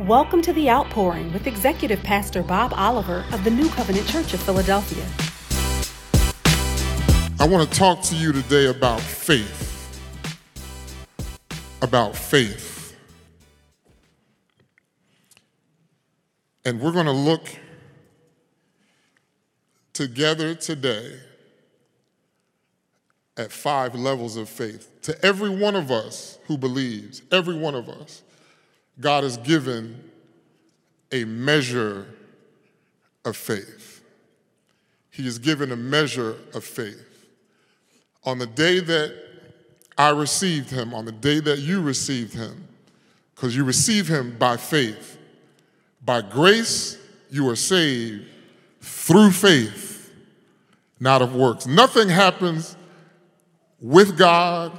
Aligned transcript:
Welcome 0.00 0.42
to 0.42 0.52
The 0.52 0.68
Outpouring 0.68 1.32
with 1.32 1.46
Executive 1.46 2.02
Pastor 2.02 2.42
Bob 2.42 2.74
Oliver 2.74 3.24
of 3.32 3.44
the 3.44 3.50
New 3.50 3.68
Covenant 3.68 4.08
Church 4.08 4.34
of 4.34 4.42
Philadelphia. 4.42 5.06
I 7.38 7.46
want 7.46 7.70
to 7.70 7.78
talk 7.78 8.02
to 8.02 8.16
you 8.16 8.32
today 8.32 8.66
about 8.66 9.00
faith. 9.00 10.02
About 11.80 12.16
faith. 12.16 12.96
And 16.64 16.80
we're 16.80 16.90
going 16.90 17.06
to 17.06 17.12
look 17.12 17.48
together 19.92 20.56
today 20.56 21.20
at 23.36 23.52
five 23.52 23.94
levels 23.94 24.36
of 24.36 24.48
faith. 24.48 24.90
To 25.02 25.24
every 25.24 25.50
one 25.50 25.76
of 25.76 25.92
us 25.92 26.40
who 26.48 26.58
believes, 26.58 27.22
every 27.30 27.56
one 27.56 27.76
of 27.76 27.88
us, 27.88 28.24
God 29.00 29.24
has 29.24 29.36
given 29.38 30.10
a 31.10 31.24
measure 31.24 32.06
of 33.24 33.36
faith. 33.36 34.02
He 35.10 35.24
has 35.24 35.38
given 35.38 35.72
a 35.72 35.76
measure 35.76 36.36
of 36.54 36.64
faith. 36.64 37.26
On 38.24 38.38
the 38.38 38.46
day 38.46 38.80
that 38.80 39.14
I 39.96 40.10
received 40.10 40.70
him, 40.70 40.92
on 40.92 41.04
the 41.04 41.12
day 41.12 41.40
that 41.40 41.60
you 41.60 41.80
received 41.80 42.34
him, 42.34 42.66
because 43.34 43.54
you 43.54 43.64
receive 43.64 44.08
him 44.08 44.36
by 44.38 44.56
faith, 44.56 45.18
by 46.04 46.20
grace 46.20 46.98
you 47.30 47.48
are 47.48 47.56
saved 47.56 48.24
through 48.80 49.30
faith, 49.30 50.12
not 51.00 51.22
of 51.22 51.34
works. 51.34 51.66
Nothing 51.66 52.08
happens 52.08 52.76
with 53.80 54.16
God 54.16 54.72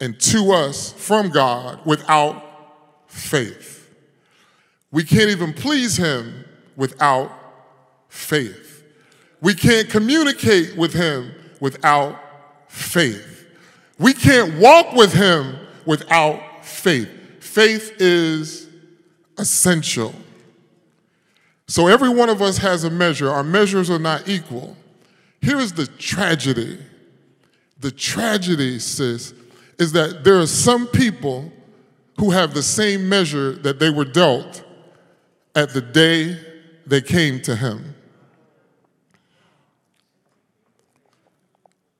and 0.00 0.18
to 0.20 0.52
us 0.52 0.92
from 0.92 1.30
God 1.30 1.80
without 1.84 2.47
faith. 3.08 3.90
We 4.90 5.04
can't 5.04 5.30
even 5.30 5.52
please 5.52 5.96
Him 5.96 6.44
without 6.76 7.32
faith. 8.08 8.84
We 9.40 9.54
can't 9.54 9.88
communicate 9.90 10.76
with 10.76 10.94
Him 10.94 11.32
without 11.60 12.18
faith. 12.68 13.46
We 13.98 14.14
can't 14.14 14.58
walk 14.58 14.94
with 14.94 15.12
Him 15.12 15.56
without 15.84 16.64
faith. 16.64 17.08
Faith 17.40 17.94
is 17.98 18.68
essential. 19.36 20.14
So 21.66 21.86
every 21.86 22.08
one 22.08 22.30
of 22.30 22.40
us 22.40 22.58
has 22.58 22.84
a 22.84 22.90
measure. 22.90 23.30
Our 23.30 23.44
measures 23.44 23.90
are 23.90 23.98
not 23.98 24.28
equal. 24.28 24.76
Here 25.42 25.58
is 25.58 25.72
the 25.72 25.86
tragedy. 25.86 26.78
The 27.80 27.90
tragedy, 27.90 28.78
sis, 28.78 29.34
is 29.78 29.92
that 29.92 30.24
there 30.24 30.38
are 30.38 30.46
some 30.46 30.86
people 30.88 31.52
who 32.18 32.30
have 32.30 32.52
the 32.52 32.62
same 32.62 33.08
measure 33.08 33.52
that 33.52 33.78
they 33.78 33.90
were 33.90 34.04
dealt 34.04 34.64
at 35.54 35.72
the 35.72 35.80
day 35.80 36.38
they 36.86 37.00
came 37.00 37.40
to 37.42 37.54
him. 37.54 37.94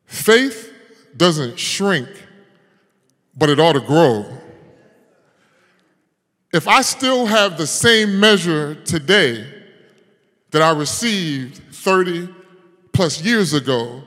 Faith 0.07 0.73
doesn't 1.17 1.59
shrink, 1.59 2.09
but 3.37 3.49
it 3.49 3.61
ought 3.61 3.75
to 3.75 3.81
grow. 3.81 4.27
If 6.53 6.67
I 6.67 6.81
still 6.81 7.27
have 7.27 7.59
the 7.59 7.67
same 7.67 8.19
measure 8.19 8.75
today 8.75 9.47
that 10.51 10.63
I 10.63 10.71
received 10.71 11.63
30 11.75 12.29
plus 12.93 13.23
years 13.23 13.53
ago, 13.53 14.03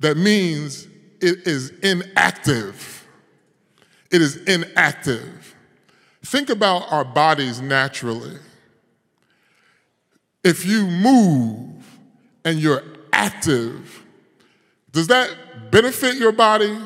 that 0.00 0.16
means 0.16 0.86
it 1.20 1.46
is 1.46 1.70
inactive 1.82 2.99
it 4.10 4.20
is 4.20 4.36
inactive. 4.44 5.54
Think 6.24 6.50
about 6.50 6.90
our 6.92 7.04
bodies 7.04 7.60
naturally. 7.60 8.36
If 10.42 10.66
you 10.66 10.86
move 10.86 11.86
and 12.44 12.58
you're 12.58 12.82
active, 13.12 14.04
does 14.92 15.06
that 15.06 15.70
benefit 15.70 16.16
your 16.16 16.32
body 16.32 16.76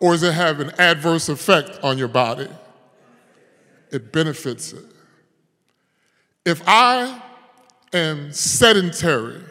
or 0.00 0.12
does 0.12 0.22
it 0.22 0.34
have 0.34 0.60
an 0.60 0.72
adverse 0.78 1.28
effect 1.28 1.80
on 1.82 1.96
your 1.98 2.08
body? 2.08 2.48
It 3.90 4.12
benefits 4.12 4.72
it. 4.72 4.84
If 6.44 6.62
I 6.66 7.22
am 7.92 8.32
sedentary, 8.32 9.42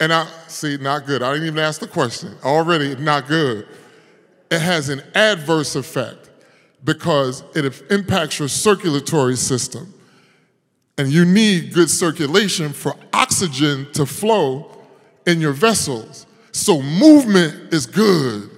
and 0.00 0.12
I 0.12 0.26
see, 0.48 0.76
not 0.76 1.06
good. 1.06 1.22
I 1.22 1.32
didn't 1.32 1.46
even 1.46 1.58
ask 1.60 1.80
the 1.80 1.86
question. 1.86 2.36
Already, 2.42 2.96
not 2.96 3.28
good 3.28 3.68
it 4.50 4.60
has 4.60 4.88
an 4.88 5.02
adverse 5.14 5.74
effect 5.74 6.30
because 6.84 7.42
it 7.54 7.82
impacts 7.90 8.38
your 8.38 8.48
circulatory 8.48 9.36
system. 9.36 9.92
And 10.96 11.08
you 11.08 11.24
need 11.24 11.72
good 11.72 11.90
circulation 11.90 12.72
for 12.72 12.94
oxygen 13.12 13.90
to 13.94 14.06
flow 14.06 14.70
in 15.26 15.40
your 15.40 15.52
vessels. 15.52 16.26
So, 16.52 16.80
movement 16.80 17.72
is 17.72 17.86
good. 17.86 18.48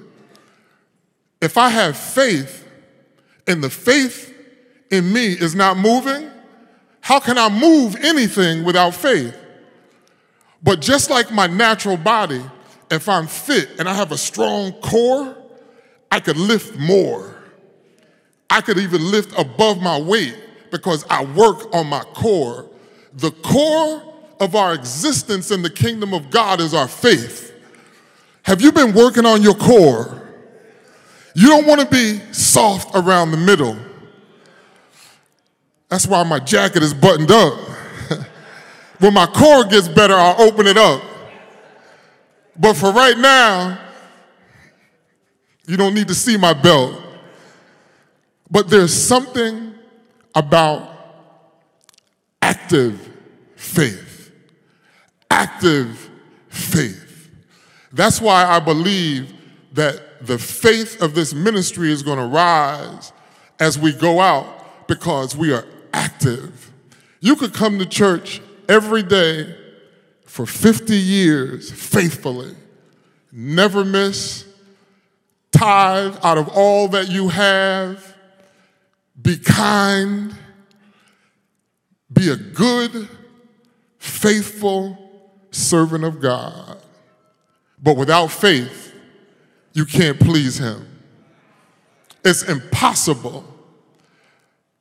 If 1.40 1.56
I 1.56 1.68
have 1.70 1.96
faith 1.96 2.68
and 3.46 3.62
the 3.62 3.70
faith 3.70 4.34
in 4.90 5.12
me 5.12 5.28
is 5.32 5.54
not 5.54 5.78
moving, 5.78 6.30
how 7.00 7.20
can 7.20 7.38
I 7.38 7.48
move 7.48 7.96
anything 7.96 8.64
without 8.64 8.94
faith? 8.94 9.36
But 10.62 10.80
just 10.80 11.08
like 11.08 11.30
my 11.30 11.46
natural 11.46 11.96
body, 11.96 12.42
if 12.90 13.08
I'm 13.08 13.26
fit 13.26 13.78
and 13.78 13.88
I 13.88 13.94
have 13.94 14.12
a 14.12 14.18
strong 14.18 14.72
core, 14.72 15.35
I 16.16 16.20
could 16.20 16.38
lift 16.38 16.78
more. 16.78 17.34
I 18.48 18.62
could 18.62 18.78
even 18.78 19.10
lift 19.10 19.38
above 19.38 19.82
my 19.82 20.00
weight 20.00 20.34
because 20.70 21.04
I 21.10 21.22
work 21.26 21.74
on 21.74 21.88
my 21.88 22.00
core. 22.14 22.70
The 23.12 23.32
core 23.32 24.14
of 24.40 24.54
our 24.54 24.72
existence 24.72 25.50
in 25.50 25.60
the 25.60 25.68
kingdom 25.68 26.14
of 26.14 26.30
God 26.30 26.58
is 26.60 26.72
our 26.72 26.88
faith. 26.88 27.52
Have 28.44 28.62
you 28.62 28.72
been 28.72 28.94
working 28.94 29.26
on 29.26 29.42
your 29.42 29.56
core? 29.56 30.26
You 31.34 31.48
don't 31.48 31.66
want 31.66 31.82
to 31.82 31.86
be 31.86 32.18
soft 32.32 32.94
around 32.94 33.30
the 33.30 33.36
middle. 33.36 33.76
That's 35.90 36.06
why 36.06 36.22
my 36.22 36.38
jacket 36.38 36.82
is 36.82 36.94
buttoned 36.94 37.30
up. 37.30 37.58
when 39.00 39.12
my 39.12 39.26
core 39.26 39.66
gets 39.66 39.86
better, 39.86 40.14
I'll 40.14 40.40
open 40.40 40.66
it 40.66 40.78
up. 40.78 41.02
But 42.58 42.72
for 42.72 42.90
right 42.90 43.18
now, 43.18 43.85
you 45.66 45.76
don't 45.76 45.94
need 45.94 46.08
to 46.08 46.14
see 46.14 46.36
my 46.36 46.52
belt. 46.52 47.02
But 48.50 48.68
there's 48.68 48.94
something 48.94 49.74
about 50.34 50.88
active 52.40 53.10
faith. 53.56 54.30
Active 55.30 56.10
faith. 56.48 57.30
That's 57.92 58.20
why 58.20 58.44
I 58.44 58.60
believe 58.60 59.32
that 59.72 60.26
the 60.26 60.38
faith 60.38 61.02
of 61.02 61.14
this 61.14 61.34
ministry 61.34 61.90
is 61.90 62.02
going 62.02 62.18
to 62.18 62.26
rise 62.26 63.12
as 63.58 63.78
we 63.78 63.92
go 63.92 64.20
out 64.20 64.86
because 64.86 65.36
we 65.36 65.52
are 65.52 65.66
active. 65.92 66.70
You 67.20 67.36
could 67.36 67.52
come 67.52 67.78
to 67.78 67.86
church 67.86 68.40
every 68.68 69.02
day 69.02 69.54
for 70.24 70.46
50 70.46 70.94
years 70.94 71.70
faithfully, 71.70 72.54
never 73.32 73.84
miss 73.84 74.44
tithe 75.52 76.16
out 76.22 76.38
of 76.38 76.48
all 76.48 76.88
that 76.88 77.08
you 77.08 77.28
have. 77.28 78.14
Be 79.20 79.38
kind. 79.38 80.34
Be 82.12 82.30
a 82.30 82.36
good, 82.36 83.08
faithful 83.98 84.98
servant 85.50 86.04
of 86.04 86.20
God. 86.20 86.78
But 87.82 87.96
without 87.96 88.28
faith, 88.28 88.94
you 89.72 89.84
can't 89.84 90.18
please 90.18 90.58
Him. 90.58 90.86
It's 92.24 92.42
impossible. 92.42 93.44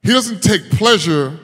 He 0.02 0.12
doesn't 0.12 0.42
take 0.42 0.70
pleasure 0.72 1.38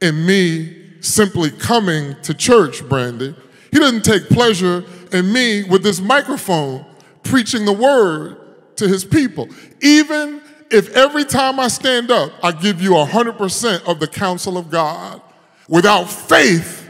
in 0.00 0.26
me 0.26 1.00
simply 1.00 1.50
coming 1.50 2.16
to 2.22 2.34
church, 2.34 2.86
Brandy. 2.88 3.34
He 3.70 3.78
doesn't 3.78 4.04
take 4.04 4.28
pleasure 4.28 4.84
in 5.12 5.32
me 5.32 5.64
with 5.64 5.82
this 5.82 6.00
microphone 6.00 6.84
preaching 7.22 7.64
the 7.64 7.72
word 7.72 8.37
to 8.78 8.88
his 8.88 9.04
people. 9.04 9.48
Even 9.80 10.40
if 10.70 10.94
every 10.94 11.24
time 11.24 11.60
I 11.60 11.68
stand 11.68 12.10
up, 12.10 12.32
I 12.42 12.52
give 12.52 12.80
you 12.80 12.90
100% 12.90 13.88
of 13.88 14.00
the 14.00 14.06
counsel 14.06 14.58
of 14.58 14.70
God, 14.70 15.20
without 15.68 16.04
faith, 16.04 16.88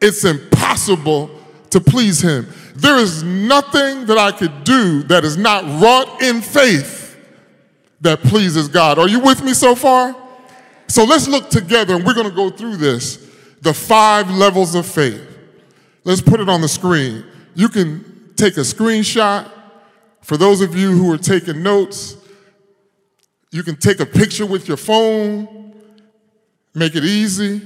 it's 0.00 0.24
impossible 0.24 1.30
to 1.70 1.80
please 1.80 2.20
him. 2.20 2.48
There 2.74 2.96
is 2.96 3.22
nothing 3.22 4.06
that 4.06 4.18
I 4.18 4.32
could 4.32 4.64
do 4.64 5.02
that 5.04 5.24
is 5.24 5.36
not 5.36 5.64
wrought 5.80 6.22
in 6.22 6.40
faith 6.40 7.18
that 8.00 8.22
pleases 8.22 8.68
God. 8.68 8.98
Are 8.98 9.08
you 9.08 9.20
with 9.20 9.42
me 9.42 9.52
so 9.52 9.74
far? 9.74 10.16
So 10.88 11.04
let's 11.04 11.28
look 11.28 11.50
together 11.50 11.94
and 11.94 12.04
we're 12.04 12.14
going 12.14 12.28
to 12.28 12.34
go 12.34 12.50
through 12.50 12.76
this 12.76 13.28
the 13.60 13.74
five 13.74 14.30
levels 14.30 14.74
of 14.74 14.86
faith. 14.86 15.22
Let's 16.04 16.22
put 16.22 16.40
it 16.40 16.48
on 16.48 16.62
the 16.62 16.68
screen. 16.68 17.24
You 17.54 17.68
can 17.68 18.32
take 18.36 18.56
a 18.56 18.60
screenshot 18.60 19.50
for 20.22 20.36
those 20.36 20.60
of 20.60 20.76
you 20.76 20.92
who 20.92 21.12
are 21.12 21.18
taking 21.18 21.62
notes, 21.62 22.16
You 23.52 23.64
can 23.64 23.76
take 23.76 23.98
a 23.98 24.06
picture 24.06 24.46
with 24.46 24.68
your 24.68 24.76
phone, 24.76 25.74
make 26.72 26.94
it 26.94 27.04
easy. 27.04 27.60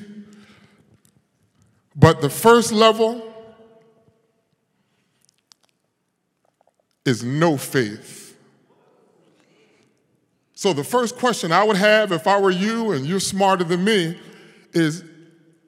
But 1.94 2.22
the 2.22 2.30
first 2.30 2.72
level 2.72 3.22
is 7.04 7.22
no 7.22 7.56
faith. 7.56 8.36
So, 10.54 10.72
the 10.72 10.84
first 10.84 11.18
question 11.18 11.52
I 11.52 11.62
would 11.64 11.76
have 11.76 12.12
if 12.12 12.26
I 12.26 12.40
were 12.40 12.50
you 12.50 12.92
and 12.92 13.04
you're 13.04 13.20
smarter 13.20 13.64
than 13.64 13.84
me 13.84 14.18
is 14.72 15.04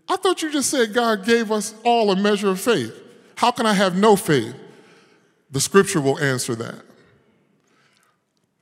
I 0.08 0.16
thought 0.16 0.40
you 0.40 0.50
just 0.50 0.70
said 0.70 0.94
God 0.94 1.26
gave 1.26 1.52
us 1.52 1.74
all 1.84 2.10
a 2.10 2.16
measure 2.16 2.48
of 2.48 2.60
faith. 2.60 2.94
How 3.34 3.50
can 3.50 3.66
I 3.66 3.74
have 3.74 3.96
no 3.96 4.16
faith? 4.16 4.54
The 5.50 5.60
scripture 5.60 6.00
will 6.00 6.18
answer 6.18 6.54
that. 6.56 6.82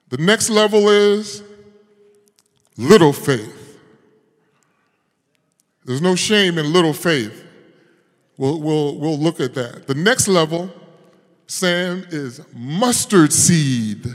The 0.08 0.18
next 0.18 0.50
level 0.50 0.88
is 0.88 1.42
little 2.76 3.12
faith. 3.12 3.78
There's 5.84 6.02
no 6.02 6.14
shame 6.14 6.58
in 6.58 6.72
little 6.72 6.92
faith. 6.92 7.44
We'll, 8.36 8.60
we'll, 8.60 8.98
we'll 8.98 9.18
look 9.18 9.40
at 9.40 9.54
that. 9.54 9.86
The 9.86 9.94
next 9.94 10.28
level, 10.28 10.70
Sam, 11.46 12.04
is 12.10 12.40
mustard 12.54 13.32
seed 13.32 14.06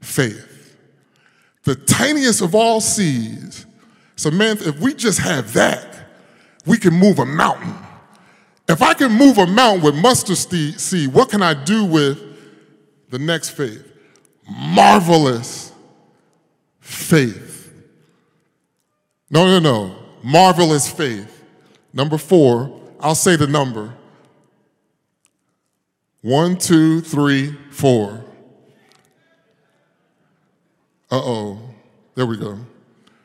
faith. 0.00 0.76
The 1.64 1.74
tiniest 1.74 2.40
of 2.40 2.54
all 2.54 2.80
seeds. 2.80 3.66
Samantha, 4.16 4.68
if 4.68 4.80
we 4.80 4.94
just 4.94 5.20
have 5.20 5.52
that, 5.52 6.08
we 6.66 6.78
can 6.78 6.94
move 6.94 7.18
a 7.18 7.26
mountain. 7.26 7.74
If 8.68 8.82
I 8.82 8.92
can 8.92 9.12
move 9.12 9.38
a 9.38 9.46
mountain 9.46 9.82
with 9.82 9.94
mustard 9.94 10.36
seed, 10.36 11.12
what 11.12 11.30
can 11.30 11.42
I 11.42 11.54
do 11.54 11.84
with 11.84 12.22
the 13.08 13.18
next 13.18 13.50
faith? 13.50 13.84
Marvelous 14.46 15.72
faith. 16.80 17.72
No, 19.30 19.46
no, 19.46 19.58
no. 19.58 19.96
Marvelous 20.22 20.90
faith. 20.90 21.44
Number 21.92 22.18
four, 22.18 22.78
I'll 23.00 23.14
say 23.14 23.36
the 23.36 23.46
number. 23.46 23.94
One, 26.20 26.56
two, 26.56 27.00
three, 27.00 27.56
four. 27.70 28.24
Uh 31.10 31.20
oh. 31.22 31.58
There 32.14 32.26
we 32.26 32.36
go. 32.36 32.58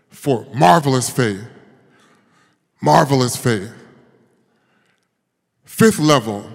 Four. 0.10 0.48
Marvelous 0.54 1.10
faith. 1.10 1.44
Marvelous 2.81 3.36
faith. 3.36 3.74
Fifth 5.74 5.98
level 5.98 6.48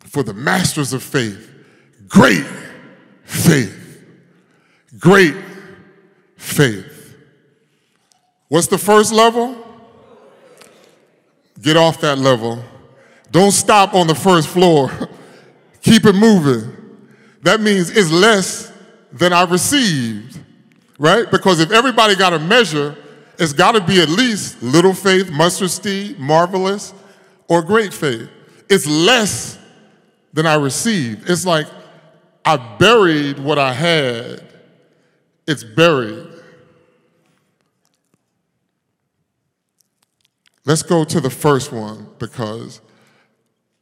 for 0.00 0.22
the 0.22 0.34
masters 0.34 0.92
of 0.92 1.02
faith. 1.02 1.50
Great 2.06 2.44
faith. 3.24 4.04
Great 4.98 5.34
faith. 6.36 7.16
What's 8.48 8.66
the 8.66 8.76
first 8.76 9.14
level? 9.14 9.56
Get 11.62 11.78
off 11.78 12.02
that 12.02 12.18
level. 12.18 12.62
Don't 13.30 13.52
stop 13.52 13.94
on 13.94 14.08
the 14.08 14.14
first 14.14 14.48
floor. 14.48 14.92
Keep 15.80 16.04
it 16.04 16.14
moving. 16.14 16.70
That 17.44 17.62
means 17.62 17.88
it's 17.88 18.10
less 18.10 18.70
than 19.10 19.32
I 19.32 19.44
received, 19.44 20.38
right? 20.98 21.30
Because 21.30 21.60
if 21.60 21.70
everybody 21.70 22.14
got 22.14 22.34
a 22.34 22.38
measure, 22.38 22.94
it's 23.38 23.54
got 23.54 23.72
to 23.72 23.80
be 23.80 24.02
at 24.02 24.10
least 24.10 24.62
little 24.62 24.92
faith, 24.92 25.30
mustard 25.30 25.70
seed, 25.70 26.18
marvelous, 26.18 26.92
or 27.48 27.62
great 27.62 27.92
faith. 27.92 28.28
It's 28.68 28.86
less 28.86 29.58
than 30.32 30.46
I 30.46 30.54
received. 30.54 31.28
It's 31.28 31.46
like 31.46 31.66
I 32.44 32.56
buried 32.78 33.38
what 33.38 33.58
I 33.58 33.72
had, 33.72 34.46
it's 35.46 35.64
buried. 35.64 36.26
Let's 40.64 40.82
go 40.82 41.02
to 41.04 41.20
the 41.20 41.30
first 41.30 41.72
one 41.72 42.08
because 42.18 42.82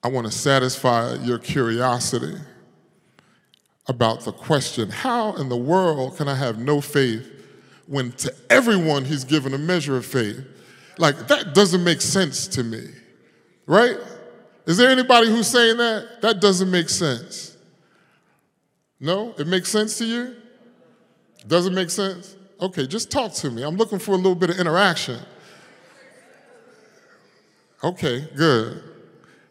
I 0.05 0.09
want 0.09 0.27
to 0.27 0.33
satisfy 0.33 1.15
your 1.15 1.39
curiosity 1.39 2.37
about 3.89 4.21
the 4.21 4.33
question 4.33 4.91
how 4.91 5.35
in 5.35 5.49
the 5.49 5.57
world 5.57 6.17
can 6.17 6.29
I 6.29 6.35
have 6.37 6.59
no 6.59 6.81
faith 6.81 7.29
when 7.87 8.13
to 8.13 8.33
everyone 8.51 9.05
he's 9.05 9.25
given 9.25 9.55
a 9.55 9.59
measure 9.59 9.97
of 9.97 10.05
faith. 10.05 10.45
Like, 10.99 11.29
that 11.29 11.55
doesn't 11.55 11.85
make 11.85 12.01
sense 12.01 12.47
to 12.49 12.65
me, 12.65 12.89
right? 13.67 13.97
Is 14.67 14.77
there 14.77 14.91
anybody 14.91 15.29
who's 15.29 15.47
saying 15.47 15.77
that? 15.77 16.23
That 16.23 16.41
doesn't 16.41 16.71
make 16.71 16.89
sense. 16.89 17.57
No? 18.99 19.35
It 19.39 19.47
makes 19.47 19.69
sense 19.69 19.99
to 19.99 20.05
you? 20.05 20.37
Doesn't 21.47 21.75
make 21.75 21.91
sense? 21.91 22.37
Okay, 22.61 22.87
just 22.87 23.11
talk 23.11 23.33
to 23.35 23.51
me. 23.51 23.63
I'm 23.63 23.77
looking 23.77 23.99
for 23.99 24.13
a 24.13 24.17
little 24.17 24.35
bit 24.35 24.51
of 24.51 24.59
interaction. 24.59 25.21
Okay, 27.85 28.29
good. 28.35 28.83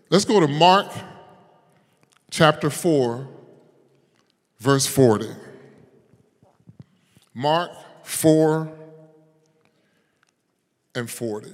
Let's 0.10 0.26
go 0.26 0.40
to 0.40 0.48
Mark 0.48 0.92
chapter 2.32 2.70
4, 2.70 3.28
verse 4.60 4.86
40. 4.88 5.28
Mark 7.34 7.72
4, 8.04 8.72
and 10.96 11.10
40. 11.10 11.52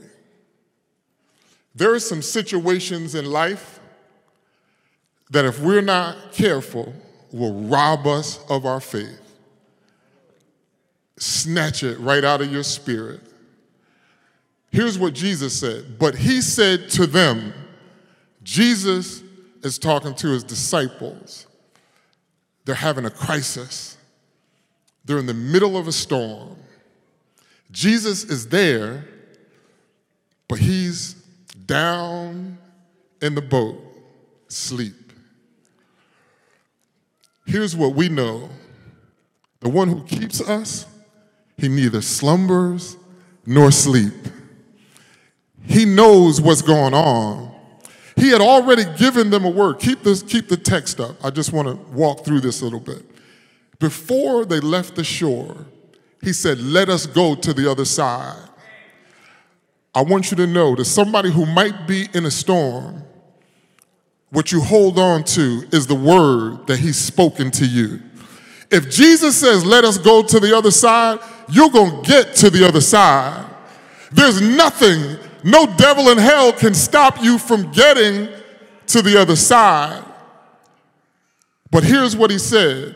There 1.74 1.94
are 1.94 2.00
some 2.00 2.22
situations 2.22 3.16
in 3.16 3.26
life 3.26 3.80
that, 5.30 5.46
if 5.46 5.60
we're 5.60 5.82
not 5.82 6.34
careful, 6.34 6.94
will 7.32 7.54
rob 7.54 8.06
us 8.06 8.40
of 8.50 8.66
our 8.66 8.82
faith. 8.82 9.20
Snatch 11.18 11.84
it 11.84 11.98
right 12.00 12.24
out 12.24 12.42
of 12.42 12.52
your 12.52 12.64
spirit. 12.64 13.22
Here's 14.72 14.98
what 14.98 15.14
Jesus 15.14 15.58
said. 15.58 16.00
But 16.00 16.16
he 16.16 16.42
said 16.42 16.90
to 16.92 17.06
them, 17.06 17.54
Jesus 18.44 19.24
is 19.64 19.78
talking 19.78 20.16
to 20.16 20.28
his 20.30 20.44
disciples. 20.44 21.46
They're 22.66 22.76
having 22.76 23.06
a 23.06 23.10
crisis. 23.10 23.98
They're 25.06 25.20
in 25.20 25.26
the 25.26 25.34
middle 25.34 25.78
of 25.78 25.88
a 25.88 25.92
storm. 25.92 26.58
Jesus 27.72 28.24
is 28.24 28.48
there, 28.50 29.06
but 30.48 30.60
he's 30.60 31.21
down 31.72 32.58
in 33.22 33.34
the 33.34 33.42
boat, 33.42 33.78
sleep. 34.50 35.14
Here's 37.46 37.78
what 37.78 37.96
we 37.96 38.10
know 38.10 38.50
the 39.62 39.70
one 39.70 39.88
who 39.88 40.04
keeps 40.04 40.42
us, 40.42 40.86
he 41.56 41.70
neither 41.70 42.02
slumbers 42.02 42.98
nor 43.46 43.72
sleep. 43.72 44.14
He 45.66 45.86
knows 45.86 46.42
what's 46.42 46.62
going 46.62 46.94
on. 46.94 47.56
He 48.18 48.32
had 48.32 48.42
already 48.42 48.84
given 48.98 49.30
them 49.30 49.46
a 49.46 49.50
word. 49.50 49.80
Keep 49.80 50.04
this, 50.04 50.22
keep 50.24 50.50
the 50.50 50.58
text 50.58 51.00
up. 51.00 51.24
I 51.24 51.30
just 51.30 51.54
want 51.54 51.70
to 51.70 51.76
walk 51.94 52.26
through 52.26 52.42
this 52.42 52.62
a 52.62 52.66
little 52.66 52.82
bit. 52.82 53.06
Before 53.80 54.44
they 54.44 54.60
left 54.60 54.96
the 54.96 55.06
shore, 55.06 55.66
he 56.22 56.34
said, 56.34 56.60
Let 56.60 56.90
us 56.90 57.06
go 57.06 57.34
to 57.36 57.54
the 57.54 57.72
other 57.72 57.86
side. 57.86 58.50
I 59.94 60.02
want 60.04 60.32
you 60.32 60.38
to 60.38 60.48
know 60.48 60.76
that 60.76 60.86
somebody 60.86 61.32
who 61.32 61.46
might 61.46 61.88
be 61.88 62.08
in 62.14 62.26
a 62.26 62.32
storm, 62.32 63.04
what 64.30 64.52
you 64.52 64.62
hold 64.62 64.98
on 64.98 65.24
to 65.26 65.64
is 65.72 65.88
the 65.88 65.96
word 65.96 66.68
that 66.68 66.80
he's 66.80 66.98
spoken 66.98 67.52
to 67.52 67.66
you. 67.66 68.02
If 68.70 68.90
Jesus 68.90 69.38
says, 69.38 69.66
Let 69.66 69.84
us 69.84 69.98
go 69.98 70.24
to 70.24 70.40
the 70.40 70.56
other 70.56 70.72
side, 70.72 71.20
you're 71.50 71.70
going 71.70 72.04
to 72.04 72.10
get 72.10 72.36
to 72.38 72.50
the 72.50 72.66
other 72.66 72.80
side. 72.80 73.46
There's 74.14 74.42
nothing, 74.42 75.18
no 75.44 75.66
devil 75.76 76.10
in 76.10 76.18
hell 76.18 76.54
can 76.54 76.74
stop 76.74 77.22
you 77.22 77.38
from 77.38 77.72
getting 77.72 78.30
to 78.88 79.02
the 79.02 79.20
other 79.20 79.36
side. 79.36 80.06
But 81.70 81.84
here's 81.84 82.16
what 82.16 82.32
he 82.32 82.38
said 82.38 82.96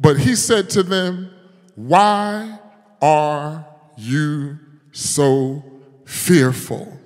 but 0.00 0.18
he 0.18 0.34
said 0.34 0.70
to 0.70 0.82
them, 0.82 1.30
Why 1.74 2.58
are 3.02 3.66
you 3.98 4.58
so 4.92 5.62
fearful? 6.10 6.98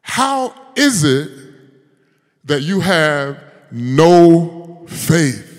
How 0.00 0.54
is 0.74 1.04
it 1.04 1.30
that 2.44 2.62
you 2.62 2.80
have 2.80 3.38
no 3.70 4.86
faith? 4.88 5.52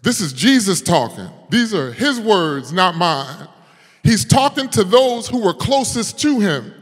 This 0.00 0.20
is 0.20 0.32
Jesus 0.32 0.80
talking. 0.80 1.28
These 1.50 1.74
are 1.74 1.92
his 1.92 2.18
words, 2.18 2.72
not 2.72 2.96
mine. 2.96 3.46
He's 4.02 4.24
talking 4.24 4.68
to 4.70 4.84
those 4.84 5.28
who 5.28 5.42
were 5.44 5.54
closest 5.54 6.18
to 6.20 6.40
him. 6.40 6.72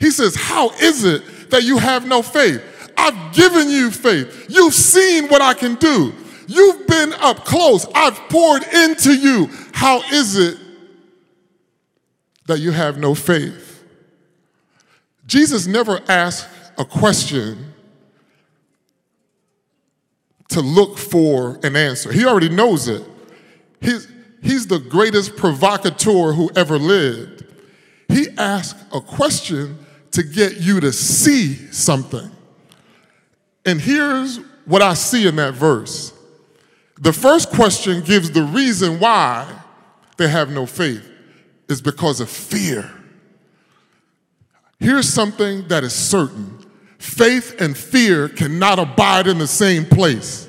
He 0.00 0.10
says, 0.10 0.34
How 0.34 0.70
is 0.70 1.04
it 1.04 1.50
that 1.50 1.64
you 1.64 1.78
have 1.78 2.06
no 2.06 2.22
faith? 2.22 2.62
I've 2.96 3.34
given 3.34 3.68
you 3.68 3.90
faith. 3.90 4.46
You've 4.48 4.74
seen 4.74 5.28
what 5.28 5.42
I 5.42 5.54
can 5.54 5.74
do. 5.74 6.14
You've 6.46 6.86
been 6.86 7.12
up 7.12 7.44
close. 7.44 7.86
I've 7.94 8.16
poured 8.30 8.62
into 8.72 9.14
you. 9.14 9.50
How 9.72 10.00
is 10.10 10.36
it 10.36 10.58
that 12.48 12.58
you 12.58 12.72
have 12.72 12.98
no 12.98 13.14
faith? 13.14 13.84
Jesus 15.26 15.66
never 15.66 16.00
asked 16.08 16.48
a 16.76 16.84
question 16.84 17.74
to 20.48 20.60
look 20.60 20.98
for 20.98 21.60
an 21.62 21.76
answer. 21.76 22.10
He 22.10 22.24
already 22.24 22.48
knows 22.48 22.88
it. 22.88 23.06
He's, 23.80 24.08
he's 24.42 24.66
the 24.66 24.78
greatest 24.78 25.36
provocateur 25.36 26.32
who 26.32 26.50
ever 26.56 26.78
lived. 26.78 27.44
He 28.08 28.28
asked 28.38 28.78
a 28.92 29.00
question 29.00 29.78
to 30.12 30.22
get 30.22 30.56
you 30.56 30.80
to 30.80 30.92
see 30.92 31.54
something. 31.70 32.30
And 33.66 33.78
here's 33.78 34.38
what 34.64 34.80
I 34.80 34.94
see 34.94 35.28
in 35.28 35.36
that 35.36 35.52
verse. 35.52 36.14
The 36.98 37.12
first 37.12 37.50
question 37.50 38.00
gives 38.00 38.30
the 38.30 38.42
reason 38.42 38.98
why 38.98 39.46
they 40.16 40.28
have 40.28 40.50
no 40.50 40.64
faith 40.64 41.06
is 41.68 41.80
because 41.80 42.20
of 42.20 42.28
fear. 42.28 42.90
Here's 44.80 45.08
something 45.08 45.68
that 45.68 45.84
is 45.84 45.92
certain 45.92 46.64
faith 46.98 47.60
and 47.60 47.76
fear 47.76 48.28
cannot 48.28 48.78
abide 48.78 49.26
in 49.26 49.38
the 49.38 49.46
same 49.46 49.84
place. 49.84 50.48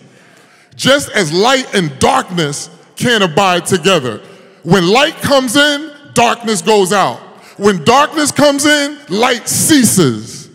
Just 0.76 1.10
as 1.12 1.32
light 1.32 1.74
and 1.76 1.98
darkness 2.00 2.70
can't 2.96 3.24
abide 3.24 3.66
together. 3.66 4.20
When 4.64 4.88
light 4.88 5.16
comes 5.16 5.56
in, 5.56 5.92
darkness 6.14 6.62
goes 6.62 6.92
out. 6.92 7.20
When 7.58 7.84
darkness 7.84 8.32
comes 8.32 8.66
in, 8.66 8.98
light 9.10 9.48
ceases. 9.48 10.50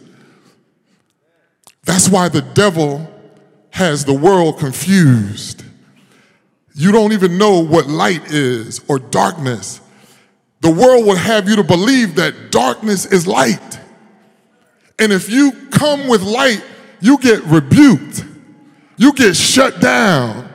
That's 1.85 2.09
why 2.09 2.29
the 2.29 2.41
devil 2.41 3.11
has 3.71 4.05
the 4.05 4.15
world 4.15 4.59
confused. 4.59 5.65
You 6.75 6.93
don't 6.93 7.13
even 7.13 7.39
know 7.39 7.61
what 7.61 7.87
light 7.87 8.31
is 8.33 8.81
or 8.89 8.99
darkness. 8.99 9.81
The 10.65 10.71
world 10.71 11.05
will 11.05 11.15
have 11.15 11.47
you 11.47 11.57
to 11.57 11.63
believe 11.63 12.15
that 12.15 12.51
darkness 12.51 13.05
is 13.05 13.27
light. 13.27 13.79
And 14.99 15.13
if 15.13 15.29
you 15.29 15.53
come 15.71 16.09
with 16.09 16.23
light, 16.23 16.65
you 17.03 17.19
get 17.19 17.45
rebuked, 17.45 18.25
you 18.97 19.13
get 19.13 19.37
shut 19.37 19.79
down. 19.83 20.49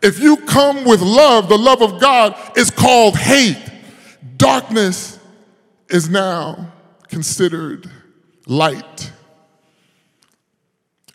If 0.00 0.20
you 0.20 0.36
come 0.36 0.84
with 0.84 1.00
love, 1.00 1.48
the 1.48 1.58
love 1.58 1.82
of 1.82 2.00
God 2.00 2.36
is 2.56 2.70
called 2.70 3.16
hate. 3.16 3.60
Darkness 4.36 5.18
is 5.88 6.08
now 6.08 6.72
considered 7.08 7.90
light. 8.46 9.10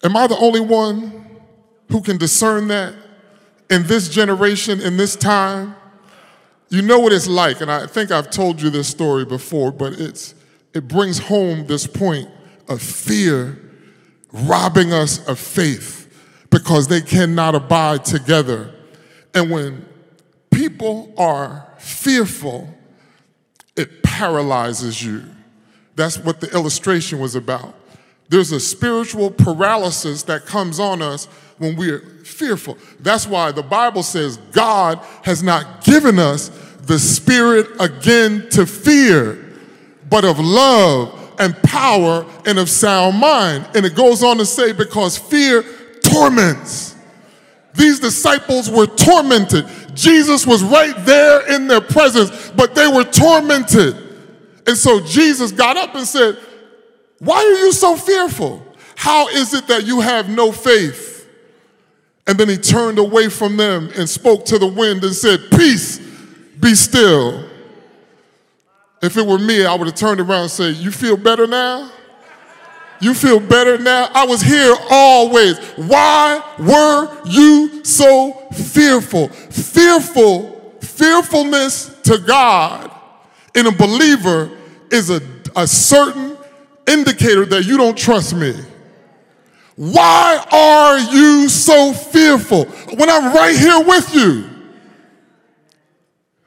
Am 0.03 0.17
I 0.17 0.27
the 0.27 0.37
only 0.37 0.59
one 0.59 1.39
who 1.89 2.01
can 2.01 2.17
discern 2.17 2.67
that 2.67 2.93
in 3.69 3.87
this 3.87 4.09
generation, 4.09 4.81
in 4.81 4.97
this 4.97 5.15
time? 5.15 5.77
You 6.73 6.81
know 6.81 6.97
what 6.97 7.13
it's 7.13 7.27
like, 7.27 7.61
and 7.61 7.71
I 7.71 7.85
think 7.85 8.09
I've 8.09 8.31
told 8.31 8.59
you 8.59 8.71
this 8.71 8.87
story 8.87 9.25
before, 9.25 9.71
but 9.71 9.93
it's, 9.93 10.33
it 10.73 10.87
brings 10.87 11.19
home 11.19 11.67
this 11.67 11.85
point 11.85 12.27
of 12.67 12.81
fear 12.81 13.59
robbing 14.31 14.91
us 14.91 15.23
of 15.27 15.37
faith 15.37 16.11
because 16.49 16.87
they 16.87 17.01
cannot 17.01 17.53
abide 17.53 18.03
together. 18.03 18.73
And 19.35 19.51
when 19.51 19.85
people 20.49 21.13
are 21.15 21.71
fearful, 21.77 22.73
it 23.75 24.01
paralyzes 24.01 25.05
you. 25.05 25.25
That's 25.95 26.17
what 26.17 26.41
the 26.41 26.51
illustration 26.55 27.19
was 27.19 27.35
about. 27.35 27.75
There's 28.29 28.51
a 28.51 28.59
spiritual 28.59 29.29
paralysis 29.29 30.23
that 30.23 30.47
comes 30.47 30.79
on 30.79 31.03
us 31.03 31.25
when 31.59 31.75
we're 31.75 31.99
fearful. 32.23 32.79
That's 32.99 33.27
why 33.27 33.51
the 33.51 33.61
Bible 33.61 34.01
says 34.01 34.37
God 34.53 34.97
has 35.23 35.43
not 35.43 35.83
given 35.83 36.17
us 36.17 36.49
the 36.83 36.99
spirit 36.99 37.67
again 37.79 38.47
to 38.51 38.65
fear, 38.65 39.43
but 40.09 40.25
of 40.25 40.39
love 40.39 41.35
and 41.39 41.55
power 41.63 42.25
and 42.45 42.59
of 42.59 42.69
sound 42.69 43.17
mind. 43.17 43.67
And 43.75 43.85
it 43.85 43.95
goes 43.95 44.23
on 44.23 44.37
to 44.37 44.45
say, 44.45 44.71
because 44.71 45.17
fear 45.17 45.63
torments. 46.01 46.95
These 47.75 47.99
disciples 47.99 48.69
were 48.69 48.85
tormented. 48.85 49.65
Jesus 49.95 50.45
was 50.45 50.63
right 50.63 50.93
there 51.05 51.55
in 51.55 51.67
their 51.67 51.81
presence, 51.81 52.51
but 52.51 52.75
they 52.75 52.87
were 52.87 53.03
tormented. 53.03 53.97
And 54.67 54.77
so 54.77 54.99
Jesus 54.99 55.51
got 55.51 55.75
up 55.75 55.95
and 55.95 56.05
said, 56.05 56.37
Why 57.19 57.37
are 57.37 57.65
you 57.65 57.71
so 57.71 57.95
fearful? 57.95 58.63
How 58.95 59.27
is 59.29 59.53
it 59.53 59.67
that 59.67 59.85
you 59.85 60.01
have 60.01 60.29
no 60.29 60.51
faith? 60.51 61.27
And 62.27 62.37
then 62.37 62.47
he 62.47 62.57
turned 62.57 62.99
away 62.99 63.29
from 63.29 63.57
them 63.57 63.89
and 63.97 64.07
spoke 64.07 64.45
to 64.45 64.57
the 64.57 64.67
wind 64.67 65.03
and 65.03 65.13
said, 65.13 65.39
Peace, 65.51 65.99
be 66.63 66.75
still. 66.75 67.49
If 69.01 69.17
it 69.17 69.27
were 69.27 69.37
me, 69.37 69.65
I 69.65 69.75
would 69.75 69.87
have 69.87 69.95
turned 69.95 70.21
around 70.21 70.43
and 70.43 70.51
said, 70.51 70.75
You 70.77 70.89
feel 70.89 71.17
better 71.17 71.45
now? 71.45 71.91
You 73.01 73.13
feel 73.13 73.39
better 73.39 73.77
now? 73.77 74.09
I 74.13 74.25
was 74.25 74.41
here 74.41 74.73
always. 74.89 75.59
Why 75.71 76.41
were 76.57 77.29
you 77.29 77.83
so 77.83 78.31
fearful? 78.53 79.27
Fearful, 79.27 80.77
fearfulness 80.81 81.99
to 82.03 82.17
God 82.19 82.91
in 83.55 83.67
a 83.67 83.71
believer 83.71 84.49
is 84.89 85.09
a, 85.09 85.21
a 85.55 85.67
certain 85.67 86.37
indicator 86.87 87.45
that 87.45 87.65
you 87.65 87.75
don't 87.75 87.97
trust 87.97 88.35
me. 88.35 88.53
Why 89.75 90.45
are 90.51 90.99
you 90.99 91.49
so 91.49 91.91
fearful 91.91 92.65
when 92.65 93.09
I'm 93.09 93.33
right 93.33 93.55
here 93.55 93.83
with 93.85 94.15
you? 94.15 94.52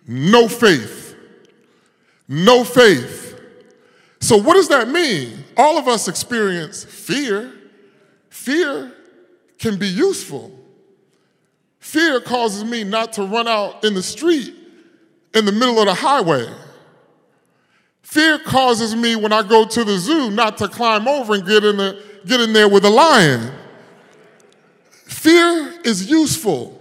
No 0.07 0.49
faith. 0.49 1.17
No 2.29 2.65
faith. 2.65 3.41
So, 4.21 4.37
what 4.37 4.55
does 4.55 4.69
that 4.69 4.89
mean? 4.89 5.45
All 5.57 5.79
of 5.79 5.89
us 5.89 6.09
experience 6.09 6.85
fear. 6.85 7.53
Fear 8.31 8.93
can 9.59 9.79
be 9.79 9.89
useful. 9.89 10.53
Fear 11.79 12.21
causes 12.21 12.65
me 12.65 12.85
not 12.85 13.13
to 13.15 13.23
run 13.23 13.47
out 13.47 13.85
in 13.85 13.95
the 13.95 14.03
street 14.03 14.55
in 15.35 15.45
the 15.45 15.53
middle 15.53 15.79
of 15.79 15.87
the 15.87 15.95
highway. 15.95 16.47
Fear 18.03 18.41
causes 18.41 18.95
me 18.95 19.17
when 19.17 19.33
I 19.33 19.43
go 19.43 19.67
to 19.67 19.85
the 19.85 19.99
zoo 19.99 20.31
not 20.31 20.59
to 20.59 20.69
climb 20.69 21.07
over 21.07 21.35
and 21.35 21.47
get 21.47 21.65
in, 21.65 21.77
the, 21.77 22.03
get 22.25 22.41
in 22.41 22.53
there 22.53 22.69
with 22.69 22.85
a 22.85 22.91
lion. 22.91 23.53
Fear 24.91 25.81
is 25.85 26.11
useful, 26.11 26.76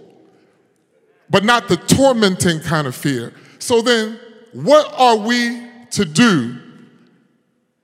but 1.29 1.43
not 1.43 1.67
the 1.67 1.77
tormenting 1.77 2.59
kind 2.59 2.87
of 2.87 2.95
fear. 2.95 3.33
So 3.59 3.81
then, 3.81 4.19
what 4.53 4.93
are 4.97 5.17
we 5.17 5.67
to 5.91 6.05
do 6.05 6.57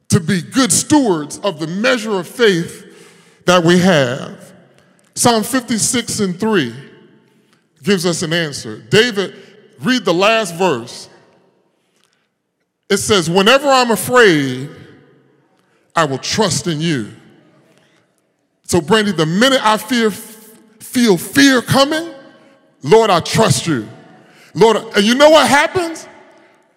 to 0.09 0.19
be 0.19 0.41
good 0.41 0.71
stewards 0.71 1.39
of 1.39 1.59
the 1.59 1.67
measure 1.67 2.19
of 2.19 2.27
faith 2.27 3.43
that 3.45 3.63
we 3.63 3.79
have? 3.79 4.53
Psalm 5.15 5.43
56 5.43 6.19
and 6.19 6.39
3 6.39 6.73
gives 7.83 8.05
us 8.05 8.21
an 8.21 8.33
answer. 8.33 8.79
David, 8.89 9.35
read 9.79 10.05
the 10.05 10.13
last 10.13 10.55
verse. 10.55 11.09
It 12.89 12.97
says, 12.97 13.29
Whenever 13.29 13.67
I'm 13.67 13.91
afraid, 13.91 14.69
I 15.95 16.05
will 16.05 16.17
trust 16.17 16.67
in 16.67 16.79
you. 16.79 17.11
So, 18.63 18.79
Brandy, 18.79 19.11
the 19.11 19.25
minute 19.25 19.59
I 19.63 19.77
fear, 19.77 20.11
feel 20.11 21.17
fear 21.17 21.61
coming, 21.61 22.13
Lord, 22.83 23.09
I 23.09 23.19
trust 23.19 23.67
you. 23.67 23.87
Lord, 24.53 24.77
and 24.95 25.05
you 25.05 25.15
know 25.15 25.29
what 25.29 25.47
happens? 25.49 26.07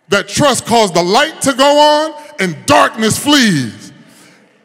That 0.08 0.28
trust 0.28 0.66
caused 0.66 0.94
the 0.94 1.02
light 1.02 1.40
to 1.42 1.54
go 1.54 1.78
on 1.78 2.22
and 2.38 2.66
darkness 2.66 3.18
flees. 3.18 3.92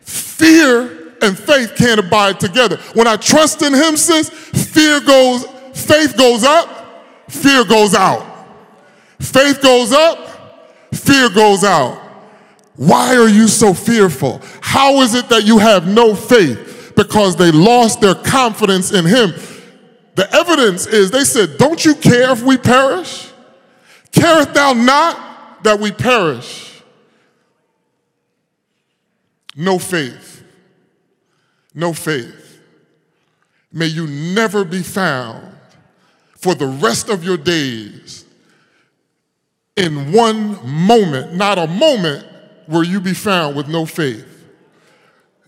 Fear 0.02 1.14
and 1.22 1.38
faith 1.38 1.76
can't 1.76 2.00
abide 2.00 2.40
together. 2.40 2.78
When 2.94 3.08
I 3.08 3.16
trust 3.16 3.62
in 3.62 3.74
him, 3.74 3.98
sis, 3.98 4.30
fear 4.30 5.00
goes, 5.02 5.46
faith 5.74 6.18
goes 6.18 6.44
up, 6.44 7.30
fear 7.30 7.64
goes 7.64 7.94
out. 7.94 8.26
Faith 9.20 9.62
goes 9.62 9.92
up, 9.92 10.94
fear 10.94 11.30
goes 11.30 11.64
out. 11.64 11.98
Why 12.76 13.16
are 13.18 13.28
you 13.28 13.48
so 13.48 13.74
fearful? 13.74 14.42
How 14.62 15.02
is 15.02 15.14
it 15.14 15.28
that 15.30 15.44
you 15.46 15.58
have 15.58 15.88
no 15.88 16.16
faith? 16.16 16.94
Because 16.96 17.36
they 17.36 17.52
lost 17.52 18.00
their 18.00 18.16
confidence 18.16 18.92
in 18.92 19.06
him. 19.06 19.34
The 20.20 20.30
evidence 20.36 20.86
is 20.86 21.12
they 21.12 21.24
said, 21.24 21.58
Don't 21.58 21.86
you 21.86 21.96
care 21.96 22.32
if 22.32 22.44
we 22.44 22.58
perish? 22.58 23.32
Careth 24.12 24.54
thou 24.54 24.74
not 24.74 25.64
that 25.64 25.80
we 25.80 25.94
perish? 25.94 26.82
No 29.56 29.80
faith. 29.80 30.44
No 31.74 31.94
faith. 31.94 32.60
May 33.72 33.86
you 33.86 34.08
never 34.08 34.66
be 34.66 34.84
found 34.84 35.56
for 36.36 36.54
the 36.54 36.68
rest 36.68 37.08
of 37.08 37.24
your 37.24 37.38
days 37.38 38.26
in 39.78 40.12
one 40.12 40.68
moment, 40.68 41.34
not 41.34 41.58
a 41.58 41.68
moment 41.68 42.28
where 42.66 42.84
you 42.84 43.00
be 43.00 43.14
found 43.14 43.56
with 43.56 43.70
no 43.70 43.86
faith. 43.86 44.28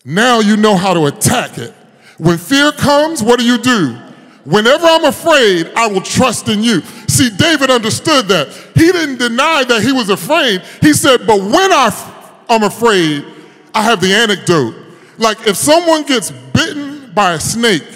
Now 0.06 0.40
you 0.40 0.56
know 0.56 0.78
how 0.78 0.94
to 0.94 1.08
attack 1.08 1.58
it. 1.58 1.74
When 2.18 2.38
fear 2.38 2.72
comes, 2.72 3.22
what 3.22 3.38
do 3.38 3.46
you 3.46 3.58
do? 3.58 4.11
Whenever 4.44 4.86
I'm 4.86 5.06
afraid, 5.06 5.72
I 5.76 5.88
will 5.88 6.02
trust 6.02 6.48
in 6.50 6.64
you. 6.64 6.82
See, 7.08 7.30
David 7.30 7.70
understood 7.70 8.28
that. 8.28 8.48
He 8.76 8.92
didn't 8.92 9.18
deny 9.18 9.64
that 9.64 9.84
he 9.84 9.92
was 9.92 10.10
afraid. 10.10 10.62
He 10.82 10.94
said, 10.94 11.28
But 11.28 11.40
when 11.40 11.72
I, 11.72 12.44
I'm 12.50 12.64
afraid, 12.64 13.26
I 13.74 13.84
have 13.84 14.02
the 14.02 14.14
antidote. 14.14 14.76
Like 15.18 15.46
if 15.48 15.56
someone 15.56 16.04
gets 16.04 16.32
bitten 16.32 17.12
by 17.14 17.34
a 17.34 17.40
snake 17.40 17.88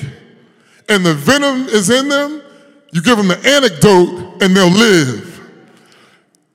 and 0.87 1.05
the 1.05 1.13
venom 1.15 1.67
is 1.69 1.89
in 1.89 2.09
them, 2.09 2.41
You 2.95 3.01
give 3.01 3.17
them 3.17 3.27
the 3.27 3.37
anecdote 3.45 4.41
and 4.41 4.55
they'll 4.55 4.69
live. 4.69 5.41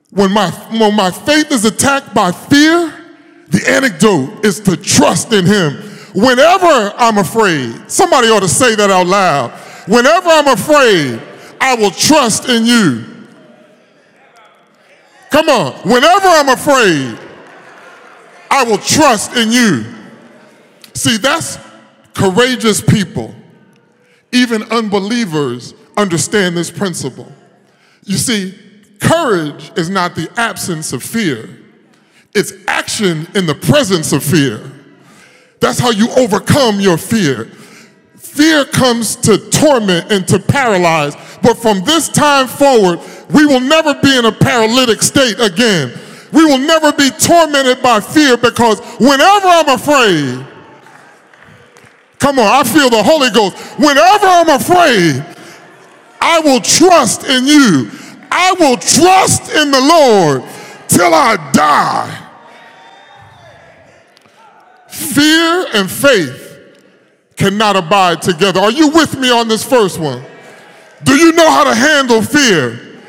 When 0.09 0.31
my, 0.31 0.49
when 0.71 0.95
my 0.95 1.11
faith 1.11 1.51
is 1.51 1.65
attacked 1.65 2.15
by 2.15 2.31
fear, 2.31 2.91
the 3.49 3.63
anecdote 3.69 4.43
is 4.43 4.59
to 4.61 4.75
trust 4.75 5.33
in 5.33 5.45
Him. 5.45 5.73
Whenever 6.15 6.93
I'm 6.97 7.19
afraid, 7.19 7.91
somebody 7.91 8.29
ought 8.29 8.39
to 8.39 8.47
say 8.47 8.73
that 8.73 8.89
out 8.89 9.05
loud. 9.05 9.51
Whenever 9.91 10.29
I'm 10.29 10.47
afraid, 10.47 11.21
I 11.59 11.75
will 11.75 11.91
trust 11.91 12.47
in 12.47 12.65
you. 12.65 13.03
Come 15.29 15.49
on. 15.49 15.73
Whenever 15.83 16.27
I'm 16.29 16.47
afraid, 16.47 17.19
I 18.49 18.63
will 18.63 18.77
trust 18.77 19.35
in 19.35 19.51
you. 19.51 19.83
See, 20.93 21.17
that's 21.17 21.59
courageous 22.13 22.79
people. 22.79 23.35
Even 24.31 24.63
unbelievers 24.71 25.73
understand 25.97 26.55
this 26.55 26.71
principle. 26.71 27.29
You 28.05 28.15
see, 28.15 28.57
courage 29.01 29.73
is 29.75 29.89
not 29.89 30.15
the 30.15 30.31
absence 30.37 30.93
of 30.93 31.03
fear, 31.03 31.49
it's 32.33 32.53
action 32.65 33.27
in 33.35 33.45
the 33.45 33.55
presence 33.55 34.13
of 34.13 34.23
fear. 34.23 34.71
That's 35.59 35.79
how 35.79 35.91
you 35.91 36.09
overcome 36.11 36.79
your 36.79 36.97
fear. 36.97 37.49
Fear 38.31 38.63
comes 38.63 39.17
to 39.17 39.37
torment 39.49 40.09
and 40.09 40.25
to 40.29 40.39
paralyze, 40.39 41.15
but 41.43 41.55
from 41.55 41.83
this 41.83 42.07
time 42.07 42.47
forward, 42.47 43.01
we 43.29 43.45
will 43.45 43.59
never 43.59 43.93
be 43.95 44.17
in 44.17 44.23
a 44.23 44.31
paralytic 44.31 45.01
state 45.01 45.37
again. 45.37 45.91
We 46.31 46.45
will 46.45 46.57
never 46.57 46.93
be 46.93 47.09
tormented 47.09 47.83
by 47.83 47.99
fear 47.99 48.37
because 48.37 48.79
whenever 49.01 49.47
I'm 49.47 49.67
afraid, 49.67 50.47
come 52.19 52.39
on, 52.39 52.47
I 52.47 52.63
feel 52.63 52.89
the 52.89 53.03
Holy 53.03 53.31
Ghost. 53.31 53.57
Whenever 53.77 54.25
I'm 54.25 54.47
afraid, 54.47 55.25
I 56.21 56.39
will 56.39 56.61
trust 56.61 57.25
in 57.25 57.45
you. 57.45 57.91
I 58.31 58.55
will 58.57 58.77
trust 58.77 59.51
in 59.51 59.71
the 59.71 59.81
Lord 59.81 60.43
till 60.87 61.13
I 61.13 61.35
die. 61.51 62.29
Fear 64.87 65.65
and 65.73 65.91
faith 65.91 66.50
cannot 67.41 67.75
abide 67.75 68.21
together. 68.21 68.59
Are 68.59 68.69
you 68.69 68.89
with 68.89 69.17
me 69.17 69.31
on 69.31 69.47
this 69.47 69.63
first 69.63 69.99
one? 69.99 70.23
Do 71.03 71.15
you 71.15 71.31
know 71.31 71.49
how 71.49 71.63
to 71.63 71.73
handle 71.73 72.21
fear? 72.21 73.01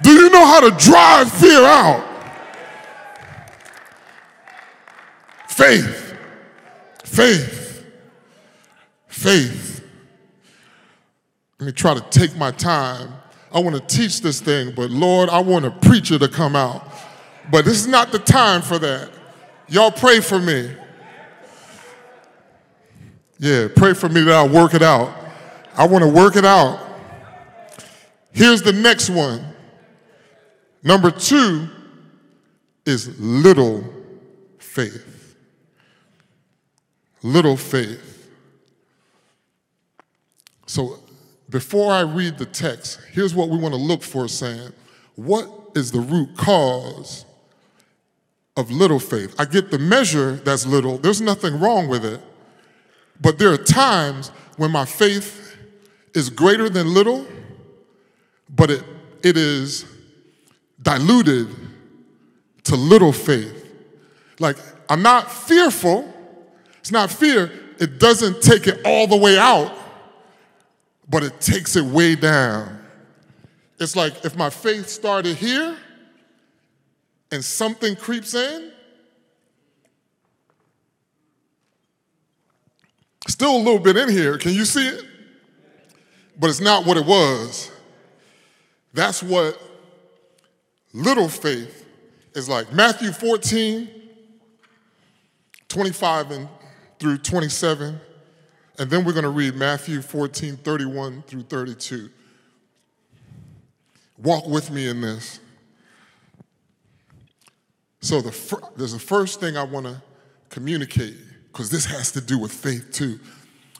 Do 0.00 0.12
you 0.12 0.30
know 0.30 0.46
how 0.46 0.60
to 0.60 0.70
drive 0.76 1.32
fear 1.32 1.64
out? 1.64 2.08
Faith, 5.48 6.14
faith, 7.02 7.84
faith. 9.08 9.84
Let 11.58 11.66
me 11.66 11.72
try 11.72 11.94
to 11.94 12.00
take 12.10 12.36
my 12.36 12.52
time. 12.52 13.12
I 13.52 13.58
want 13.58 13.74
to 13.74 13.96
teach 13.96 14.20
this 14.20 14.40
thing, 14.40 14.72
but 14.76 14.90
Lord, 14.90 15.28
I 15.30 15.40
want 15.40 15.64
a 15.64 15.72
preacher 15.72 16.16
to 16.20 16.28
come 16.28 16.54
out. 16.54 16.86
But 17.50 17.64
this 17.64 17.80
is 17.80 17.88
not 17.88 18.12
the 18.12 18.20
time 18.20 18.62
for 18.62 18.78
that. 18.78 19.10
Y'all 19.66 19.90
pray 19.90 20.20
for 20.20 20.38
me. 20.38 20.70
Yeah, 23.44 23.68
pray 23.76 23.92
for 23.92 24.08
me 24.08 24.22
that 24.22 24.32
I'll 24.32 24.48
work 24.48 24.72
it 24.72 24.80
out. 24.80 25.14
I 25.76 25.86
want 25.86 26.02
to 26.02 26.08
work 26.08 26.34
it 26.34 26.46
out. 26.46 26.80
Here's 28.32 28.62
the 28.62 28.72
next 28.72 29.10
one. 29.10 29.44
Number 30.82 31.10
two 31.10 31.68
is 32.86 33.20
little 33.20 33.84
faith. 34.56 35.36
Little 37.22 37.58
faith. 37.58 38.30
So 40.64 41.00
before 41.50 41.92
I 41.92 42.00
read 42.00 42.38
the 42.38 42.46
text, 42.46 42.98
here's 43.12 43.34
what 43.34 43.50
we 43.50 43.58
want 43.58 43.74
to 43.74 43.80
look 43.80 44.02
for 44.02 44.26
saying, 44.26 44.72
what 45.16 45.50
is 45.74 45.92
the 45.92 46.00
root 46.00 46.34
cause 46.38 47.26
of 48.56 48.70
little 48.70 48.98
faith? 48.98 49.34
I 49.38 49.44
get 49.44 49.70
the 49.70 49.78
measure 49.78 50.32
that's 50.32 50.64
little, 50.64 50.96
there's 50.96 51.20
nothing 51.20 51.60
wrong 51.60 51.88
with 51.88 52.06
it. 52.06 52.22
But 53.24 53.38
there 53.38 53.50
are 53.50 53.56
times 53.56 54.28
when 54.58 54.70
my 54.70 54.84
faith 54.84 55.56
is 56.12 56.28
greater 56.28 56.68
than 56.68 56.92
little, 56.92 57.26
but 58.54 58.70
it, 58.70 58.84
it 59.22 59.38
is 59.38 59.86
diluted 60.82 61.48
to 62.64 62.76
little 62.76 63.12
faith. 63.12 63.66
Like, 64.38 64.58
I'm 64.90 65.00
not 65.00 65.32
fearful. 65.32 66.12
It's 66.80 66.92
not 66.92 67.10
fear. 67.10 67.50
It 67.80 67.98
doesn't 67.98 68.42
take 68.42 68.66
it 68.66 68.82
all 68.84 69.06
the 69.06 69.16
way 69.16 69.38
out, 69.38 69.74
but 71.08 71.22
it 71.22 71.40
takes 71.40 71.76
it 71.76 71.84
way 71.84 72.16
down. 72.16 72.78
It's 73.80 73.96
like 73.96 74.26
if 74.26 74.36
my 74.36 74.50
faith 74.50 74.86
started 74.88 75.36
here 75.36 75.78
and 77.32 77.42
something 77.42 77.96
creeps 77.96 78.34
in, 78.34 78.73
Still 83.26 83.56
a 83.56 83.58
little 83.58 83.78
bit 83.78 83.96
in 83.96 84.08
here. 84.08 84.36
Can 84.38 84.52
you 84.52 84.64
see 84.64 84.86
it? 84.86 85.04
But 86.38 86.50
it's 86.50 86.60
not 86.60 86.84
what 86.84 86.96
it 86.96 87.06
was. 87.06 87.70
That's 88.92 89.22
what 89.22 89.60
little 90.92 91.28
faith 91.28 91.86
is 92.34 92.48
like. 92.48 92.72
Matthew 92.72 93.12
14, 93.12 93.88
25 95.68 96.30
and 96.30 96.48
through 96.98 97.18
27. 97.18 98.00
And 98.78 98.90
then 98.90 99.04
we're 99.04 99.12
going 99.12 99.24
to 99.24 99.30
read 99.30 99.54
Matthew 99.54 100.02
14, 100.02 100.56
31 100.56 101.22
through 101.22 101.42
32. 101.42 102.10
Walk 104.18 104.46
with 104.46 104.70
me 104.70 104.88
in 104.88 105.00
this. 105.00 105.40
So 108.00 108.20
the 108.20 108.60
there's 108.76 108.92
the 108.92 108.98
first 108.98 109.40
thing 109.40 109.56
I 109.56 109.62
want 109.62 109.86
to 109.86 110.02
communicate 110.50 111.16
because 111.54 111.70
this 111.70 111.84
has 111.84 112.10
to 112.10 112.20
do 112.20 112.36
with 112.36 112.50
faith 112.50 112.90
too. 112.90 113.20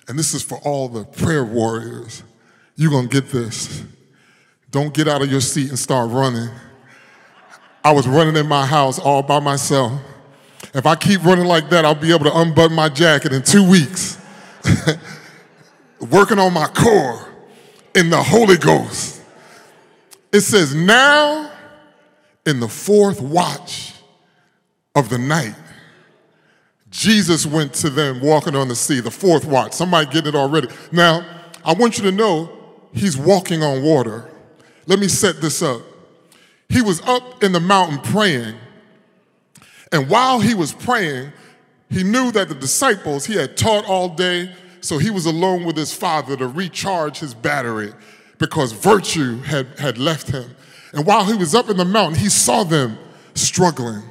And 0.06 0.16
this 0.16 0.32
is 0.32 0.44
for 0.44 0.58
all 0.58 0.88
the 0.88 1.04
prayer 1.04 1.44
warriors. 1.44 2.22
You're 2.76 2.92
going 2.92 3.08
to 3.08 3.20
get 3.20 3.32
this. 3.32 3.82
Don't 4.70 4.94
get 4.94 5.08
out 5.08 5.22
of 5.22 5.30
your 5.30 5.40
seat 5.40 5.70
and 5.70 5.78
start 5.78 6.08
running. 6.12 6.50
I 7.82 7.90
was 7.90 8.06
running 8.06 8.36
in 8.36 8.46
my 8.46 8.64
house 8.64 9.00
all 9.00 9.24
by 9.24 9.40
myself. 9.40 10.00
If 10.72 10.86
I 10.86 10.94
keep 10.94 11.24
running 11.24 11.46
like 11.46 11.68
that, 11.70 11.84
I'll 11.84 11.96
be 11.96 12.12
able 12.12 12.26
to 12.26 12.38
unbutton 12.38 12.76
my 12.76 12.88
jacket 12.88 13.32
in 13.32 13.42
two 13.42 13.68
weeks. 13.68 14.18
Working 16.00 16.38
on 16.38 16.52
my 16.52 16.68
core 16.68 17.28
in 17.96 18.08
the 18.08 18.22
Holy 18.22 18.56
Ghost. 18.56 19.20
It 20.32 20.42
says, 20.42 20.76
now 20.76 21.50
in 22.46 22.60
the 22.60 22.68
fourth 22.68 23.20
watch 23.20 23.94
of 24.94 25.08
the 25.08 25.18
night, 25.18 25.56
Jesus 26.94 27.44
went 27.44 27.74
to 27.74 27.90
them 27.90 28.20
walking 28.20 28.54
on 28.54 28.68
the 28.68 28.76
sea, 28.76 29.00
the 29.00 29.10
fourth 29.10 29.44
watch. 29.44 29.72
Somebody 29.72 30.08
get 30.12 30.28
it 30.28 30.36
already. 30.36 30.68
Now, 30.92 31.26
I 31.64 31.74
want 31.74 31.98
you 31.98 32.04
to 32.04 32.12
know 32.12 32.56
he's 32.92 33.16
walking 33.16 33.64
on 33.64 33.82
water. 33.82 34.30
Let 34.86 35.00
me 35.00 35.08
set 35.08 35.40
this 35.40 35.60
up. 35.60 35.82
He 36.68 36.82
was 36.82 37.00
up 37.02 37.42
in 37.42 37.50
the 37.50 37.58
mountain 37.58 37.98
praying, 37.98 38.54
and 39.90 40.08
while 40.08 40.38
he 40.38 40.54
was 40.54 40.72
praying, 40.72 41.32
he 41.90 42.04
knew 42.04 42.30
that 42.30 42.48
the 42.48 42.54
disciples 42.54 43.26
he 43.26 43.34
had 43.34 43.56
taught 43.56 43.84
all 43.86 44.10
day, 44.10 44.54
so 44.80 44.98
he 44.98 45.10
was 45.10 45.26
alone 45.26 45.64
with 45.64 45.76
his 45.76 45.92
father 45.92 46.36
to 46.36 46.46
recharge 46.46 47.18
his 47.18 47.34
battery 47.34 47.92
because 48.38 48.70
virtue 48.70 49.38
had, 49.38 49.66
had 49.80 49.98
left 49.98 50.28
him. 50.28 50.54
And 50.92 51.04
while 51.04 51.24
he 51.24 51.34
was 51.34 51.56
up 51.56 51.68
in 51.68 51.76
the 51.76 51.84
mountain, 51.84 52.20
he 52.20 52.28
saw 52.28 52.62
them 52.62 52.98
struggling. 53.34 54.04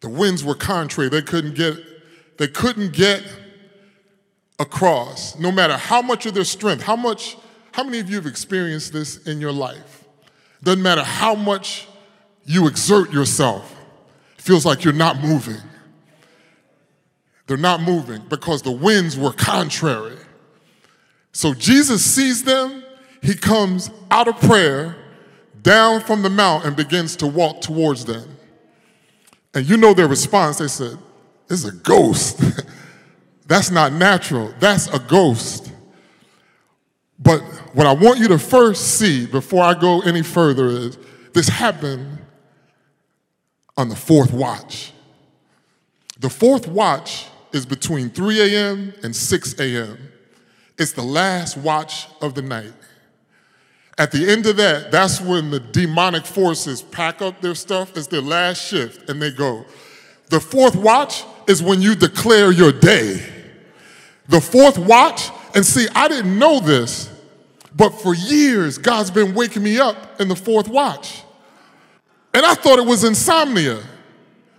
The 0.00 0.08
winds 0.08 0.44
were 0.44 0.54
contrary. 0.54 1.08
They 1.08 1.22
couldn't 1.22 1.54
get, 1.54 1.76
they 2.38 2.48
couldn't 2.48 2.92
get 2.92 3.22
across, 4.58 5.38
no 5.38 5.52
matter 5.52 5.76
how 5.76 6.02
much 6.02 6.26
of 6.26 6.34
their 6.34 6.44
strength, 6.44 6.82
how 6.82 6.96
much, 6.96 7.36
how 7.72 7.84
many 7.84 7.98
of 7.98 8.08
you 8.08 8.16
have 8.16 8.26
experienced 8.26 8.92
this 8.92 9.26
in 9.26 9.40
your 9.40 9.52
life? 9.52 10.04
Doesn't 10.62 10.82
matter 10.82 11.02
how 11.02 11.34
much 11.34 11.86
you 12.44 12.66
exert 12.66 13.12
yourself, 13.12 13.74
feels 14.38 14.64
like 14.64 14.84
you're 14.84 14.94
not 14.94 15.20
moving. 15.20 15.60
They're 17.46 17.56
not 17.56 17.82
moving 17.82 18.22
because 18.28 18.62
the 18.62 18.72
winds 18.72 19.16
were 19.16 19.32
contrary. 19.32 20.16
So 21.32 21.54
Jesus 21.54 22.04
sees 22.04 22.44
them, 22.44 22.82
he 23.22 23.34
comes 23.34 23.90
out 24.10 24.28
of 24.28 24.40
prayer, 24.40 24.96
down 25.62 26.00
from 26.00 26.22
the 26.22 26.30
mount, 26.30 26.64
and 26.64 26.74
begins 26.74 27.16
to 27.16 27.26
walk 27.26 27.60
towards 27.60 28.04
them. 28.04 28.35
And 29.56 29.66
you 29.66 29.78
know 29.78 29.94
their 29.94 30.06
response, 30.06 30.58
they 30.58 30.68
said, 30.68 30.98
It's 31.48 31.64
a 31.64 31.72
ghost. 31.72 32.42
That's 33.46 33.70
not 33.70 33.90
natural. 33.90 34.52
That's 34.60 34.86
a 34.88 34.98
ghost. 34.98 35.72
But 37.18 37.40
what 37.72 37.86
I 37.86 37.94
want 37.94 38.18
you 38.18 38.28
to 38.28 38.38
first 38.38 38.98
see 38.98 39.24
before 39.26 39.64
I 39.64 39.72
go 39.72 40.02
any 40.02 40.22
further 40.22 40.66
is 40.66 40.98
this 41.32 41.48
happened 41.48 42.18
on 43.78 43.88
the 43.88 43.96
fourth 43.96 44.30
watch. 44.30 44.92
The 46.20 46.28
fourth 46.28 46.68
watch 46.68 47.24
is 47.52 47.64
between 47.64 48.10
3 48.10 48.54
a.m. 48.54 48.92
and 49.02 49.16
6 49.16 49.58
a.m. 49.58 49.96
It's 50.76 50.92
the 50.92 51.02
last 51.02 51.56
watch 51.56 52.08
of 52.20 52.34
the 52.34 52.42
night. 52.42 52.74
At 53.98 54.12
the 54.12 54.30
end 54.30 54.46
of 54.46 54.56
that, 54.58 54.90
that's 54.90 55.20
when 55.20 55.50
the 55.50 55.60
demonic 55.60 56.26
forces 56.26 56.82
pack 56.82 57.22
up 57.22 57.40
their 57.40 57.54
stuff. 57.54 57.96
It's 57.96 58.08
their 58.08 58.20
last 58.20 58.62
shift 58.62 59.08
and 59.08 59.20
they 59.20 59.30
go. 59.30 59.64
The 60.28 60.40
fourth 60.40 60.76
watch 60.76 61.24
is 61.46 61.62
when 61.62 61.80
you 61.80 61.94
declare 61.94 62.50
your 62.50 62.72
day. 62.72 63.24
The 64.28 64.40
fourth 64.40 64.76
watch, 64.76 65.30
and 65.54 65.64
see, 65.64 65.86
I 65.94 66.08
didn't 66.08 66.38
know 66.38 66.60
this, 66.60 67.10
but 67.74 67.90
for 67.90 68.14
years, 68.14 68.76
God's 68.76 69.10
been 69.10 69.34
waking 69.34 69.62
me 69.62 69.78
up 69.78 70.20
in 70.20 70.28
the 70.28 70.36
fourth 70.36 70.68
watch. 70.68 71.22
And 72.34 72.44
I 72.44 72.54
thought 72.54 72.78
it 72.78 72.86
was 72.86 73.04
insomnia. 73.04 73.82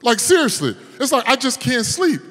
Like, 0.01 0.19
seriously, 0.19 0.75
it's 0.99 1.11
like 1.11 1.27
I 1.27 1.35
just 1.35 1.59
can't 1.59 1.85
sleep. 1.85 2.21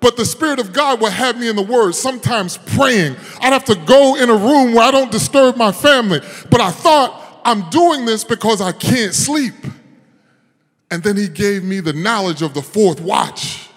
But 0.00 0.16
the 0.16 0.24
Spirit 0.24 0.60
of 0.60 0.72
God 0.72 1.00
will 1.00 1.10
have 1.10 1.38
me 1.38 1.48
in 1.48 1.56
the 1.56 1.62
Word, 1.62 1.94
sometimes 1.94 2.58
praying. 2.58 3.16
I'd 3.40 3.52
have 3.52 3.64
to 3.66 3.74
go 3.74 4.16
in 4.16 4.30
a 4.30 4.36
room 4.36 4.74
where 4.74 4.84
I 4.84 4.90
don't 4.90 5.10
disturb 5.10 5.56
my 5.56 5.72
family. 5.72 6.20
But 6.50 6.60
I 6.60 6.70
thought, 6.70 7.40
I'm 7.44 7.68
doing 7.70 8.04
this 8.04 8.24
because 8.24 8.60
I 8.60 8.72
can't 8.72 9.14
sleep. 9.14 9.54
And 10.90 11.02
then 11.02 11.16
He 11.16 11.28
gave 11.28 11.64
me 11.64 11.80
the 11.80 11.92
knowledge 11.92 12.42
of 12.42 12.54
the 12.54 12.62
fourth 12.62 13.00
watch. 13.00 13.68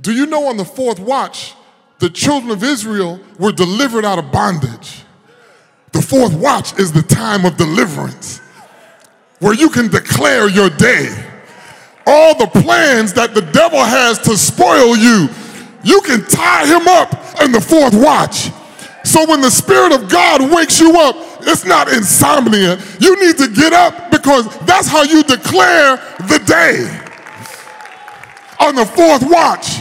Do 0.00 0.12
you 0.12 0.26
know 0.26 0.46
on 0.46 0.56
the 0.56 0.64
fourth 0.64 1.00
watch, 1.00 1.54
the 1.98 2.10
children 2.10 2.50
of 2.50 2.62
Israel 2.62 3.20
were 3.38 3.52
delivered 3.52 4.04
out 4.04 4.18
of 4.18 4.30
bondage? 4.30 5.02
The 5.92 6.02
fourth 6.02 6.34
watch 6.34 6.78
is 6.78 6.92
the 6.92 7.02
time 7.02 7.44
of 7.44 7.56
deliverance 7.56 8.40
where 9.38 9.54
you 9.54 9.70
can 9.70 9.88
declare 9.88 10.48
your 10.48 10.70
day 10.70 11.08
all 12.06 12.36
the 12.36 12.46
plans 12.46 13.12
that 13.14 13.34
the 13.34 13.42
devil 13.42 13.80
has 13.80 14.18
to 14.20 14.36
spoil 14.36 14.96
you, 14.96 15.28
you 15.82 16.00
can 16.02 16.24
tie 16.24 16.66
him 16.66 16.86
up 16.86 17.12
in 17.42 17.52
the 17.52 17.60
fourth 17.60 17.94
watch. 17.94 18.50
So 19.04 19.28
when 19.28 19.40
the 19.40 19.50
Spirit 19.50 19.92
of 19.92 20.08
God 20.08 20.50
wakes 20.52 20.80
you 20.80 20.98
up, 20.98 21.16
it's 21.42 21.64
not 21.64 21.92
insomnia. 21.92 22.78
You 22.98 23.14
need 23.24 23.36
to 23.38 23.48
get 23.48 23.72
up 23.72 24.10
because 24.10 24.46
that's 24.66 24.88
how 24.88 25.02
you 25.02 25.22
declare 25.22 25.96
the 26.26 26.42
day 26.44 27.02
on 28.60 28.74
the 28.74 28.84
fourth 28.84 29.22
watch. 29.30 29.78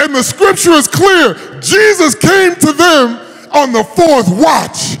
And 0.00 0.14
the 0.14 0.22
scripture 0.22 0.72
is 0.72 0.88
clear 0.88 1.34
Jesus 1.60 2.14
came 2.14 2.54
to 2.56 2.72
them 2.72 3.20
on 3.52 3.72
the 3.72 3.84
fourth 3.84 4.28
watch. 4.28 4.98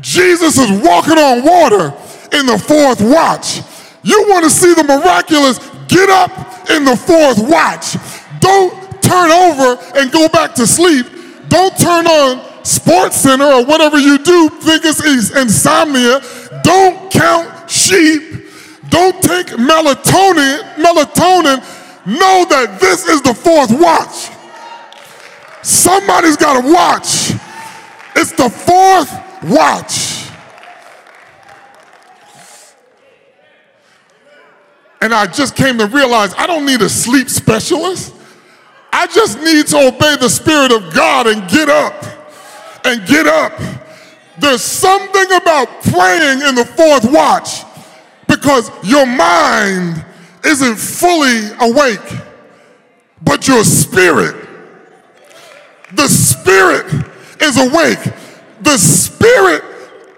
Jesus 0.00 0.58
is 0.58 0.70
walking 0.82 1.18
on 1.18 1.44
water 1.44 1.94
in 2.36 2.46
the 2.46 2.58
fourth 2.58 3.00
watch. 3.00 3.60
You 4.04 4.26
want 4.28 4.44
to 4.44 4.50
see 4.50 4.74
the 4.74 4.84
miraculous? 4.84 5.58
Get 5.88 6.10
up 6.10 6.30
in 6.70 6.84
the 6.84 6.96
fourth 6.96 7.38
watch. 7.48 7.96
Don't 8.40 9.02
turn 9.02 9.30
over 9.30 9.82
and 9.98 10.12
go 10.12 10.28
back 10.28 10.54
to 10.54 10.66
sleep. 10.66 11.06
Don't 11.48 11.76
turn 11.78 12.06
on 12.06 12.64
Sports 12.64 13.16
Center 13.16 13.44
or 13.44 13.64
whatever 13.64 13.98
you 13.98 14.18
do, 14.18 14.48
think 14.48 14.84
it's 14.84 15.04
insomnia. 15.34 16.20
Don't 16.62 17.10
count 17.10 17.70
sheep. 17.70 18.22
Don't 18.88 19.20
take 19.22 19.48
melatonin. 19.48 20.60
Melatonin. 20.76 21.58
Know 22.06 22.44
that 22.50 22.78
this 22.80 23.06
is 23.06 23.22
the 23.22 23.34
fourth 23.34 23.70
watch. 23.72 24.30
Somebody's 25.62 26.36
got 26.36 26.60
to 26.60 26.72
watch. 26.72 27.32
It's 28.16 28.32
the 28.32 28.50
fourth 28.50 29.10
watch. 29.50 30.13
And 35.04 35.12
I 35.12 35.26
just 35.26 35.54
came 35.54 35.76
to 35.80 35.86
realize 35.86 36.32
I 36.38 36.46
don't 36.46 36.64
need 36.64 36.80
a 36.80 36.88
sleep 36.88 37.28
specialist. 37.28 38.14
I 38.90 39.06
just 39.06 39.38
need 39.38 39.66
to 39.66 39.88
obey 39.88 40.16
the 40.18 40.30
Spirit 40.30 40.72
of 40.72 40.94
God 40.94 41.26
and 41.26 41.46
get 41.46 41.68
up. 41.68 41.92
And 42.86 43.06
get 43.06 43.26
up. 43.26 43.52
There's 44.38 44.62
something 44.62 45.26
about 45.26 45.68
praying 45.82 46.40
in 46.48 46.54
the 46.54 46.64
fourth 46.64 47.04
watch 47.12 47.64
because 48.28 48.70
your 48.82 49.04
mind 49.04 50.02
isn't 50.42 50.76
fully 50.76 51.50
awake, 51.60 52.22
but 53.20 53.46
your 53.46 53.62
spirit, 53.62 54.48
the 55.92 56.08
spirit 56.08 56.86
is 57.42 57.58
awake. 57.58 58.02
The 58.62 58.78
spirit 58.78 59.64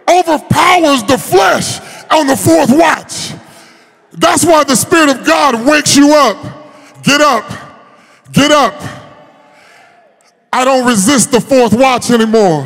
overpowers 0.08 1.02
the 1.02 1.18
flesh 1.18 1.80
on 2.08 2.28
the 2.28 2.36
fourth 2.36 2.70
watch. 2.70 3.35
That's 4.16 4.44
why 4.44 4.64
the 4.64 4.74
Spirit 4.74 5.10
of 5.10 5.26
God 5.26 5.66
wakes 5.66 5.96
you 5.96 6.14
up. 6.14 7.02
Get 7.02 7.20
up. 7.20 7.50
Get 8.32 8.50
up. 8.50 8.74
I 10.52 10.64
don't 10.64 10.86
resist 10.86 11.32
the 11.32 11.40
fourth 11.40 11.74
watch 11.74 12.10
anymore. 12.10 12.62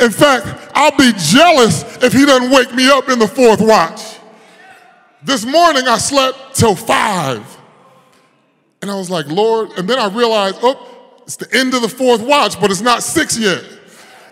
In 0.00 0.10
fact, 0.10 0.46
I'll 0.74 0.96
be 0.96 1.12
jealous 1.16 1.82
if 2.02 2.12
he 2.12 2.26
doesn't 2.26 2.50
wake 2.50 2.74
me 2.74 2.90
up 2.90 3.08
in 3.08 3.18
the 3.18 3.28
fourth 3.28 3.60
watch. 3.60 4.18
This 5.22 5.46
morning 5.46 5.88
I 5.88 5.96
slept 5.98 6.54
till 6.54 6.76
five. 6.76 7.56
And 8.82 8.90
I 8.90 8.96
was 8.96 9.08
like, 9.08 9.26
Lord, 9.28 9.70
and 9.78 9.88
then 9.88 9.98
I 9.98 10.08
realized, 10.08 10.58
oh, 10.62 11.22
it's 11.22 11.36
the 11.36 11.48
end 11.56 11.72
of 11.72 11.80
the 11.80 11.88
fourth 11.88 12.20
watch, 12.20 12.60
but 12.60 12.70
it's 12.70 12.82
not 12.82 13.02
six 13.02 13.38
yet. 13.38 13.64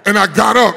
And 0.04 0.18
I 0.18 0.26
got 0.26 0.56
up 0.56 0.76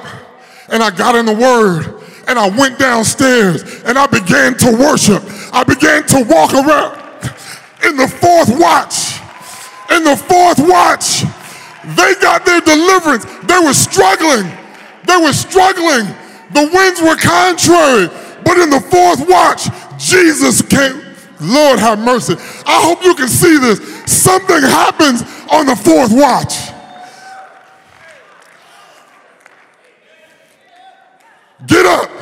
and 0.70 0.82
I 0.82 0.96
got 0.96 1.16
in 1.16 1.26
the 1.26 1.34
Word 1.34 2.02
and 2.28 2.40
I 2.40 2.50
went 2.50 2.80
downstairs 2.80 3.84
and 3.84 3.98
I 3.98 4.08
began 4.08 4.58
to 4.58 4.72
worship. 4.72 5.24
I 5.54 5.64
began 5.64 6.06
to 6.08 6.24
walk 6.24 6.54
around 6.54 7.02
in 7.88 7.98
the 7.98 8.08
fourth 8.08 8.50
watch. 8.60 9.20
In 9.92 10.04
the 10.04 10.16
fourth 10.16 10.60
watch, 10.60 11.22
they 11.96 12.16
got 12.20 12.46
their 12.46 12.62
deliverance. 12.62 13.26
They 13.46 13.60
were 13.60 13.74
struggling. 13.74 14.52
They 15.06 15.18
were 15.18 15.34
struggling. 15.34 16.08
The 16.54 16.70
winds 16.74 17.02
were 17.02 17.16
contrary. 17.16 18.10
But 18.44 18.58
in 18.58 18.70
the 18.70 18.82
fourth 18.82 19.28
watch, 19.28 19.68
Jesus 19.98 20.62
came. 20.62 21.02
Lord 21.42 21.80
have 21.80 22.00
mercy. 22.00 22.36
I 22.66 22.82
hope 22.82 23.04
you 23.04 23.14
can 23.14 23.28
see 23.28 23.58
this. 23.58 23.80
Something 24.06 24.62
happens 24.62 25.22
on 25.52 25.66
the 25.66 25.76
fourth 25.76 26.12
watch. 26.12 26.72
Get 31.68 31.86
up. 31.86 32.15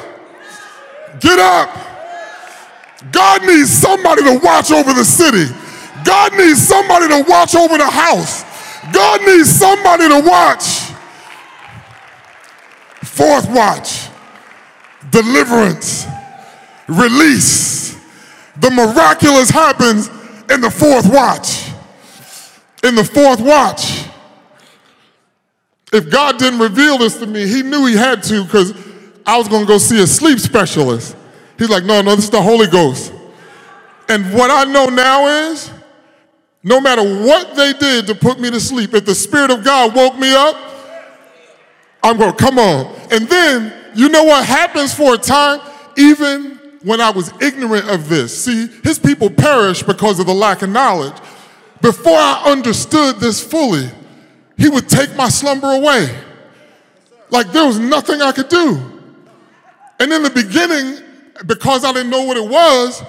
Get 1.24 1.40
up. 1.40 1.70
God 3.12 3.46
needs 3.46 3.72
somebody 3.72 4.24
to 4.24 4.40
watch 4.44 4.72
over 4.72 4.94
the 4.94 5.06
city. 5.06 5.46
God 6.04 6.34
needs 6.34 6.62
somebody 6.62 7.08
to 7.08 7.24
watch 7.28 7.56
over 7.56 7.78
the 7.78 7.90
house. 7.90 8.44
God 8.92 9.22
needs 9.22 9.50
somebody 9.50 10.10
to 10.10 10.20
watch. 10.20 10.92
Fourth 13.04 13.50
watch 13.50 14.10
deliverance, 15.12 16.08
release. 16.88 17.96
The 18.58 18.70
miraculous 18.72 19.50
happens 19.50 20.10
in 20.50 20.60
the 20.60 20.70
fourth 20.70 21.10
watch. 21.10 21.70
In 22.84 22.96
the 22.96 23.04
fourth 23.04 23.40
watch. 23.40 24.08
If 25.94 26.10
God 26.10 26.38
didn't 26.40 26.60
reveal 26.60 26.98
this 26.98 27.18
to 27.20 27.28
me, 27.28 27.48
He 27.48 27.62
knew 27.62 27.86
He 27.86 27.96
had 27.96 28.24
to 28.24 28.44
because 28.44 28.74
I 29.26 29.38
was 29.38 29.48
going 29.48 29.62
to 29.62 29.68
go 29.68 29.78
see 29.78 30.02
a 30.02 30.08
sleep 30.08 30.40
specialist. 30.40 31.16
He's 31.58 31.70
like, 31.70 31.84
no, 31.86 32.02
no, 32.02 32.16
this 32.16 32.26
is 32.26 32.32
the 32.32 32.42
Holy 32.42 32.68
Ghost. 32.68 33.14
And 34.10 34.34
what 34.34 34.52
I 34.52 34.70
know 34.70 34.88
now 34.88 35.28
is 35.28 35.72
no 36.62 36.80
matter 36.82 37.04
what 37.04 37.56
they 37.56 37.74
did 37.74 38.08
to 38.08 38.16
put 38.16 38.40
me 38.40 38.50
to 38.52 38.60
sleep, 38.60 38.94
if 38.94 39.06
the 39.06 39.16
Spirit 39.16 39.52
of 39.52 39.64
God 39.64 39.96
woke 39.96 40.18
me 40.18 40.34
up, 40.34 40.56
I'm 42.02 42.18
going, 42.18 42.34
come 42.34 42.60
on. 42.60 42.94
And 43.12 43.28
then, 43.28 43.74
you 43.96 44.10
know 44.10 44.24
what 44.24 44.46
happens 44.46 44.94
for 44.94 45.14
a 45.14 45.18
time? 45.18 45.62
Even 45.98 46.60
when 46.84 47.00
I 47.00 47.12
was 47.12 47.32
ignorant 47.42 47.90
of 47.90 48.10
this. 48.10 48.44
See, 48.44 48.68
his 48.84 49.00
people 49.00 49.30
perish 49.30 49.84
because 49.84 50.20
of 50.20 50.26
the 50.26 50.34
lack 50.34 50.62
of 50.62 50.70
knowledge. 50.70 51.16
Before 51.82 52.18
I 52.18 52.44
understood 52.46 53.18
this 53.18 53.42
fully, 53.42 53.90
he 54.58 54.70
would 54.70 54.90
take 54.90 55.16
my 55.16 55.30
slumber 55.30 55.72
away. 55.72 56.14
Like 57.30 57.52
there 57.52 57.66
was 57.66 57.80
nothing 57.80 58.22
I 58.22 58.32
could 58.32 58.50
do. 58.50 58.93
And 60.04 60.12
in 60.12 60.22
the 60.22 60.30
beginning, 60.32 61.02
because 61.46 61.86
I 61.86 61.94
didn't 61.94 62.10
know 62.10 62.24
what 62.24 62.36
it 62.36 62.44
was, 62.44 63.02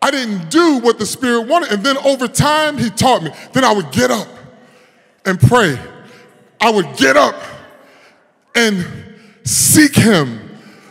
I 0.00 0.12
didn't 0.12 0.50
do 0.50 0.78
what 0.78 1.00
the 1.00 1.04
Spirit 1.04 1.48
wanted. 1.48 1.72
And 1.72 1.84
then 1.84 1.96
over 1.98 2.28
time, 2.28 2.78
He 2.78 2.90
taught 2.90 3.24
me. 3.24 3.32
Then 3.52 3.64
I 3.64 3.72
would 3.72 3.90
get 3.90 4.12
up 4.12 4.28
and 5.24 5.40
pray. 5.40 5.76
I 6.60 6.70
would 6.70 6.96
get 6.96 7.16
up 7.16 7.34
and 8.54 8.86
seek 9.42 9.96
Him. 9.96 10.48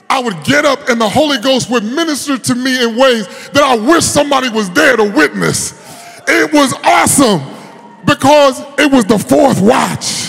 I 0.10 0.22
would 0.22 0.44
get 0.44 0.66
up 0.66 0.90
and 0.90 1.00
the 1.00 1.08
Holy 1.08 1.38
Ghost 1.38 1.72
would 1.72 1.86
minister 1.86 2.38
to 2.38 2.54
me 2.54 2.84
in 2.84 2.98
ways 2.98 3.26
that 3.52 3.64
I 3.64 3.78
wish 3.78 4.04
somebody 4.04 4.50
was 4.50 4.70
there 4.72 4.98
to 4.98 5.04
witness. 5.06 5.74
It 6.28 6.52
was 6.52 6.74
awesome 6.84 7.42
because 8.04 8.60
it 8.78 8.92
was 8.92 9.06
the 9.06 9.18
fourth 9.18 9.62
watch. 9.62 10.25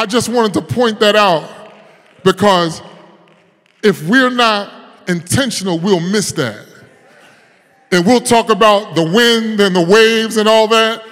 I 0.00 0.06
just 0.06 0.30
wanted 0.30 0.54
to 0.54 0.62
point 0.62 0.98
that 1.00 1.14
out 1.14 1.46
because 2.24 2.80
if 3.82 4.02
we're 4.08 4.30
not 4.30 4.72
intentional, 5.06 5.78
we'll 5.78 6.00
miss 6.00 6.32
that. 6.32 6.66
And 7.92 8.06
we'll 8.06 8.22
talk 8.22 8.48
about 8.48 8.94
the 8.94 9.02
wind 9.02 9.60
and 9.60 9.76
the 9.76 9.84
waves 9.84 10.38
and 10.38 10.48
all 10.48 10.68
that. 10.68 11.04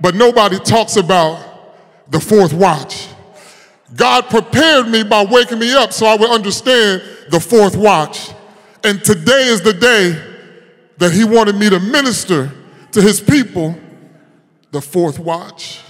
but 0.00 0.16
nobody 0.16 0.58
talks 0.58 0.96
about 0.96 1.76
the 2.10 2.18
fourth 2.18 2.52
watch. 2.52 3.06
God 3.94 4.28
prepared 4.28 4.88
me 4.88 5.04
by 5.04 5.24
waking 5.24 5.60
me 5.60 5.72
up 5.72 5.92
so 5.92 6.04
I 6.04 6.16
would 6.16 6.28
understand 6.28 7.04
the 7.30 7.38
fourth 7.38 7.76
watch. 7.76 8.32
And 8.82 9.02
today 9.04 9.46
is 9.46 9.60
the 9.60 9.74
day 9.74 10.20
that 10.98 11.12
He 11.12 11.22
wanted 11.22 11.54
me 11.54 11.70
to 11.70 11.78
minister 11.78 12.50
to 12.90 13.00
His 13.00 13.20
people 13.20 13.78
the 14.72 14.80
fourth 14.80 15.20
watch. 15.20 15.83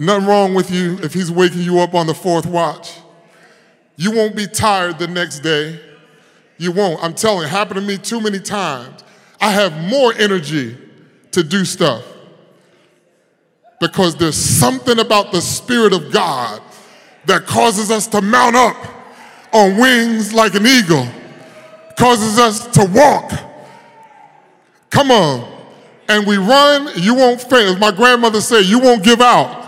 Nothing 0.00 0.26
wrong 0.26 0.54
with 0.54 0.70
you 0.70 0.98
if 1.02 1.12
He's 1.12 1.30
waking 1.30 1.60
you 1.60 1.78
up 1.80 1.92
on 1.92 2.06
the 2.06 2.14
fourth 2.14 2.46
watch. 2.46 2.98
You 3.96 4.12
won't 4.12 4.34
be 4.34 4.46
tired 4.46 4.98
the 4.98 5.06
next 5.06 5.40
day. 5.40 5.78
You 6.56 6.72
won't. 6.72 7.04
I'm 7.04 7.12
telling 7.12 7.44
it 7.44 7.50
happened 7.50 7.80
to 7.80 7.86
me 7.86 7.98
too 7.98 8.18
many 8.18 8.38
times. 8.38 9.04
I 9.42 9.50
have 9.50 9.76
more 9.90 10.14
energy 10.14 10.74
to 11.32 11.42
do 11.42 11.66
stuff 11.66 12.02
because 13.78 14.16
there's 14.16 14.36
something 14.36 14.98
about 14.98 15.32
the 15.32 15.42
Spirit 15.42 15.92
of 15.92 16.10
God 16.10 16.62
that 17.26 17.44
causes 17.44 17.90
us 17.90 18.06
to 18.06 18.22
mount 18.22 18.56
up 18.56 18.76
on 19.52 19.76
wings 19.76 20.32
like 20.32 20.54
an 20.54 20.66
eagle, 20.66 21.06
causes 21.98 22.38
us 22.38 22.66
to 22.68 22.86
walk. 22.86 23.32
Come 24.88 25.10
on. 25.10 25.46
And 26.08 26.26
we 26.26 26.38
run, 26.38 26.88
you 26.96 27.14
won't 27.14 27.42
fail. 27.42 27.74
As 27.74 27.78
my 27.78 27.90
grandmother 27.90 28.40
said, 28.40 28.64
you 28.64 28.78
won't 28.78 29.04
give 29.04 29.20
out. 29.20 29.59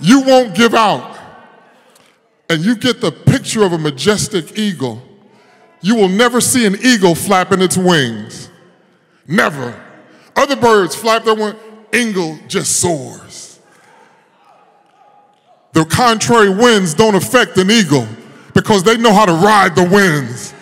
You 0.00 0.20
won't 0.22 0.54
give 0.54 0.74
out. 0.74 1.18
And 2.48 2.64
you 2.64 2.76
get 2.76 3.00
the 3.00 3.10
picture 3.10 3.64
of 3.64 3.72
a 3.72 3.78
majestic 3.78 4.58
eagle. 4.58 5.02
You 5.80 5.96
will 5.96 6.08
never 6.08 6.40
see 6.40 6.64
an 6.66 6.76
eagle 6.82 7.14
flapping 7.14 7.60
its 7.60 7.76
wings. 7.76 8.50
Never. 9.26 9.82
Other 10.34 10.56
birds 10.56 10.94
flap 10.94 11.24
their 11.24 11.34
wings. 11.34 11.56
Eagle 11.92 12.38
just 12.46 12.80
soars. 12.80 13.58
The 15.72 15.84
contrary 15.84 16.50
winds 16.50 16.94
don't 16.94 17.14
affect 17.14 17.56
an 17.58 17.70
eagle 17.70 18.06
because 18.54 18.82
they 18.82 18.96
know 18.96 19.12
how 19.12 19.26
to 19.26 19.32
ride 19.32 19.74
the 19.76 19.84
winds. 19.84 20.54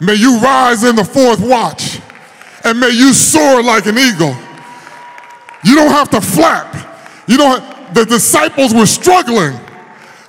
May 0.00 0.14
you 0.14 0.38
rise 0.40 0.84
in 0.84 0.96
the 0.96 1.04
fourth 1.04 1.40
watch 1.40 2.00
and 2.64 2.78
may 2.78 2.90
you 2.90 3.12
soar 3.12 3.62
like 3.62 3.86
an 3.86 3.96
eagle. 3.96 4.36
You 5.64 5.74
don't 5.74 5.90
have 5.90 6.10
to 6.10 6.20
flap. 6.20 6.74
You 7.26 7.36
don't 7.38 7.60
have, 7.60 7.75
the 7.94 8.04
disciples 8.04 8.74
were 8.74 8.86
struggling. 8.86 9.58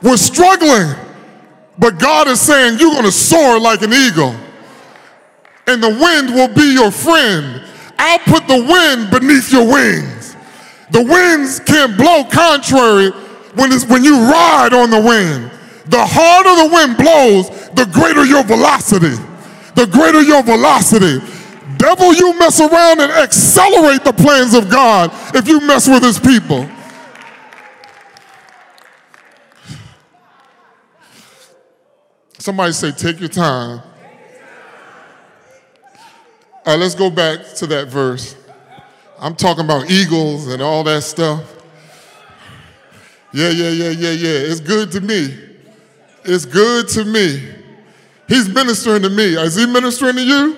We're 0.02 0.17
struggling. 0.17 0.93
But 1.80 2.00
God 2.00 2.28
is 2.28 2.41
saying 2.41 2.80
you're 2.80 2.91
going 2.91 3.04
to 3.04 3.12
soar 3.12 3.60
like 3.60 3.82
an 3.82 3.93
eagle. 3.93 4.36
And 5.67 5.84
the 5.84 5.89
wind 5.89 6.34
will 6.34 6.54
be 6.54 6.74
your 6.74 6.91
friend. 6.91 7.63
I'll 8.00 8.20
put 8.20 8.48
the 8.48 8.58
wind 8.58 9.12
beneath 9.12 9.52
your 9.52 9.67
wings. 9.67 10.36
The 10.91 11.04
winds 11.04 11.60
can't 11.60 11.98
blow 11.98 12.24
contrary 12.24 13.12
when, 13.56 13.72
when 13.89 14.04
you 14.04 14.15
ride 14.15 14.74
on 14.74 14.89
the 14.89 15.02
wind. 15.02 15.52
The 15.88 16.04
harder 16.06 16.67
the 16.67 16.74
wind 16.74 16.98
blows, 16.98 17.50
the 17.72 17.86
greater 17.91 18.26
your 18.26 18.43
velocity. 18.43 19.15
The 19.76 19.88
greater 19.88 20.22
your 20.22 20.43
velocity. 20.43 21.20
Devil, 21.78 22.13
you 22.13 22.38
mess 22.39 22.60
around 22.60 23.02
and 23.02 23.12
accelerate 23.12 24.04
the 24.04 24.13
plans 24.13 24.54
of 24.54 24.70
God 24.70 25.12
if 25.36 25.48
you 25.48 25.62
mess 25.62 25.88
with 25.88 26.04
his 26.04 26.20
people. 26.20 26.67
Somebody 32.47 32.71
say, 32.71 32.91
take 32.93 33.19
your 33.19 33.27
time. 33.27 33.81
All 36.65 36.65
right, 36.65 36.79
let's 36.79 36.95
go 36.95 37.10
back 37.10 37.39
to 37.55 37.67
that 37.67 37.89
verse. 37.89 38.38
I'm 39.19 39.36
talking 39.36 39.65
about 39.65 39.91
eagles 39.91 40.47
and 40.47 40.62
all 40.62 40.81
that 40.86 41.03
stuff. 41.03 41.43
Yeah, 43.33 43.49
yeah, 43.49 43.71
yeah, 43.71 43.89
yeah, 43.89 44.12
yeah. 44.12 44.49
It's 44.49 44.62
good 44.62 44.93
to 44.93 45.01
me. 45.01 45.38
It's 46.23 46.45
good 46.45 46.88
to 46.88 47.03
me. 47.03 47.53
He's 48.29 48.47
ministering 48.47 49.01
to 49.01 49.10
me. 49.10 49.36
Is 49.38 49.57
he 49.57 49.65
ministering 49.65 50.15
to 50.15 50.23
you? 50.23 50.57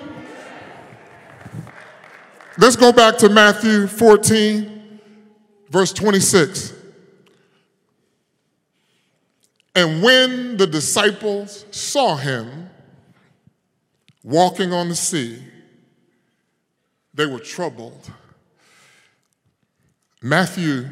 Let's 2.56 2.76
go 2.76 2.92
back 2.92 3.16
to 3.18 3.28
Matthew 3.28 3.88
14, 3.88 5.00
verse 5.70 5.92
26. 5.92 6.79
And 9.74 10.02
when 10.02 10.56
the 10.56 10.66
disciples 10.66 11.64
saw 11.70 12.16
him 12.16 12.68
walking 14.24 14.72
on 14.72 14.88
the 14.88 14.94
sea, 14.94 15.42
they 17.14 17.26
were 17.26 17.38
troubled. 17.38 18.10
Matthew, 20.22 20.86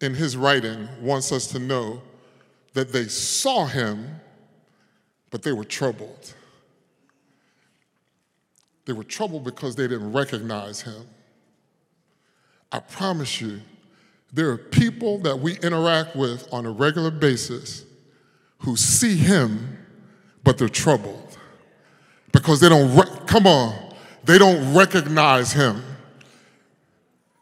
in 0.00 0.14
his 0.14 0.36
writing, 0.36 0.88
wants 1.00 1.32
us 1.32 1.48
to 1.48 1.58
know 1.58 2.02
that 2.72 2.92
they 2.92 3.04
saw 3.04 3.66
him, 3.66 4.20
but 5.30 5.42
they 5.42 5.52
were 5.52 5.64
troubled. 5.64 6.34
They 8.84 8.92
were 8.92 9.04
troubled 9.04 9.44
because 9.44 9.76
they 9.76 9.86
didn't 9.86 10.12
recognize 10.12 10.80
him. 10.80 11.06
I 12.70 12.80
promise 12.80 13.40
you, 13.40 13.60
there 14.32 14.50
are 14.50 14.56
people 14.56 15.18
that 15.18 15.38
we 15.38 15.58
interact 15.58 16.16
with 16.16 16.48
on 16.52 16.64
a 16.64 16.70
regular 16.70 17.10
basis 17.10 17.84
who 18.58 18.76
see 18.76 19.16
him, 19.16 19.78
but 20.42 20.56
they're 20.56 20.68
troubled 20.68 21.36
because 22.32 22.60
they 22.60 22.68
don't, 22.68 22.96
re- 22.96 23.18
come 23.26 23.46
on, 23.46 23.94
they 24.24 24.38
don't 24.38 24.74
recognize 24.74 25.52
him. 25.52 25.82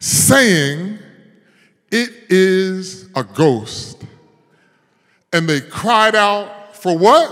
Saying, 0.00 0.98
it 1.92 2.10
is 2.28 3.08
a 3.14 3.22
ghost. 3.22 4.04
And 5.32 5.48
they 5.48 5.60
cried 5.60 6.16
out 6.16 6.74
for 6.76 6.98
what? 6.98 7.30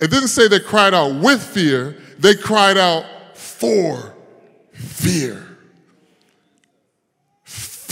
It 0.00 0.10
didn't 0.10 0.28
say 0.28 0.48
they 0.48 0.60
cried 0.60 0.94
out 0.94 1.14
with 1.20 1.42
fear, 1.42 1.96
they 2.18 2.34
cried 2.34 2.76
out 2.76 3.04
for 3.34 4.14
fear 4.72 5.50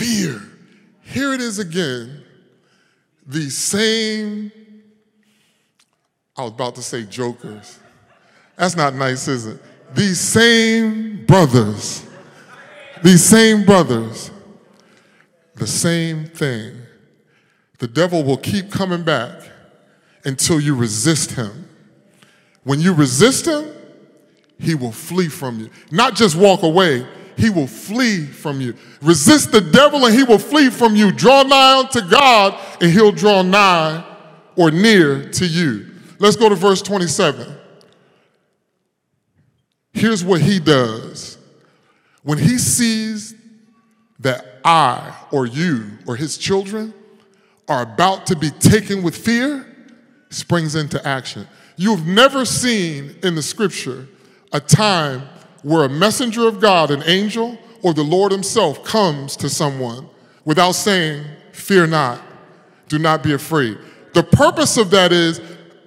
fear. 0.08 0.40
Here 1.02 1.32
it 1.32 1.40
is 1.40 1.58
again. 1.58 2.24
The 3.26 3.50
same, 3.50 4.50
I 6.36 6.42
was 6.42 6.52
about 6.52 6.74
to 6.76 6.82
say 6.82 7.04
jokers. 7.04 7.78
That's 8.56 8.76
not 8.76 8.94
nice, 8.94 9.28
is 9.28 9.46
it? 9.46 9.60
These 9.94 10.20
same 10.20 11.24
brothers, 11.26 12.06
these 13.02 13.24
same 13.24 13.64
brothers, 13.64 14.30
the 15.54 15.66
same 15.66 16.26
thing. 16.26 16.76
The 17.78 17.88
devil 17.88 18.24
will 18.24 18.36
keep 18.36 18.70
coming 18.70 19.02
back 19.02 19.42
until 20.24 20.60
you 20.60 20.74
resist 20.74 21.32
him. 21.32 21.68
When 22.64 22.80
you 22.80 22.92
resist 22.92 23.46
him, 23.46 23.72
he 24.58 24.74
will 24.74 24.92
flee 24.92 25.28
from 25.28 25.60
you. 25.60 25.70
Not 25.90 26.16
just 26.16 26.34
walk 26.34 26.62
away, 26.62 27.06
he 27.38 27.51
will 27.51 27.68
flee 27.68 28.27
from 28.27 28.61
you. 28.61 28.74
Resist 29.01 29.53
the 29.53 29.61
devil 29.61 30.05
and 30.05 30.14
he 30.14 30.24
will 30.24 30.40
flee 30.40 30.70
from 30.70 30.96
you. 30.96 31.12
Draw 31.12 31.44
nigh 31.44 31.79
unto 31.79 32.01
God 32.01 32.59
and 32.81 32.90
he'll 32.90 33.12
draw 33.12 33.42
nigh 33.42 34.05
or 34.57 34.72
near 34.72 35.31
to 35.31 35.46
you. 35.46 35.87
Let's 36.18 36.35
go 36.35 36.48
to 36.48 36.57
verse 36.57 36.83
27. 36.83 37.57
Here's 39.92 40.24
what 40.24 40.40
he 40.40 40.59
does. 40.59 41.38
When 42.24 42.38
he 42.38 42.59
sees 42.59 43.35
that 44.18 44.61
I 44.64 45.14
or 45.31 45.46
you 45.46 45.92
or 46.09 46.16
his 46.16 46.37
children 46.38 46.92
are 47.68 47.83
about 47.83 48.27
to 48.27 48.37
be 48.37 48.51
taken 48.51 49.03
with 49.05 49.16
fear, 49.16 49.64
springs 50.31 50.74
into 50.74 51.07
action. 51.07 51.46
You've 51.77 52.05
never 52.05 52.44
seen 52.44 53.14
in 53.22 53.37
the 53.37 53.42
scripture 53.42 54.09
a 54.53 54.59
time 54.59 55.22
where 55.62 55.84
a 55.84 55.88
messenger 55.88 56.46
of 56.46 56.60
God, 56.60 56.90
an 56.90 57.02
angel, 57.04 57.58
or 57.82 57.94
the 57.94 58.02
Lord 58.02 58.32
Himself 58.32 58.84
comes 58.84 59.36
to 59.36 59.48
someone 59.48 60.08
without 60.44 60.72
saying, 60.72 61.24
Fear 61.52 61.88
not, 61.88 62.22
do 62.88 62.98
not 62.98 63.22
be 63.22 63.32
afraid. 63.32 63.78
The 64.14 64.22
purpose 64.22 64.76
of 64.76 64.90
that 64.90 65.12
is, 65.12 65.40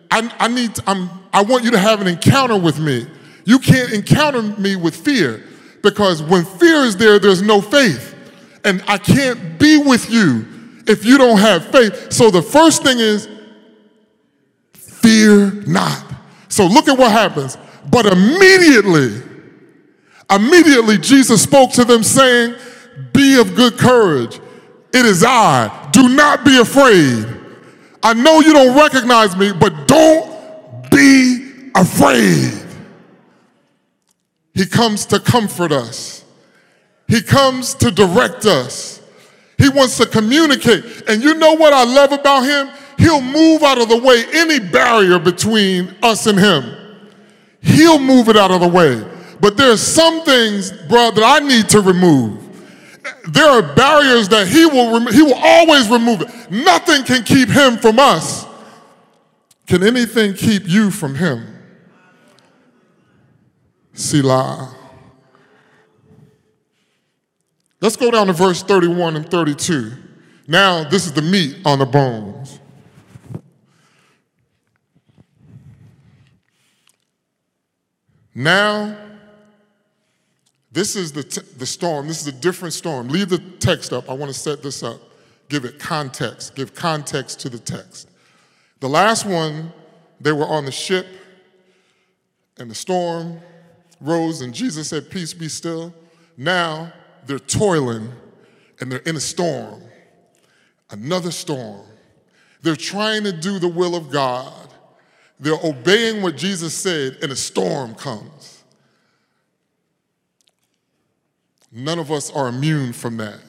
I, 0.10 0.32
I 0.40 0.48
need, 0.48 0.72
I'm, 0.86 1.10
I 1.34 1.42
want 1.42 1.64
you 1.64 1.72
to 1.72 1.80
have 1.80 2.02
an 2.02 2.08
encounter 2.08 2.58
with 2.58 2.80
me. 2.80 3.08
You 3.46 3.58
can't 3.60 3.92
encounter 3.94 4.42
me 4.42 4.76
with 4.76 4.96
fear 4.96 5.44
because 5.82 6.22
when 6.22 6.46
fear 6.46 6.84
is 6.84 6.98
there, 6.98 7.18
there's 7.20 7.42
no 7.42 7.62
faith. 7.62 8.16
And 8.64 8.84
I 8.88 8.98
can't 8.98 9.58
be 9.58 9.78
with 9.80 10.12
you 10.12 10.46
if 10.88 11.06
you 11.06 11.18
don't 11.18 11.40
have 11.40 11.66
faith. 11.72 12.12
So 12.12 12.30
the 12.30 12.42
first 12.42 12.84
thing 12.84 13.00
is, 13.00 13.28
fear 14.74 15.52
not. 15.66 16.04
So 16.50 16.68
look 16.68 16.88
at 16.88 16.98
what 16.98 17.12
happens. 17.12 17.58
But 17.90 18.06
immediately, 18.06 19.22
Immediately, 20.32 20.98
Jesus 20.98 21.44
spoke 21.44 21.72
to 21.74 21.84
them, 21.84 22.04
saying, 22.04 22.56
Be 23.14 23.40
of 23.40 23.56
good 23.56 23.78
courage. 23.78 24.40
It 24.94 25.06
is 25.06 25.24
I. 25.24 25.90
Do 25.92 26.08
not 26.10 26.46
be 26.46 26.58
afraid. 26.58 27.26
I 28.02 28.14
know 28.14 28.40
you 28.40 28.54
don't 28.54 28.76
recognize 28.76 29.36
me, 29.36 29.52
but 29.52 29.88
don't 29.88 30.90
be 30.90 31.70
afraid. 31.76 32.54
He 34.54 34.66
comes 34.66 35.06
to 35.08 35.20
comfort 35.20 35.72
us. 35.72 36.24
He 37.08 37.22
comes 37.22 37.74
to 37.76 37.92
direct 37.92 38.46
us. 38.46 39.02
He 39.58 39.70
wants 39.70 39.98
to 39.98 40.06
communicate. 40.06 41.04
And 41.08 41.22
you 41.22 41.36
know 41.36 41.54
what 41.54 41.74
I 41.74 41.84
love 41.84 42.12
about 42.12 42.44
him? 42.44 42.70
He'll 42.98 43.22
move 43.22 43.64
out 43.64 43.80
of 43.80 43.90
the 43.90 43.98
way 43.98 44.26
any 44.34 44.60
barrier 44.60 45.20
between 45.20 45.96
us 46.02 46.26
and 46.26 46.40
him. 46.40 46.64
He'll 47.62 48.00
move 48.00 48.30
it 48.30 48.38
out 48.38 48.52
of 48.52 48.62
the 48.62 48.68
way. 48.68 49.04
But 49.42 49.58
there 49.58 49.72
are 49.72 49.78
some 49.78 50.24
things, 50.24 50.72
bro, 50.72 51.12
that 51.12 51.24
I 51.24 51.46
need 51.46 51.68
to 51.70 51.82
remove. 51.82 52.38
There 53.28 53.50
are 53.50 53.62
barriers 53.76 54.30
that 54.30 54.48
he 54.48 54.66
will 54.66 54.94
rem- 54.94 55.12
he 55.12 55.24
will 55.24 55.34
always 55.36 55.90
remove 55.90 56.22
it. 56.22 56.52
Nothing 56.52 57.04
can 57.04 57.24
keep 57.24 57.50
him 57.50 57.78
from 57.78 57.98
us. 57.98 58.46
Can 59.66 59.84
anything 59.84 60.36
keep 60.36 60.68
you 60.68 60.92
from 60.92 61.16
him? 61.16 61.58
Selah. 63.94 64.76
Let's 67.80 67.96
go 67.96 68.12
down 68.12 68.28
to 68.28 68.34
verse 68.34 68.62
31 68.62 69.16
and 69.16 69.30
32. 69.30 69.94
Now, 70.48 70.84
this 70.84 71.08
is 71.08 71.14
the 71.14 71.22
meat 71.22 71.58
on 71.66 71.80
the 71.80 71.86
bones. 71.86 72.60
Now, 78.36 78.96
this 80.72 80.96
is 80.96 81.12
the, 81.12 81.24
t- 81.24 81.42
the 81.58 81.66
storm. 81.66 82.08
This 82.08 82.22
is 82.22 82.28
a 82.28 82.32
different 82.32 82.74
storm. 82.74 83.10
Leave 83.10 83.30
the 83.30 83.40
text 83.60 83.92
up. 83.92 84.10
I 84.10 84.14
want 84.14 84.32
to 84.32 84.38
set 84.38 84.64
this 84.64 84.84
up. 84.84 85.02
Give 85.50 85.66
it 85.66 85.80
context. 85.80 86.56
Give 86.56 86.74
context 86.74 87.42
to 87.42 87.50
the 87.50 87.60
text. 87.60 88.10
The 88.80 88.88
last 88.88 89.26
one, 89.26 89.74
they 90.20 90.32
were 90.32 90.46
on 90.46 90.66
the 90.66 90.72
ship, 90.72 91.06
and 92.58 92.70
the 92.70 92.76
storm 92.76 93.40
rose, 94.00 94.42
and 94.42 94.54
Jesus 94.54 94.90
said, 94.90 95.10
Peace 95.10 95.34
be 95.34 95.50
still. 95.50 95.94
Now 96.38 96.94
they're 97.26 97.40
toiling, 97.40 98.10
and 98.80 98.92
they're 98.92 99.00
in 99.00 99.16
a 99.16 99.22
storm, 99.22 99.84
another 100.90 101.32
storm. 101.32 101.86
They're 102.62 102.76
trying 102.76 103.24
to 103.24 103.32
do 103.32 103.60
the 103.60 103.68
will 103.68 103.96
of 103.96 104.10
God. 104.10 104.70
They're 105.40 105.60
obeying 105.64 106.22
what 106.22 106.38
Jesus 106.38 106.74
said, 106.74 107.18
and 107.22 107.32
a 107.32 107.36
storm 107.36 107.96
comes. 107.96 108.61
None 111.72 112.00
of 112.00 112.12
us 112.12 112.30
are 112.32 112.48
immune 112.48 112.94
from 112.94 113.18
that. 113.18 113.40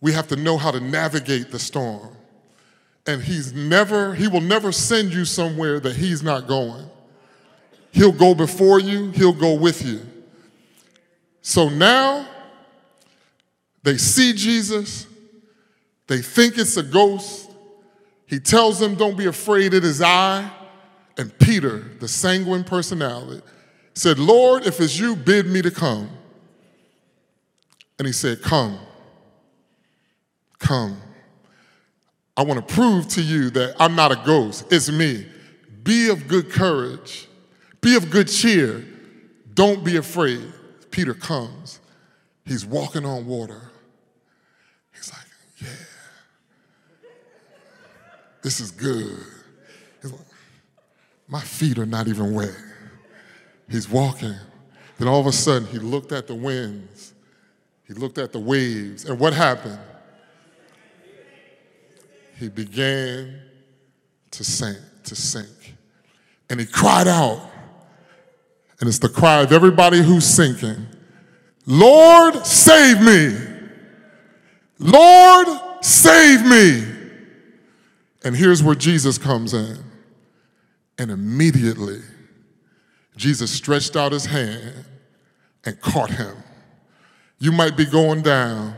We 0.00 0.12
have 0.12 0.28
to 0.28 0.36
know 0.36 0.56
how 0.56 0.70
to 0.70 0.80
navigate 0.80 1.50
the 1.50 1.58
storm. 1.58 2.16
And 3.06 3.22
he's 3.22 3.52
never, 3.52 4.14
he 4.14 4.28
will 4.28 4.40
never 4.40 4.72
send 4.72 5.12
you 5.12 5.24
somewhere 5.24 5.80
that 5.80 5.96
he's 5.96 6.22
not 6.22 6.46
going. 6.46 6.88
He'll 7.92 8.12
go 8.12 8.34
before 8.34 8.78
you, 8.78 9.10
he'll 9.10 9.32
go 9.32 9.54
with 9.54 9.84
you. 9.84 10.00
So 11.42 11.68
now 11.68 12.28
they 13.82 13.96
see 13.96 14.32
Jesus, 14.32 15.06
they 16.06 16.22
think 16.22 16.58
it's 16.58 16.76
a 16.76 16.82
ghost. 16.82 17.50
He 18.26 18.38
tells 18.38 18.78
them, 18.78 18.94
Don't 18.94 19.16
be 19.16 19.26
afraid, 19.26 19.74
it 19.74 19.84
is 19.84 20.00
I. 20.00 20.50
And 21.18 21.36
Peter, 21.38 21.78
the 21.98 22.06
sanguine 22.06 22.64
personality, 22.64 23.42
said, 23.94 24.18
Lord, 24.18 24.66
if 24.66 24.80
it's 24.80 24.98
you, 24.98 25.16
bid 25.16 25.46
me 25.46 25.62
to 25.62 25.70
come. 25.70 26.08
And 28.00 28.06
he 28.06 28.14
said, 28.14 28.40
Come, 28.40 28.78
come. 30.58 30.96
I 32.34 32.42
want 32.42 32.66
to 32.66 32.74
prove 32.74 33.06
to 33.08 33.22
you 33.22 33.50
that 33.50 33.76
I'm 33.78 33.94
not 33.94 34.10
a 34.10 34.16
ghost, 34.24 34.72
it's 34.72 34.90
me. 34.90 35.26
Be 35.82 36.08
of 36.08 36.26
good 36.26 36.50
courage, 36.50 37.28
be 37.82 37.96
of 37.96 38.10
good 38.10 38.28
cheer. 38.28 38.86
Don't 39.52 39.84
be 39.84 39.98
afraid. 39.98 40.50
Peter 40.90 41.12
comes, 41.12 41.78
he's 42.46 42.64
walking 42.64 43.04
on 43.04 43.26
water. 43.26 43.70
He's 44.94 45.12
like, 45.12 45.26
Yeah, 45.60 45.68
this 48.40 48.60
is 48.60 48.70
good. 48.70 49.14
He's 50.00 50.10
like, 50.10 50.20
My 51.28 51.42
feet 51.42 51.78
are 51.78 51.84
not 51.84 52.08
even 52.08 52.32
wet. 52.32 52.56
He's 53.68 53.90
walking. 53.90 54.36
Then 54.96 55.06
all 55.06 55.20
of 55.20 55.26
a 55.26 55.32
sudden, 55.32 55.68
he 55.68 55.78
looked 55.78 56.12
at 56.12 56.26
the 56.26 56.34
winds, 56.34 56.89
he 57.90 57.94
looked 57.94 58.18
at 58.18 58.30
the 58.30 58.38
waves, 58.38 59.04
and 59.04 59.18
what 59.18 59.32
happened? 59.32 59.80
He 62.38 62.48
began 62.48 63.42
to 64.30 64.44
sink, 64.44 64.78
to 65.06 65.16
sink. 65.16 65.74
And 66.48 66.60
he 66.60 66.66
cried 66.66 67.08
out, 67.08 67.50
and 68.78 68.88
it's 68.88 69.00
the 69.00 69.08
cry 69.08 69.42
of 69.42 69.50
everybody 69.50 70.00
who's 70.00 70.24
sinking 70.24 70.86
Lord, 71.66 72.46
save 72.46 73.00
me. 73.00 73.36
Lord, 74.78 75.48
save 75.80 76.46
me. 76.46 76.84
And 78.22 78.36
here's 78.36 78.62
where 78.62 78.76
Jesus 78.76 79.18
comes 79.18 79.52
in. 79.52 79.78
And 80.96 81.10
immediately, 81.10 82.02
Jesus 83.16 83.50
stretched 83.50 83.96
out 83.96 84.12
his 84.12 84.26
hand 84.26 84.84
and 85.64 85.80
caught 85.80 86.10
him. 86.10 86.36
You 87.40 87.52
might 87.52 87.76
be 87.76 87.86
going 87.86 88.20
down, 88.22 88.76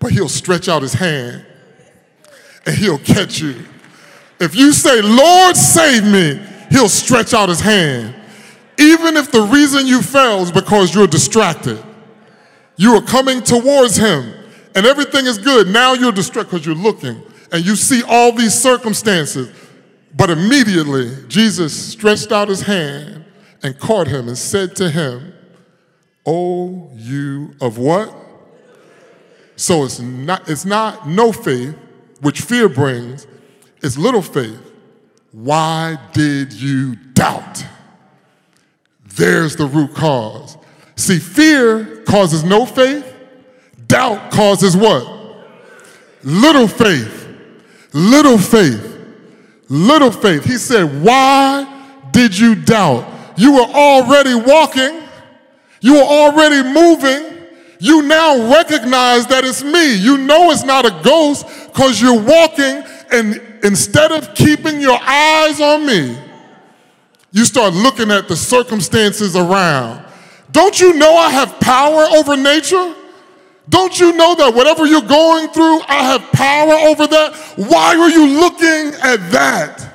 but 0.00 0.10
he'll 0.10 0.28
stretch 0.28 0.68
out 0.68 0.82
his 0.82 0.92
hand 0.92 1.46
and 2.66 2.76
he'll 2.76 2.98
catch 2.98 3.40
you. 3.40 3.64
If 4.40 4.56
you 4.56 4.72
say, 4.72 5.00
Lord, 5.00 5.56
save 5.56 6.04
me, 6.04 6.44
he'll 6.70 6.88
stretch 6.88 7.32
out 7.32 7.48
his 7.48 7.60
hand. 7.60 8.14
Even 8.78 9.16
if 9.16 9.30
the 9.30 9.42
reason 9.42 9.86
you 9.86 10.02
fell 10.02 10.42
is 10.42 10.50
because 10.50 10.94
you're 10.94 11.06
distracted. 11.06 11.82
You 12.76 12.96
are 12.96 13.02
coming 13.02 13.42
towards 13.42 13.96
him 13.96 14.34
and 14.74 14.86
everything 14.86 15.26
is 15.26 15.38
good. 15.38 15.68
Now 15.68 15.92
you're 15.92 16.12
distracted 16.12 16.50
because 16.50 16.66
you're 16.66 16.74
looking 16.74 17.22
and 17.52 17.64
you 17.64 17.76
see 17.76 18.02
all 18.08 18.32
these 18.32 18.58
circumstances. 18.58 19.54
But 20.16 20.30
immediately, 20.30 21.14
Jesus 21.28 21.92
stretched 21.92 22.32
out 22.32 22.48
his 22.48 22.62
hand 22.62 23.24
and 23.62 23.78
caught 23.78 24.08
him 24.08 24.26
and 24.26 24.36
said 24.36 24.74
to 24.76 24.90
him, 24.90 25.32
Oh, 26.26 26.90
you 26.94 27.54
of 27.60 27.78
what? 27.78 28.14
So 29.56 29.84
it's 29.84 30.00
not, 30.00 30.48
it's 30.48 30.64
not 30.64 31.08
no 31.08 31.32
faith, 31.32 31.76
which 32.20 32.40
fear 32.40 32.68
brings, 32.68 33.26
it's 33.82 33.98
little 33.98 34.22
faith. 34.22 34.60
Why 35.32 35.98
did 36.12 36.52
you 36.52 36.96
doubt? 37.14 37.64
There's 39.16 39.56
the 39.56 39.66
root 39.66 39.94
cause. 39.94 40.56
See, 40.96 41.18
fear 41.18 42.02
causes 42.02 42.44
no 42.44 42.66
faith, 42.66 43.14
doubt 43.86 44.30
causes 44.30 44.76
what? 44.76 45.06
Little 46.22 46.68
faith. 46.68 47.28
Little 47.92 48.38
faith. 48.38 48.98
Little 49.68 50.10
faith. 50.10 50.44
He 50.44 50.56
said, 50.56 51.02
Why 51.02 52.08
did 52.10 52.36
you 52.38 52.54
doubt? 52.54 53.06
You 53.36 53.54
were 53.54 53.60
already 53.60 54.34
walking, 54.34 55.02
you 55.80 55.94
were 55.94 56.00
already 56.00 56.68
moving. 56.68 57.38
You 57.78 58.02
now 58.02 58.52
recognize 58.54 59.26
that 59.28 59.44
it's 59.44 59.62
me. 59.62 59.94
You 59.94 60.18
know 60.18 60.50
it's 60.50 60.64
not 60.64 60.84
a 60.84 61.00
ghost 61.02 61.46
because 61.66 62.00
you're 62.00 62.20
walking, 62.20 62.82
and 63.10 63.40
instead 63.64 64.12
of 64.12 64.34
keeping 64.34 64.80
your 64.80 64.98
eyes 65.00 65.60
on 65.60 65.86
me, 65.86 66.18
you 67.32 67.44
start 67.44 67.72
looking 67.72 68.10
at 68.10 68.28
the 68.28 68.36
circumstances 68.36 69.34
around. 69.34 70.04
Don't 70.52 70.78
you 70.80 70.94
know 70.94 71.16
I 71.16 71.30
have 71.30 71.58
power 71.60 72.04
over 72.16 72.36
nature? 72.36 72.94
Don't 73.68 73.98
you 74.00 74.12
know 74.12 74.34
that 74.34 74.52
whatever 74.52 74.84
you're 74.84 75.00
going 75.00 75.48
through, 75.48 75.80
I 75.82 76.02
have 76.02 76.32
power 76.32 76.74
over 76.90 77.06
that? 77.06 77.34
Why 77.56 77.96
are 77.96 78.10
you 78.10 78.26
looking 78.40 79.00
at 79.00 79.30
that? 79.30 79.86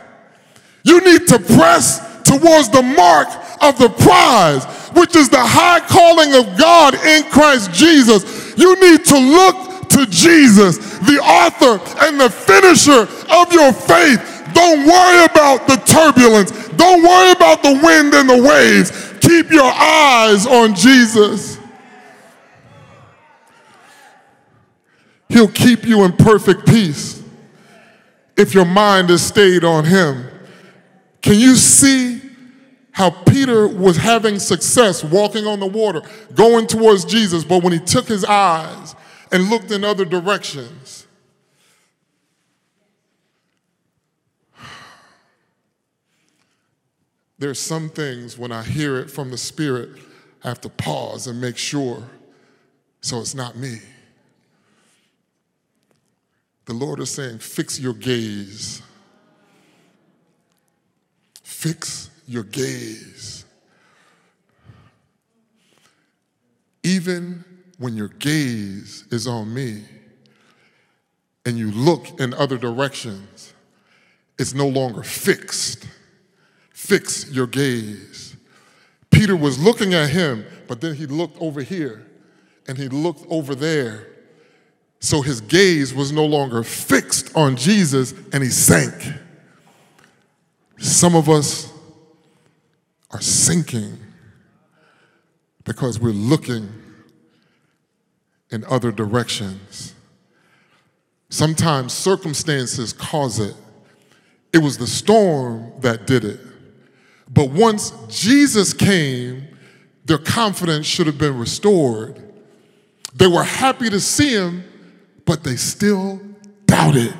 You 0.84 1.02
need 1.02 1.28
to 1.28 1.40
press 1.40 2.00
towards 2.24 2.70
the 2.70 2.82
mark 2.82 3.28
of 3.62 3.78
the 3.78 3.90
prize, 3.90 4.66
which 4.90 5.16
is 5.16 5.30
the 5.30 5.44
high 5.44 5.80
calling 5.82 6.34
of 6.34 6.58
God 6.58 6.96
in 6.96 7.24
Christ 7.32 7.74
Jesus. 7.74 8.58
You 8.58 8.80
need 8.80 9.06
to 9.06 9.18
look 9.18 9.90
to 9.90 10.06
Jesus, 10.08 10.78
the 11.00 11.20
author 11.22 11.80
and 12.06 12.20
the 12.20 12.30
finisher 12.30 13.08
of 13.32 13.54
your 13.54 13.72
faith. 13.72 14.20
Don't 14.54 14.86
worry 14.86 15.26
about 15.26 15.68
the 15.68 15.78
turbulence. 15.86 16.52
Don't 16.70 17.04
worry 17.04 17.32
about 17.32 17.62
the 17.64 17.80
wind 17.84 18.14
and 18.14 18.30
the 18.30 18.42
waves. 18.42 19.14
Keep 19.20 19.52
your 19.52 19.72
eyes 19.72 20.46
on 20.46 20.76
Jesus. 20.76 21.60
He'll 25.30 25.48
keep 25.48 25.86
you 25.86 26.04
in 26.04 26.14
perfect 26.14 26.66
peace 26.66 27.22
if 28.38 28.54
your 28.54 28.66
mind 28.66 29.10
is 29.10 29.22
stayed 29.22 29.64
on 29.64 29.86
Him. 29.86 30.26
Can 31.22 31.40
you 31.40 31.56
see 31.56 32.15
how 32.96 33.10
Peter 33.10 33.68
was 33.68 33.98
having 33.98 34.40
success 34.40 35.04
walking 35.04 35.46
on 35.46 35.60
the 35.60 35.68
water, 35.68 36.02
going 36.34 36.66
towards 36.66 37.04
Jesus, 37.04 37.44
but 37.44 37.62
when 37.62 37.74
he 37.74 37.80
took 37.80 38.08
his 38.08 38.24
eyes 38.24 38.96
and 39.34 39.50
looked 39.50 39.70
in 39.70 39.84
other 39.84 40.06
directions, 40.06 41.06
there's 47.38 47.60
some 47.60 47.90
things 47.90 48.38
when 48.38 48.54
I 48.54 48.64
hear 48.64 48.98
it 48.98 49.12
from 49.12 49.30
the 49.30 49.38
Spirit, 49.38 49.90
I 50.42 50.48
have 50.48 50.62
to 50.62 50.70
pause 50.70 51.28
and 51.28 51.42
make 51.42 51.58
sure 51.58 52.02
So 53.02 53.20
it's 53.20 53.36
not 53.36 53.58
me. 53.58 53.80
The 56.64 56.74
Lord 56.74 57.02
is 57.02 57.12
saying, 57.12 57.40
fix 57.40 57.78
your 57.78 57.94
gaze. 57.94 58.82
Fix 61.44 62.10
your 62.28 62.44
gaze. 62.44 63.46
Even 66.84 67.44
when 67.78 67.96
your 67.96 68.08
gaze 68.08 69.06
is 69.12 69.28
on 69.28 69.54
me 69.54 69.84
and 71.46 71.58
you 71.58 71.72
look 71.72 72.20
in 72.20 72.34
other 72.34 72.58
directions, 72.58 73.54
it's 74.38 74.54
no 74.54 74.68
longer 74.68 75.04
fixed. 75.04 75.88
Fix 76.72 77.30
your 77.32 77.48
gaze. 77.48 78.36
Peter 79.10 79.36
was 79.36 79.58
looking 79.58 79.94
at 79.94 80.10
him, 80.10 80.46
but 80.68 80.82
then 80.82 80.94
he 80.94 81.06
looked 81.06 81.42
over 81.42 81.62
here 81.62 82.06
and 82.68 82.78
he 82.78 82.90
looked 82.90 83.26
over 83.30 83.56
there. 83.56 84.08
So 85.00 85.22
his 85.22 85.42
gaze 85.42 85.94
was 85.94 86.12
no 86.12 86.26
longer 86.26 86.64
fixed 86.64 87.36
on 87.36 87.56
Jesus 87.56 88.14
and 88.34 88.44
he 88.44 88.50
sank. 88.50 88.94
Some 90.78 91.16
of 91.16 91.30
us 91.30 91.72
are 93.16 93.22
sinking 93.22 93.98
because 95.64 95.98
we're 95.98 96.10
looking 96.10 96.70
in 98.52 98.66
other 98.66 98.92
directions. 98.92 99.96
Sometimes 101.30 101.94
circumstances 101.94 102.92
cause 102.92 103.40
it. 103.40 103.56
It 104.52 104.58
was 104.58 104.78
the 104.78 104.86
storm 104.86 105.72
that 105.80 106.06
did 106.06 106.26
it. 106.26 106.42
But 107.30 107.52
once 107.52 107.92
Jesus 108.10 108.74
came, 108.74 109.48
their 110.04 110.18
confidence 110.18 110.86
should 110.86 111.08
have 111.08 111.18
been 111.18 111.40
restored. 111.40 112.22
They 113.14 113.28
were 113.28 113.44
happy 113.44 113.90
to 113.90 114.00
see 114.02 114.32
him, 114.32 114.66
but 115.24 115.46
they 115.46 115.56
still 115.56 116.20
doubted 116.66 117.16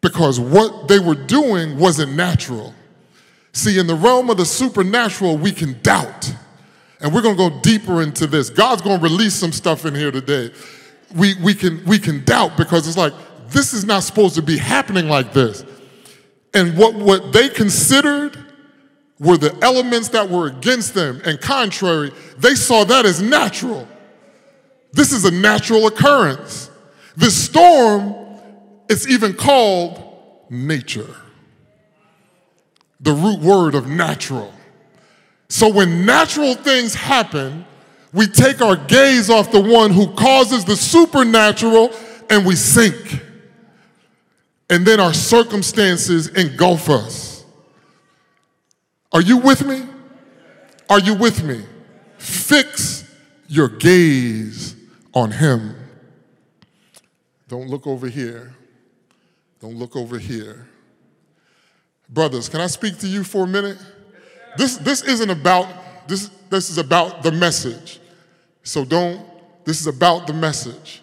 because 0.00 0.40
what 0.40 0.88
they 0.88 1.00
were 1.00 1.14
doing 1.14 1.78
wasn't 1.78 2.14
natural. 2.14 2.72
See, 3.56 3.78
in 3.78 3.86
the 3.86 3.94
realm 3.94 4.28
of 4.28 4.36
the 4.36 4.44
supernatural, 4.44 5.38
we 5.38 5.50
can 5.50 5.80
doubt. 5.80 6.30
And 7.00 7.14
we're 7.14 7.22
going 7.22 7.38
to 7.38 7.50
go 7.50 7.60
deeper 7.62 8.02
into 8.02 8.26
this. 8.26 8.50
God's 8.50 8.82
going 8.82 8.98
to 8.98 9.02
release 9.02 9.34
some 9.34 9.50
stuff 9.50 9.86
in 9.86 9.94
here 9.94 10.10
today. 10.10 10.52
We, 11.14 11.36
we, 11.42 11.54
can, 11.54 11.82
we 11.86 11.98
can 11.98 12.22
doubt 12.26 12.58
because 12.58 12.86
it's 12.86 12.98
like, 12.98 13.14
this 13.48 13.72
is 13.72 13.86
not 13.86 14.02
supposed 14.02 14.34
to 14.34 14.42
be 14.42 14.58
happening 14.58 15.08
like 15.08 15.32
this. 15.32 15.64
And 16.52 16.76
what, 16.76 16.96
what 16.96 17.32
they 17.32 17.48
considered 17.48 18.36
were 19.18 19.38
the 19.38 19.56
elements 19.62 20.10
that 20.10 20.28
were 20.28 20.48
against 20.48 20.92
them 20.92 21.22
and 21.24 21.40
contrary, 21.40 22.12
they 22.36 22.56
saw 22.56 22.84
that 22.84 23.06
as 23.06 23.22
natural. 23.22 23.88
This 24.92 25.12
is 25.12 25.24
a 25.24 25.30
natural 25.30 25.86
occurrence. 25.86 26.70
This 27.16 27.46
storm 27.46 28.14
is 28.90 29.08
even 29.08 29.32
called 29.32 30.44
nature, 30.50 31.08
the 33.00 33.12
root 33.12 33.40
word 33.40 33.74
of 33.74 33.86
natural. 33.86 34.52
So 35.48 35.68
when 35.68 36.04
natural 36.04 36.54
things 36.54 36.94
happen, 36.94 37.64
we 38.12 38.26
take 38.26 38.60
our 38.60 38.76
gaze 38.76 39.30
off 39.30 39.52
the 39.52 39.60
one 39.60 39.90
who 39.90 40.12
causes 40.14 40.64
the 40.64 40.76
supernatural 40.76 41.92
and 42.30 42.46
we 42.46 42.56
sink. 42.56 43.22
And 44.68 44.86
then 44.86 44.98
our 44.98 45.14
circumstances 45.14 46.28
engulf 46.28 46.88
us. 46.88 47.44
Are 49.12 49.20
you 49.20 49.38
with 49.38 49.64
me? 49.64 49.82
Are 50.88 50.98
you 50.98 51.14
with 51.14 51.42
me? 51.42 51.62
Fix 52.18 53.04
your 53.48 53.68
gaze 53.68 54.74
on 55.14 55.30
him. 55.30 55.76
Don't 57.48 57.68
look 57.68 57.86
over 57.86 58.08
here. 58.08 58.54
Don't 59.60 59.76
look 59.76 59.94
over 59.94 60.18
here. 60.18 60.66
Brothers, 62.08 62.48
can 62.48 62.60
I 62.60 62.66
speak 62.68 62.98
to 62.98 63.06
you 63.06 63.24
for 63.24 63.44
a 63.44 63.46
minute? 63.46 63.78
This, 64.56 64.76
this 64.78 65.02
isn't 65.02 65.30
about, 65.30 65.68
this, 66.08 66.30
this 66.50 66.70
is 66.70 66.78
about 66.78 67.22
the 67.22 67.32
message. 67.32 68.00
So 68.62 68.84
don't, 68.84 69.26
this 69.64 69.80
is 69.80 69.86
about 69.86 70.26
the 70.26 70.32
message. 70.32 71.02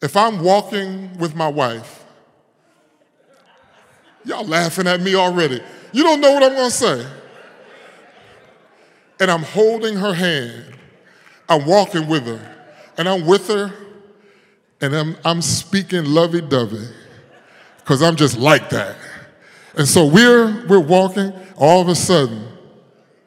If 0.00 0.16
I'm 0.16 0.40
walking 0.40 1.16
with 1.18 1.34
my 1.34 1.48
wife, 1.48 2.04
y'all 4.24 4.46
laughing 4.46 4.86
at 4.86 5.00
me 5.00 5.14
already. 5.14 5.60
You 5.92 6.02
don't 6.02 6.20
know 6.20 6.32
what 6.32 6.42
I'm 6.42 6.54
gonna 6.54 6.70
say. 6.70 7.06
And 9.20 9.30
I'm 9.30 9.42
holding 9.42 9.96
her 9.96 10.12
hand, 10.12 10.76
I'm 11.48 11.66
walking 11.66 12.08
with 12.08 12.26
her, 12.26 12.66
and 12.98 13.08
I'm 13.08 13.26
with 13.26 13.48
her, 13.48 13.72
and 14.80 14.94
I'm, 14.94 15.16
I'm 15.24 15.40
speaking 15.40 16.04
lovey 16.04 16.40
dovey, 16.40 16.88
because 17.78 18.02
I'm 18.02 18.16
just 18.16 18.36
like 18.36 18.70
that. 18.70 18.96
And 19.76 19.88
so 19.88 20.06
we're, 20.06 20.66
we're 20.66 20.78
walking, 20.80 21.32
all 21.56 21.80
of 21.80 21.88
a 21.88 21.94
sudden, 21.94 22.46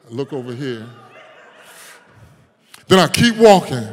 I 0.08 0.14
look 0.14 0.32
over 0.32 0.54
here. 0.54 0.86
Then 2.86 2.98
I 2.98 3.06
keep 3.06 3.36
walking. 3.36 3.86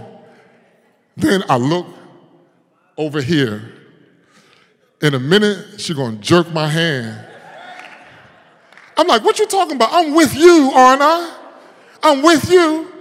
Then 1.17 1.43
I 1.49 1.57
look 1.57 1.87
over 2.97 3.21
here. 3.21 3.73
In 5.01 5.13
a 5.13 5.19
minute, 5.19 5.81
she's 5.81 5.95
gonna 5.95 6.17
jerk 6.17 6.51
my 6.53 6.67
hand. 6.67 7.27
I'm 8.97 9.07
like, 9.07 9.23
what 9.25 9.37
you 9.39 9.45
talking 9.45 9.75
about? 9.75 9.89
I'm 9.91 10.15
with 10.15 10.35
you, 10.35 10.71
aren't 10.73 11.01
I? 11.01 11.37
I'm 12.01 12.21
with 12.21 12.49
you. 12.49 12.91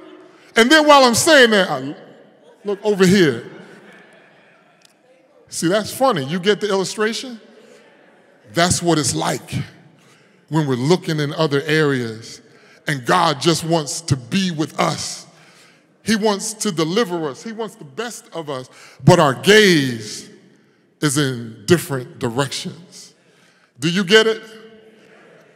And 0.56 0.70
then 0.70 0.86
while 0.86 1.04
I'm 1.04 1.14
saying 1.14 1.50
that, 1.50 1.70
I 1.70 1.94
look 2.64 2.84
over 2.84 3.06
here. 3.06 3.50
See, 5.48 5.68
that's 5.68 5.96
funny. 5.96 6.24
You 6.24 6.40
get 6.40 6.60
the 6.60 6.68
illustration? 6.68 7.40
That's 8.52 8.82
what 8.82 8.98
it's 8.98 9.14
like 9.14 9.54
when 10.48 10.66
we're 10.66 10.74
looking 10.74 11.18
in 11.20 11.32
other 11.32 11.62
areas 11.62 12.40
and 12.86 13.04
God 13.04 13.40
just 13.40 13.64
wants 13.64 14.00
to 14.02 14.16
be 14.16 14.50
with 14.50 14.78
us. 14.78 15.26
He 16.02 16.16
wants 16.16 16.52
to 16.54 16.70
deliver 16.70 17.28
us. 17.28 17.42
He 17.42 17.52
wants 17.52 17.76
the 17.76 17.84
best 17.84 18.28
of 18.34 18.50
us, 18.50 18.68
but 19.02 19.18
our 19.18 19.34
gaze 19.34 20.28
is 21.00 21.16
in 21.16 21.64
different 21.66 22.18
directions. 22.18 23.14
Do 23.80 23.90
you 23.90 24.04
get 24.04 24.26
it? 24.26 24.42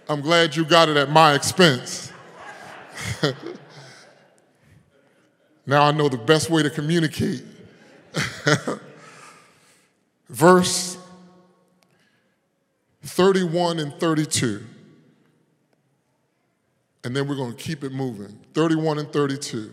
I'm 0.08 0.22
glad 0.22 0.56
you 0.56 0.64
got 0.64 0.88
it 0.88 0.96
at 0.96 1.10
my 1.10 1.34
expense. 1.34 2.12
now 5.66 5.82
I 5.82 5.92
know 5.92 6.08
the 6.08 6.16
best 6.16 6.48
way 6.48 6.62
to 6.62 6.70
communicate. 6.70 7.44
Verse 10.30 10.97
31 13.08 13.78
and 13.78 13.92
32. 13.94 14.64
And 17.04 17.16
then 17.16 17.26
we're 17.26 17.36
going 17.36 17.54
to 17.54 17.62
keep 17.62 17.84
it 17.84 17.92
moving. 17.92 18.38
31 18.54 18.98
and 18.98 19.12
32. 19.12 19.72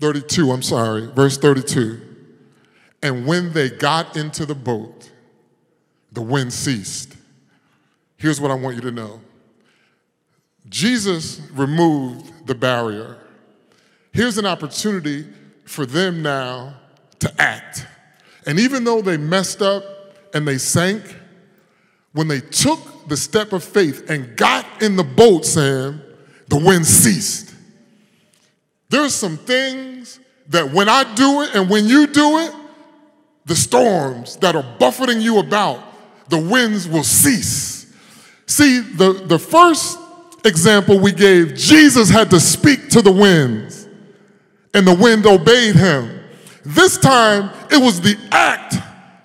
32, 0.00 0.50
I'm 0.50 0.62
sorry, 0.62 1.06
verse 1.06 1.38
32. 1.38 2.02
And 3.02 3.26
when 3.26 3.52
they 3.52 3.70
got 3.70 4.16
into 4.16 4.44
the 4.44 4.54
boat, 4.54 5.10
the 6.12 6.20
wind 6.20 6.52
ceased. 6.52 7.16
Here's 8.16 8.40
what 8.40 8.50
I 8.50 8.54
want 8.54 8.76
you 8.76 8.82
to 8.82 8.90
know 8.90 9.20
Jesus 10.68 11.40
removed 11.52 12.46
the 12.46 12.54
barrier. 12.54 13.18
Here's 14.12 14.38
an 14.38 14.46
opportunity 14.46 15.26
for 15.64 15.86
them 15.86 16.22
now 16.22 16.74
to 17.20 17.32
act. 17.40 17.86
And 18.46 18.58
even 18.58 18.84
though 18.84 19.02
they 19.02 19.16
messed 19.16 19.62
up 19.62 19.95
and 20.36 20.46
they 20.46 20.58
sank, 20.58 21.02
when 22.12 22.28
they 22.28 22.40
took 22.40 23.08
the 23.08 23.16
step 23.16 23.54
of 23.54 23.64
faith 23.64 24.10
and 24.10 24.36
got 24.36 24.66
in 24.82 24.94
the 24.94 25.02
boat, 25.02 25.46
Sam, 25.46 26.02
the 26.48 26.58
wind 26.58 26.86
ceased. 26.86 27.54
There's 28.90 29.14
some 29.14 29.38
things 29.38 30.20
that 30.48 30.70
when 30.70 30.90
I 30.90 31.14
do 31.14 31.40
it 31.40 31.54
and 31.54 31.70
when 31.70 31.86
you 31.86 32.06
do 32.06 32.38
it, 32.40 32.54
the 33.46 33.56
storms 33.56 34.36
that 34.36 34.54
are 34.54 34.76
buffeting 34.78 35.22
you 35.22 35.38
about, 35.38 35.82
the 36.28 36.38
winds 36.38 36.86
will 36.86 37.02
cease. 37.02 37.90
See, 38.44 38.80
the, 38.80 39.14
the 39.14 39.38
first 39.38 39.98
example 40.44 40.98
we 40.98 41.12
gave, 41.12 41.54
Jesus 41.54 42.10
had 42.10 42.28
to 42.30 42.40
speak 42.40 42.90
to 42.90 43.00
the 43.00 43.10
winds, 43.10 43.88
and 44.74 44.86
the 44.86 44.94
wind 44.94 45.24
obeyed 45.24 45.76
him. 45.76 46.20
This 46.62 46.98
time, 46.98 47.50
it 47.70 47.82
was 47.82 48.02
the 48.02 48.18
act 48.30 48.74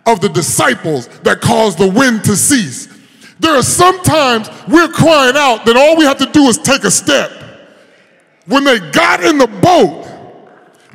of 0.05 0.21
the 0.21 0.29
disciples 0.29 1.07
that 1.19 1.41
caused 1.41 1.77
the 1.77 1.89
wind 1.89 2.23
to 2.25 2.35
cease. 2.35 2.87
There 3.39 3.55
are 3.55 3.63
sometimes 3.63 4.49
we're 4.67 4.87
crying 4.89 5.35
out 5.35 5.65
that 5.65 5.75
all 5.75 5.97
we 5.97 6.05
have 6.05 6.17
to 6.19 6.27
do 6.27 6.43
is 6.43 6.57
take 6.57 6.83
a 6.83 6.91
step. 6.91 7.31
When 8.45 8.63
they 8.63 8.79
got 8.91 9.23
in 9.23 9.37
the 9.37 9.47
boat, 9.47 10.07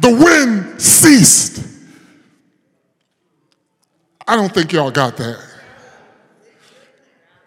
the 0.00 0.10
wind 0.10 0.80
ceased. 0.80 1.64
I 4.28 4.36
don't 4.36 4.52
think 4.52 4.72
y'all 4.72 4.90
got 4.90 5.16
that. 5.16 5.42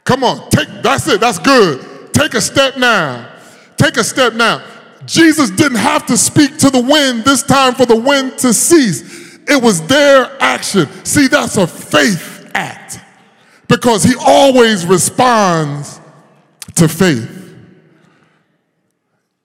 Come 0.06 0.24
on, 0.24 0.50
take 0.50 0.68
that's 0.82 1.08
it. 1.08 1.20
That's 1.20 1.40
good. 1.40 2.14
Take 2.14 2.34
a 2.34 2.42
step 2.42 2.78
now. 2.78 3.30
Take 3.78 3.98
a 3.98 4.04
step 4.04 4.34
now. 4.34 4.64
Jesus 5.06 5.50
didn't 5.50 5.78
have 5.78 6.06
to 6.08 6.18
speak 6.18 6.58
to 6.58 6.70
the 6.70 6.82
wind 6.82 7.24
this 7.24 7.44
time 7.44 7.74
for 7.74 7.86
the 7.86 7.96
wind 7.96 8.38
to 8.40 8.54
cease. 8.54 9.19
It 9.50 9.64
was 9.64 9.82
their 9.88 10.38
action. 10.40 10.88
See, 11.04 11.28
that's 11.28 11.58
a 11.58 11.66
faith 11.66 12.52
act 12.54 13.00
because 13.68 14.04
he 14.04 14.14
always 14.20 14.86
responds 14.86 16.00
to 16.76 16.88
faith. 16.88 17.36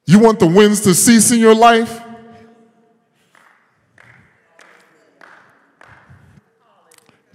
You 0.06 0.18
want 0.18 0.38
the 0.38 0.46
winds 0.46 0.82
to 0.82 0.94
cease 0.94 1.32
in 1.32 1.40
your 1.40 1.54
life? 1.54 2.02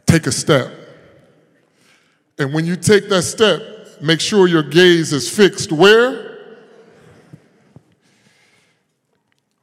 Take 0.06 0.28
a 0.28 0.32
step. 0.32 0.72
And 2.38 2.54
when 2.54 2.66
you 2.66 2.76
take 2.76 3.10
that 3.10 3.24
step, 3.24 3.62
make 4.02 4.22
sure 4.22 4.48
your 4.48 4.64
gaze 4.64 5.12
is 5.12 5.30
fixed 5.30 5.72
where? 5.72 6.38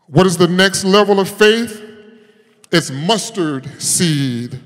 What 0.09 0.27
is 0.27 0.37
the 0.37 0.49
next 0.49 0.85
level 0.85 1.21
of 1.21 1.29
faith? 1.29 1.86
It's 2.77 2.91
mustard 2.91 3.81
seed 3.81 4.61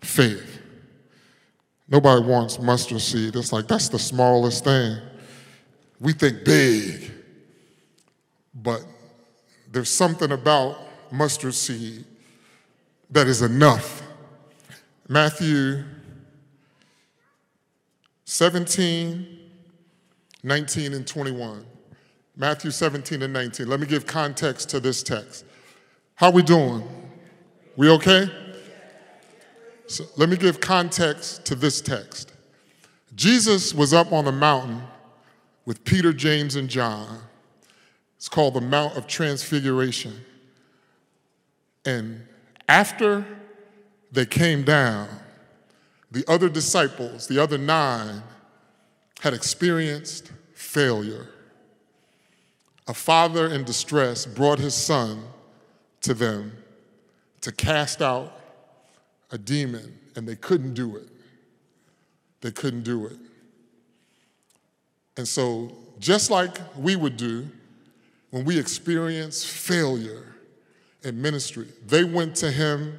faith. 0.00 0.60
Nobody 1.88 2.24
wants 2.24 2.60
mustard 2.60 3.00
seed. 3.00 3.34
It's 3.34 3.52
like 3.52 3.66
that's 3.66 3.88
the 3.88 3.98
smallest 3.98 4.62
thing. 4.62 4.98
We 5.98 6.12
think 6.12 6.44
big, 6.44 7.10
but 8.54 8.84
there's 9.72 9.90
something 9.90 10.30
about 10.30 10.78
mustard 11.10 11.54
seed 11.54 12.04
that 13.10 13.26
is 13.26 13.42
enough. 13.42 14.00
Matthew 15.08 15.82
17, 18.24 19.40
19, 20.44 20.94
and 20.94 21.04
21. 21.04 21.66
Matthew 22.36 22.70
17 22.70 23.22
and 23.22 23.32
19. 23.32 23.66
Let 23.66 23.80
me 23.80 23.88
give 23.88 24.06
context 24.06 24.68
to 24.70 24.78
this 24.78 25.02
text. 25.02 25.44
How 26.14 26.30
we 26.30 26.42
doing? 26.42 26.82
We 27.76 27.90
okay? 27.90 28.30
So 29.86 30.04
let 30.16 30.28
me 30.28 30.36
give 30.36 30.60
context 30.60 31.44
to 31.46 31.54
this 31.54 31.80
text. 31.80 32.32
Jesus 33.14 33.74
was 33.74 33.92
up 33.92 34.12
on 34.12 34.24
the 34.24 34.32
mountain 34.32 34.82
with 35.66 35.84
Peter, 35.84 36.12
James, 36.12 36.56
and 36.56 36.68
John. 36.68 37.20
It's 38.16 38.28
called 38.28 38.54
the 38.54 38.60
Mount 38.60 38.96
of 38.96 39.06
Transfiguration. 39.06 40.14
And 41.84 42.26
after 42.68 43.26
they 44.10 44.26
came 44.26 44.62
down, 44.62 45.08
the 46.10 46.24
other 46.28 46.48
disciples, 46.48 47.26
the 47.26 47.42
other 47.42 47.58
nine, 47.58 48.22
had 49.20 49.34
experienced 49.34 50.32
failure 50.54 51.28
a 52.86 52.94
father 52.94 53.46
in 53.46 53.64
distress 53.64 54.26
brought 54.26 54.58
his 54.58 54.74
son 54.74 55.22
to 56.04 56.14
them 56.14 56.52
to 57.40 57.52
cast 57.52 58.00
out 58.00 58.40
a 59.30 59.38
demon, 59.38 59.98
and 60.16 60.28
they 60.28 60.36
couldn't 60.36 60.74
do 60.74 60.96
it. 60.96 61.08
They 62.40 62.50
couldn't 62.50 62.82
do 62.82 63.06
it. 63.06 63.16
And 65.16 65.26
so, 65.26 65.72
just 65.98 66.30
like 66.30 66.58
we 66.76 66.96
would 66.96 67.16
do 67.16 67.48
when 68.30 68.44
we 68.44 68.58
experience 68.58 69.44
failure 69.44 70.34
in 71.02 71.20
ministry, 71.20 71.68
they 71.86 72.04
went 72.04 72.36
to 72.36 72.50
him, 72.50 72.98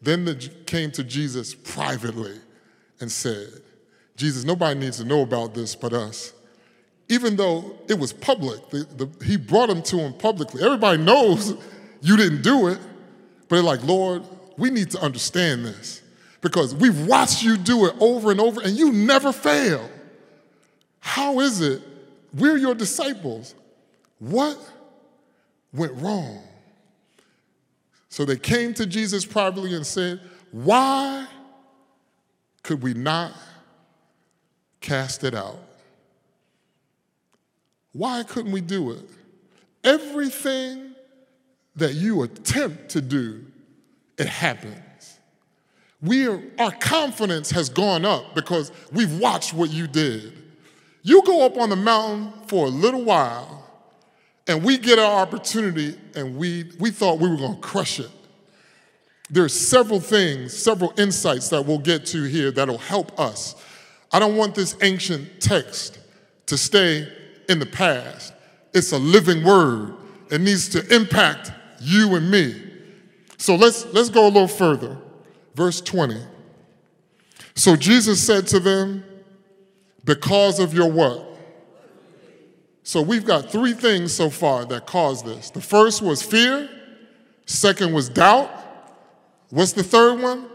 then 0.00 0.24
they 0.24 0.36
came 0.66 0.90
to 0.92 1.04
Jesus 1.04 1.54
privately 1.54 2.38
and 3.00 3.10
said, 3.10 3.48
Jesus, 4.16 4.44
nobody 4.44 4.78
needs 4.78 4.98
to 4.98 5.04
know 5.04 5.22
about 5.22 5.54
this 5.54 5.74
but 5.74 5.92
us 5.92 6.32
even 7.10 7.34
though 7.34 7.76
it 7.88 7.98
was 7.98 8.12
public, 8.12 8.70
the, 8.70 8.86
the, 8.96 9.24
he 9.24 9.36
brought 9.36 9.66
them 9.66 9.82
to 9.82 9.98
him 9.98 10.14
publicly. 10.14 10.62
Everybody 10.62 11.02
knows 11.02 11.60
you 12.00 12.16
didn't 12.16 12.42
do 12.42 12.68
it, 12.68 12.78
but 13.48 13.56
they're 13.56 13.62
like, 13.62 13.82
Lord, 13.84 14.22
we 14.56 14.70
need 14.70 14.90
to 14.92 15.00
understand 15.00 15.64
this 15.64 16.02
because 16.40 16.74
we've 16.74 17.06
watched 17.06 17.42
you 17.42 17.56
do 17.56 17.86
it 17.86 17.94
over 18.00 18.30
and 18.30 18.40
over 18.40 18.60
and 18.60 18.76
you 18.76 18.92
never 18.92 19.32
fail. 19.32 19.88
How 21.00 21.40
is 21.40 21.60
it 21.60 21.82
we're 22.34 22.56
your 22.56 22.74
disciples? 22.74 23.54
What 24.18 24.58
went 25.72 25.92
wrong? 26.00 26.42
So 28.08 28.24
they 28.24 28.36
came 28.36 28.74
to 28.74 28.86
Jesus 28.86 29.24
privately 29.24 29.74
and 29.74 29.86
said, 29.86 30.20
Why 30.50 31.26
could 32.62 32.82
we 32.82 32.94
not 32.94 33.32
cast 34.80 35.24
it 35.24 35.34
out? 35.34 35.58
Why 37.92 38.22
couldn't 38.22 38.52
we 38.52 38.60
do 38.60 38.92
it? 38.92 39.04
Everything 39.82 40.89
that 41.80 41.94
you 41.94 42.22
attempt 42.22 42.90
to 42.90 43.00
do, 43.00 43.44
it 44.18 44.26
happens. 44.26 45.18
We 46.00 46.28
are, 46.28 46.42
our 46.58 46.70
confidence 46.70 47.50
has 47.50 47.68
gone 47.68 48.04
up 48.04 48.34
because 48.34 48.72
we've 48.92 49.18
watched 49.18 49.52
what 49.52 49.70
you 49.70 49.86
did. 49.86 50.32
You 51.02 51.22
go 51.24 51.44
up 51.44 51.56
on 51.58 51.70
the 51.70 51.76
mountain 51.76 52.32
for 52.46 52.66
a 52.66 52.70
little 52.70 53.04
while, 53.04 53.66
and 54.46 54.62
we 54.64 54.78
get 54.78 54.98
our 54.98 55.20
opportunity, 55.20 55.98
and 56.14 56.36
we, 56.36 56.70
we 56.78 56.90
thought 56.90 57.18
we 57.18 57.28
were 57.28 57.36
going 57.36 57.56
to 57.56 57.60
crush 57.60 58.00
it. 58.00 58.10
There's 59.28 59.54
several 59.54 60.00
things, 60.00 60.56
several 60.56 60.92
insights 60.98 61.50
that 61.50 61.64
we'll 61.64 61.78
get 61.78 62.06
to 62.06 62.24
here 62.24 62.50
that'll 62.50 62.78
help 62.78 63.18
us. 63.18 63.54
I 64.12 64.18
don't 64.18 64.36
want 64.36 64.54
this 64.54 64.76
ancient 64.82 65.40
text 65.40 65.98
to 66.46 66.58
stay 66.58 67.06
in 67.48 67.58
the 67.58 67.66
past. 67.66 68.32
It's 68.74 68.92
a 68.92 68.98
living 68.98 69.44
word. 69.44 69.94
It 70.30 70.40
needs 70.40 70.68
to 70.70 70.94
impact 70.94 71.52
you 71.80 72.14
and 72.14 72.30
me. 72.30 72.62
So 73.38 73.56
let's, 73.56 73.86
let's 73.86 74.10
go 74.10 74.26
a 74.26 74.28
little 74.28 74.48
further. 74.48 74.98
Verse 75.54 75.80
20. 75.80 76.20
So 77.54 77.76
Jesus 77.76 78.24
said 78.24 78.46
to 78.48 78.60
them, 78.60 79.04
Because 80.04 80.60
of 80.60 80.74
your 80.74 80.90
what? 80.90 81.26
So 82.82 83.02
we've 83.02 83.24
got 83.24 83.50
three 83.50 83.72
things 83.72 84.12
so 84.12 84.30
far 84.30 84.64
that 84.66 84.86
caused 84.86 85.24
this. 85.24 85.50
The 85.50 85.60
first 85.60 86.02
was 86.02 86.22
fear, 86.22 86.68
second 87.46 87.92
was 87.92 88.08
doubt. 88.08 88.50
What's 89.50 89.72
the 89.72 89.82
third 89.82 90.20
one? 90.20 90.46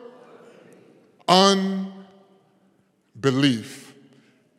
Unbelief. 3.17 3.93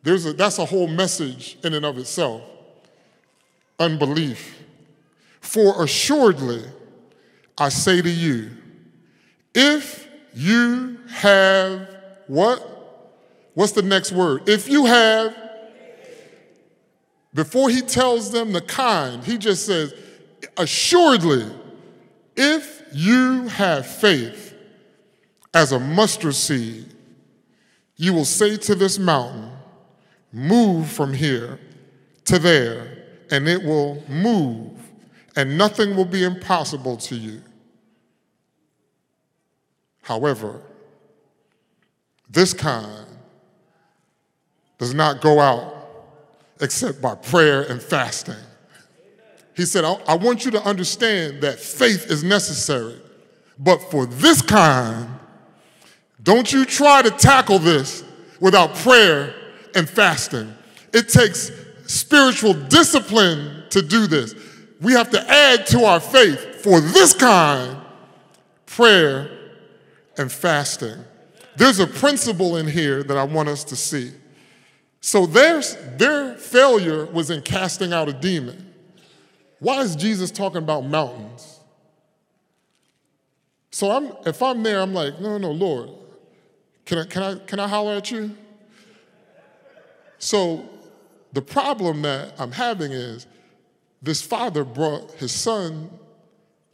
There's 0.02 0.26
a, 0.26 0.32
that's 0.32 0.58
a 0.58 0.64
whole 0.64 0.86
message 0.86 1.58
in 1.64 1.74
and 1.74 1.84
of 1.84 1.98
itself. 1.98 2.42
Unbelief. 3.78 4.55
For 5.46 5.84
assuredly, 5.84 6.64
I 7.56 7.68
say 7.68 8.02
to 8.02 8.10
you, 8.10 8.50
if 9.54 10.08
you 10.34 10.98
have 11.08 11.88
what? 12.26 12.60
What's 13.54 13.70
the 13.72 13.82
next 13.82 14.10
word? 14.10 14.48
If 14.48 14.68
you 14.68 14.86
have, 14.86 15.34
before 17.32 17.70
he 17.70 17.80
tells 17.80 18.32
them 18.32 18.52
the 18.52 18.60
kind, 18.60 19.22
he 19.22 19.38
just 19.38 19.64
says, 19.64 19.94
assuredly, 20.56 21.48
if 22.36 22.82
you 22.92 23.46
have 23.46 23.86
faith 23.86 24.52
as 25.54 25.70
a 25.70 25.78
mustard 25.78 26.34
seed, 26.34 26.92
you 27.96 28.12
will 28.12 28.26
say 28.26 28.56
to 28.56 28.74
this 28.74 28.98
mountain, 28.98 29.52
move 30.32 30.90
from 30.90 31.14
here 31.14 31.60
to 32.24 32.38
there, 32.40 33.04
and 33.30 33.48
it 33.48 33.62
will 33.62 34.02
move, 34.08 34.75
and 35.36 35.58
nothing 35.58 35.94
will 35.94 36.06
be 36.06 36.24
impossible 36.24 36.96
to 36.96 37.14
you. 37.14 37.42
However, 40.02 40.62
this 42.28 42.54
kind 42.54 43.06
does 44.78 44.94
not 44.94 45.20
go 45.20 45.38
out 45.38 45.74
except 46.60 47.02
by 47.02 47.14
prayer 47.14 47.62
and 47.62 47.82
fasting. 47.82 48.34
He 49.54 49.64
said, 49.64 49.84
I, 49.84 50.14
want 50.14 50.44
you 50.44 50.50
to 50.52 50.62
understand 50.62 51.42
that 51.42 51.58
faith 51.58 52.10
is 52.10 52.22
necessary, 52.22 53.00
but 53.58 53.78
for 53.90 54.04
this 54.04 54.42
kind, 54.42 55.08
don't 56.22 56.52
you 56.52 56.64
try 56.64 57.02
to 57.02 57.10
tackle 57.10 57.58
this 57.58 58.04
without 58.38 58.74
prayer 58.74 59.34
and 59.74 59.88
fasting. 59.88 60.54
It 60.92 61.08
takes 61.08 61.50
spiritual 61.86 62.52
discipline 62.52 63.64
to 63.70 63.80
do 63.80 64.06
this. 64.06 64.34
We 64.80 64.92
have 64.92 65.10
to 65.10 65.30
add 65.30 65.66
to 65.68 65.84
our 65.84 66.00
faith 66.00 66.62
for 66.62 66.80
this 66.80 67.14
kind 67.14 67.78
prayer 68.66 69.30
and 70.18 70.30
fasting. 70.30 71.04
There's 71.56 71.78
a 71.78 71.86
principle 71.86 72.56
in 72.56 72.66
here 72.66 73.02
that 73.02 73.16
I 73.16 73.24
want 73.24 73.48
us 73.48 73.64
to 73.64 73.76
see. 73.76 74.12
So 75.00 75.24
their, 75.24 75.62
their 75.96 76.34
failure 76.34 77.06
was 77.06 77.30
in 77.30 77.42
casting 77.42 77.92
out 77.92 78.08
a 78.08 78.12
demon. 78.12 78.74
Why 79.60 79.80
is 79.80 79.96
Jesus 79.96 80.30
talking 80.30 80.58
about 80.58 80.84
mountains? 80.84 81.60
So 83.70 83.90
I'm, 83.90 84.12
if 84.26 84.42
I'm 84.42 84.62
there, 84.62 84.80
I'm 84.80 84.92
like, 84.92 85.20
no, 85.20 85.38
no, 85.38 85.50
Lord, 85.50 85.90
can 86.84 86.98
I, 86.98 87.04
can 87.04 87.22
I, 87.22 87.34
can 87.38 87.60
I 87.60 87.68
holler 87.68 87.94
at 87.94 88.10
you? 88.10 88.36
So 90.18 90.68
the 91.32 91.42
problem 91.42 92.02
that 92.02 92.34
I'm 92.38 92.52
having 92.52 92.92
is 92.92 93.26
this 94.02 94.22
father 94.22 94.64
brought 94.64 95.12
his 95.12 95.32
son 95.32 95.90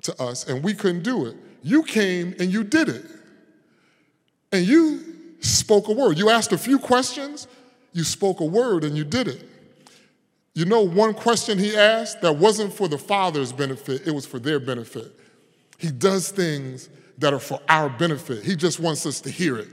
to 0.03 0.23
us 0.23 0.49
and 0.49 0.63
we 0.63 0.75
couldn't 0.75 1.03
do 1.03 1.27
it. 1.27 1.37
You 1.63 1.83
came 1.83 2.35
and 2.39 2.53
you 2.53 2.65
did 2.65 2.89
it. 2.89 3.05
And 4.51 4.67
you 4.67 5.01
spoke 5.41 5.89
a 5.89 5.93
word. 5.93 6.19
You 6.19 6.31
asked 6.31 6.53
a 6.53 6.59
few 6.59 6.79
questions, 6.79 7.47
you 7.93 8.05
spoke 8.05 8.41
a 8.41 8.45
word, 8.45 8.85
and 8.85 8.97
you 8.97 9.05
did 9.05 9.29
it. 9.29 9.49
You 10.55 10.67
know, 10.67 10.83
one 10.83 11.15
question 11.15 11.59
he 11.59 11.77
asked 11.77 12.21
that 12.21 12.37
wasn't 12.37 12.73
for 12.75 12.89
the 12.89 12.99
Father's 12.99 13.53
benefit, 13.53 14.07
it 14.07 14.15
was 14.15 14.27
for 14.27 14.39
their 14.39 14.61
benefit. 14.61 15.19
He 15.79 15.91
does 15.91 16.31
things 16.31 16.91
that 17.19 17.33
are 17.33 17.41
for 17.41 17.61
our 17.69 17.89
benefit. 17.89 18.45
He 18.45 18.55
just 18.55 18.79
wants 18.79 19.07
us 19.07 19.21
to 19.23 19.31
hear 19.31 19.57
it. 19.57 19.69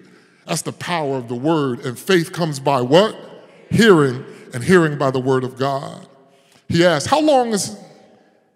That's 0.45 0.61
the 0.61 0.71
power 0.71 1.17
of 1.17 1.27
the 1.27 1.35
word. 1.35 1.85
And 1.85 1.99
faith 1.99 2.31
comes 2.31 2.59
by 2.59 2.81
what? 2.81 3.15
Hearing, 3.69 4.25
and 4.53 4.63
hearing 4.63 4.97
by 4.97 5.11
the 5.11 5.19
word 5.19 5.43
of 5.43 5.57
God. 5.57 6.07
He 6.69 6.85
asked, 6.85 7.07
How 7.07 7.19
long 7.19 7.51
has 7.51 7.77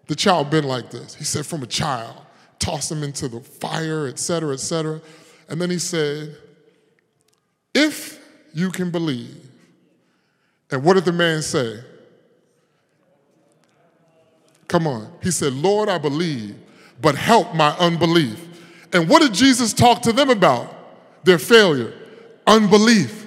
the 0.06 0.14
child 0.14 0.48
been 0.48 0.64
like 0.64 0.90
this? 0.90 1.14
He 1.14 1.24
said, 1.24 1.44
From 1.44 1.62
a 1.62 1.66
child. 1.66 2.16
Toss 2.60 2.90
him 2.90 3.02
into 3.02 3.28
the 3.28 3.40
fire, 3.40 4.06
et 4.06 4.18
cetera, 4.18 4.54
et 4.54 4.60
cetera. 4.60 5.00
And 5.48 5.60
then 5.60 5.68
he 5.68 5.78
said, 5.78 6.36
If 7.74 8.18
you 8.54 8.70
can 8.70 8.90
believe. 8.90 9.50
And 10.70 10.82
what 10.82 10.94
did 10.94 11.04
the 11.04 11.12
man 11.12 11.42
say? 11.42 11.80
Come 14.68 14.86
on. 14.86 15.12
He 15.22 15.30
said, 15.30 15.52
Lord, 15.52 15.88
I 15.88 15.98
believe, 15.98 16.56
but 17.02 17.14
help 17.14 17.54
my 17.54 17.70
unbelief. 17.78 18.40
And 18.92 19.08
what 19.08 19.22
did 19.22 19.34
Jesus 19.34 19.72
talk 19.72 20.02
to 20.02 20.12
them 20.12 20.30
about? 20.30 20.72
Their 21.24 21.38
failure, 21.38 21.92
unbelief. 22.46 23.26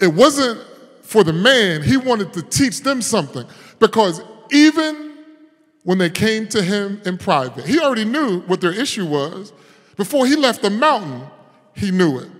It 0.00 0.08
wasn't 0.08 0.60
for 1.02 1.24
the 1.24 1.32
man, 1.32 1.82
he 1.82 1.96
wanted 1.96 2.32
to 2.34 2.42
teach 2.42 2.82
them 2.82 3.02
something 3.02 3.44
because 3.80 4.22
even 4.52 5.18
when 5.82 5.98
they 5.98 6.10
came 6.10 6.46
to 6.48 6.62
him 6.62 7.00
in 7.04 7.18
private, 7.18 7.66
he 7.66 7.80
already 7.80 8.04
knew 8.04 8.40
what 8.42 8.60
their 8.60 8.72
issue 8.72 9.06
was. 9.06 9.52
Before 9.96 10.26
he 10.26 10.36
left 10.36 10.62
the 10.62 10.70
mountain, 10.70 11.22
he 11.74 11.90
knew 11.90 12.18
it 12.18 12.30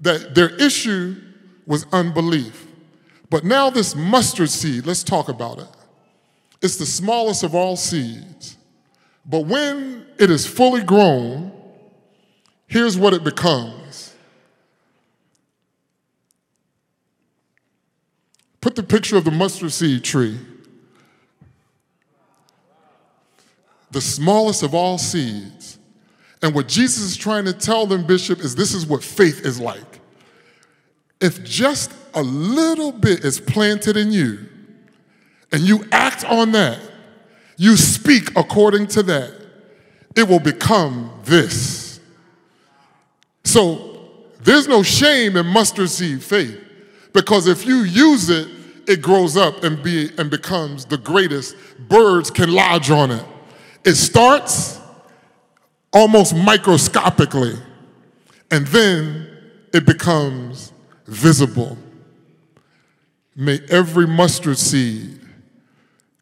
that 0.00 0.34
their 0.34 0.54
issue 0.56 1.16
was 1.66 1.86
unbelief. 1.92 2.66
But 3.30 3.44
now, 3.44 3.70
this 3.70 3.96
mustard 3.96 4.50
seed, 4.50 4.86
let's 4.86 5.02
talk 5.02 5.28
about 5.28 5.58
it. 5.58 5.68
It's 6.62 6.76
the 6.76 6.86
smallest 6.86 7.42
of 7.42 7.54
all 7.54 7.76
seeds. 7.76 8.56
But 9.24 9.46
when 9.46 10.06
it 10.18 10.30
is 10.30 10.46
fully 10.46 10.82
grown, 10.82 11.52
here's 12.66 12.96
what 12.96 13.14
it 13.14 13.24
becomes. 13.24 14.14
Put 18.60 18.76
the 18.76 18.82
picture 18.82 19.16
of 19.16 19.24
the 19.24 19.30
mustard 19.30 19.72
seed 19.72 20.04
tree. 20.04 20.38
The 23.96 24.02
smallest 24.02 24.62
of 24.62 24.74
all 24.74 24.98
seeds. 24.98 25.78
And 26.42 26.54
what 26.54 26.68
Jesus 26.68 27.02
is 27.02 27.16
trying 27.16 27.46
to 27.46 27.54
tell 27.54 27.86
them, 27.86 28.06
Bishop, 28.06 28.40
is 28.40 28.54
this 28.54 28.74
is 28.74 28.84
what 28.84 29.02
faith 29.02 29.46
is 29.46 29.58
like. 29.58 30.00
If 31.18 31.42
just 31.42 31.90
a 32.12 32.22
little 32.22 32.92
bit 32.92 33.24
is 33.24 33.40
planted 33.40 33.96
in 33.96 34.12
you, 34.12 34.48
and 35.50 35.62
you 35.62 35.86
act 35.92 36.26
on 36.26 36.52
that, 36.52 36.78
you 37.56 37.78
speak 37.78 38.36
according 38.36 38.88
to 38.88 39.02
that, 39.04 39.32
it 40.14 40.28
will 40.28 40.40
become 40.40 41.10
this. 41.24 41.98
So 43.44 44.10
there's 44.42 44.68
no 44.68 44.82
shame 44.82 45.38
in 45.38 45.46
mustard 45.46 45.88
seed 45.88 46.22
faith 46.22 46.60
because 47.14 47.46
if 47.46 47.64
you 47.64 47.76
use 47.76 48.28
it, 48.28 48.46
it 48.86 49.00
grows 49.00 49.38
up 49.38 49.64
and, 49.64 49.82
be, 49.82 50.10
and 50.18 50.28
becomes 50.28 50.84
the 50.84 50.98
greatest. 50.98 51.56
Birds 51.88 52.30
can 52.30 52.52
lodge 52.52 52.90
on 52.90 53.10
it. 53.10 53.24
It 53.86 53.94
starts 53.94 54.80
almost 55.92 56.34
microscopically, 56.34 57.54
and 58.50 58.66
then 58.66 59.28
it 59.72 59.86
becomes 59.86 60.72
visible. 61.06 61.78
May 63.36 63.60
every 63.68 64.08
mustard 64.08 64.58
seed 64.58 65.20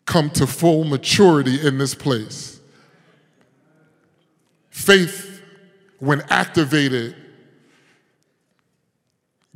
come 0.04 0.28
to 0.30 0.46
full 0.46 0.84
maturity 0.84 1.66
in 1.66 1.78
this 1.78 1.94
place. 1.94 2.60
Faith, 4.68 5.40
when 6.00 6.20
activated, 6.28 7.16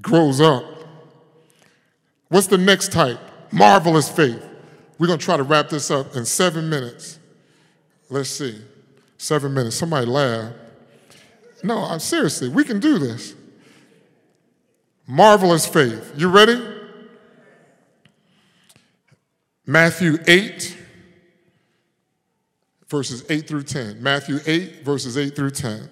grows 0.01 0.41
up. 0.41 0.65
What's 2.29 2.47
the 2.47 2.57
next 2.57 2.91
type? 2.91 3.21
Marvelous 3.53 4.09
faith. 4.09 4.43
We're 4.99 5.09
going 5.09 5.19
to 5.19 5.25
try 5.25 5.37
to 5.37 5.43
wrap 5.43 5.69
this 5.69 5.91
up 5.91 6.17
in 6.17 6.25
seven 6.25 6.71
minutes. 6.71 7.19
Let's 8.09 8.31
see. 8.31 8.61
Seven 9.19 9.53
minutes. 9.55 9.77
Somebody 9.77 10.07
laugh. 10.07 10.53
No, 11.63 11.79
I'm 11.79 11.99
seriously, 11.99 12.49
we 12.49 12.65
can 12.65 12.81
do 12.81 12.99
this. 12.99 13.35
Marvelous 15.07 15.67
faith. 15.67 16.13
You 16.17 16.29
ready? 16.29 16.63
Matthew 19.67 20.19
8, 20.27 20.79
verses 22.89 23.25
8 23.29 23.47
through 23.47 23.65
10. 23.65 24.03
Matthew 24.03 24.39
8, 24.47 24.85
verses 24.85 25.19
8 25.19 25.35
through 25.35 25.51
10. 25.51 25.91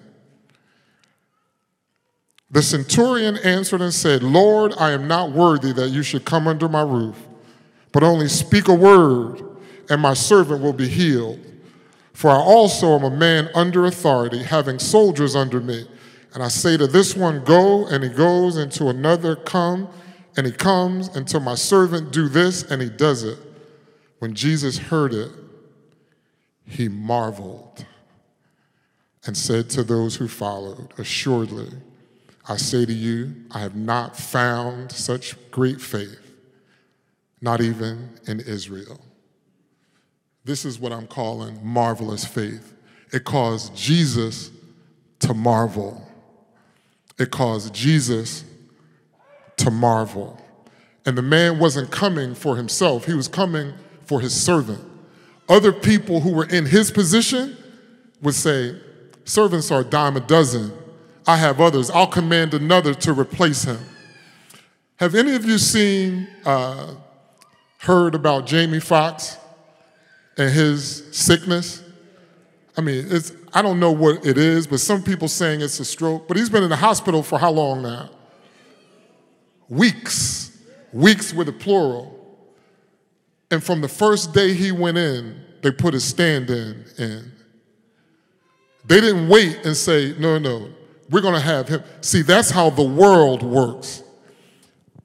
The 2.49 2.61
centurion 2.61 3.37
answered 3.37 3.81
and 3.81 3.93
said, 3.93 4.23
Lord, 4.23 4.73
I 4.79 4.91
am 4.91 5.07
not 5.07 5.31
worthy 5.31 5.73
that 5.73 5.89
you 5.89 6.01
should 6.01 6.23
come 6.23 6.47
under 6.47 6.69
my 6.69 6.81
roof, 6.81 7.17
but 7.91 8.03
only 8.03 8.29
speak 8.29 8.69
a 8.69 8.73
word, 8.73 9.43
and 9.89 10.01
my 10.01 10.13
servant 10.13 10.61
will 10.61 10.73
be 10.73 10.87
healed. 10.87 11.39
For 12.17 12.31
I 12.31 12.37
also 12.37 12.97
am 12.97 13.03
a 13.03 13.15
man 13.15 13.47
under 13.53 13.85
authority, 13.85 14.41
having 14.41 14.79
soldiers 14.79 15.35
under 15.35 15.61
me. 15.61 15.87
And 16.33 16.41
I 16.41 16.47
say 16.47 16.75
to 16.75 16.87
this 16.87 17.15
one, 17.15 17.43
Go, 17.43 17.85
and 17.85 18.03
he 18.03 18.09
goes, 18.09 18.57
and 18.57 18.71
to 18.71 18.87
another, 18.87 19.35
Come, 19.35 19.87
and 20.35 20.47
he 20.47 20.51
comes, 20.51 21.09
and 21.09 21.27
to 21.27 21.39
my 21.39 21.53
servant, 21.53 22.11
Do 22.11 22.27
this, 22.27 22.63
and 22.63 22.81
he 22.81 22.89
does 22.89 23.21
it. 23.21 23.37
When 24.17 24.33
Jesus 24.33 24.79
heard 24.79 25.13
it, 25.13 25.29
he 26.65 26.89
marveled 26.89 27.85
and 29.27 29.37
said 29.37 29.69
to 29.69 29.83
those 29.83 30.15
who 30.15 30.27
followed, 30.27 30.95
Assuredly, 30.97 31.69
I 32.49 32.57
say 32.57 32.83
to 32.83 32.93
you, 32.93 33.35
I 33.51 33.59
have 33.59 33.75
not 33.75 34.17
found 34.17 34.91
such 34.91 35.35
great 35.51 35.79
faith, 35.79 36.33
not 37.41 37.61
even 37.61 38.17
in 38.25 38.39
Israel. 38.39 38.99
This 40.47 40.63
is 40.63 40.79
what 40.79 40.93
I'm 40.93 41.07
calling 41.07 41.59
marvelous 41.61 42.23
faith. 42.23 42.73
It 43.11 43.25
caused 43.25 43.75
Jesus 43.75 44.49
to 45.19 45.33
marvel. 45.33 46.01
It 47.19 47.31
caused 47.31 47.73
Jesus 47.73 48.45
to 49.57 49.69
marvel. 49.69 50.41
And 51.05 51.17
the 51.17 51.21
man 51.21 51.59
wasn't 51.59 51.91
coming 51.91 52.33
for 52.33 52.55
himself, 52.55 53.05
he 53.05 53.13
was 53.13 53.27
coming 53.27 53.73
for 54.05 54.21
his 54.21 54.33
servant. 54.33 54.79
Other 55.49 55.73
people 55.73 56.21
who 56.21 56.31
were 56.31 56.45
in 56.45 56.65
his 56.65 56.91
position 56.91 57.57
would 58.21 58.35
say, 58.35 58.79
Servants 59.25 59.69
are 59.69 59.81
a 59.81 59.83
dime 59.83 60.15
a 60.15 60.21
dozen. 60.21 60.71
I 61.27 61.35
have 61.35 61.59
others. 61.59 61.89
I'll 61.89 62.07
command 62.07 62.53
another 62.53 62.93
to 62.93 63.11
replace 63.11 63.63
him. 63.63 63.79
Have 64.95 65.13
any 65.13 65.35
of 65.35 65.43
you 65.43 65.57
seen, 65.57 66.29
uh, 66.45 66.95
heard 67.79 68.15
about 68.15 68.47
Jamie 68.47 68.79
Foxx 68.79 69.37
and 70.37 70.51
his 70.51 71.03
sickness? 71.11 71.83
I 72.77 72.81
mean, 72.81 73.05
it's, 73.09 73.31
I 73.53 73.61
don't 73.61 73.79
know 73.79 73.91
what 73.91 74.25
it 74.25 74.37
is, 74.37 74.67
but 74.67 74.79
some 74.79 75.01
people 75.01 75.27
saying 75.27 75.61
it's 75.61 75.79
a 75.79 75.85
stroke. 75.85 76.27
But 76.27 76.37
he's 76.37 76.49
been 76.49 76.63
in 76.63 76.69
the 76.69 76.75
hospital 76.75 77.23
for 77.23 77.39
how 77.39 77.51
long 77.51 77.81
now? 77.81 78.09
Weeks. 79.67 80.57
Weeks 80.93 81.33
with 81.33 81.49
a 81.49 81.53
plural. 81.53 82.13
And 83.49 83.63
from 83.63 83.81
the 83.81 83.87
first 83.87 84.33
day 84.33 84.53
he 84.53 84.71
went 84.71 84.97
in, 84.97 85.41
they 85.61 85.71
put 85.71 85.93
his 85.93 86.03
stand 86.03 86.49
in 86.49 86.85
in. 86.97 87.31
They 88.85 89.01
didn't 89.01 89.27
wait 89.27 89.65
and 89.65 89.75
say, 89.75 90.15
no, 90.17 90.37
no, 90.37 90.69
we're 91.09 91.21
going 91.21 91.33
to 91.33 91.41
have 91.41 91.67
him. 91.67 91.83
See, 92.01 92.21
that's 92.21 92.49
how 92.49 92.69
the 92.69 92.83
world 92.83 93.43
works. 93.43 94.01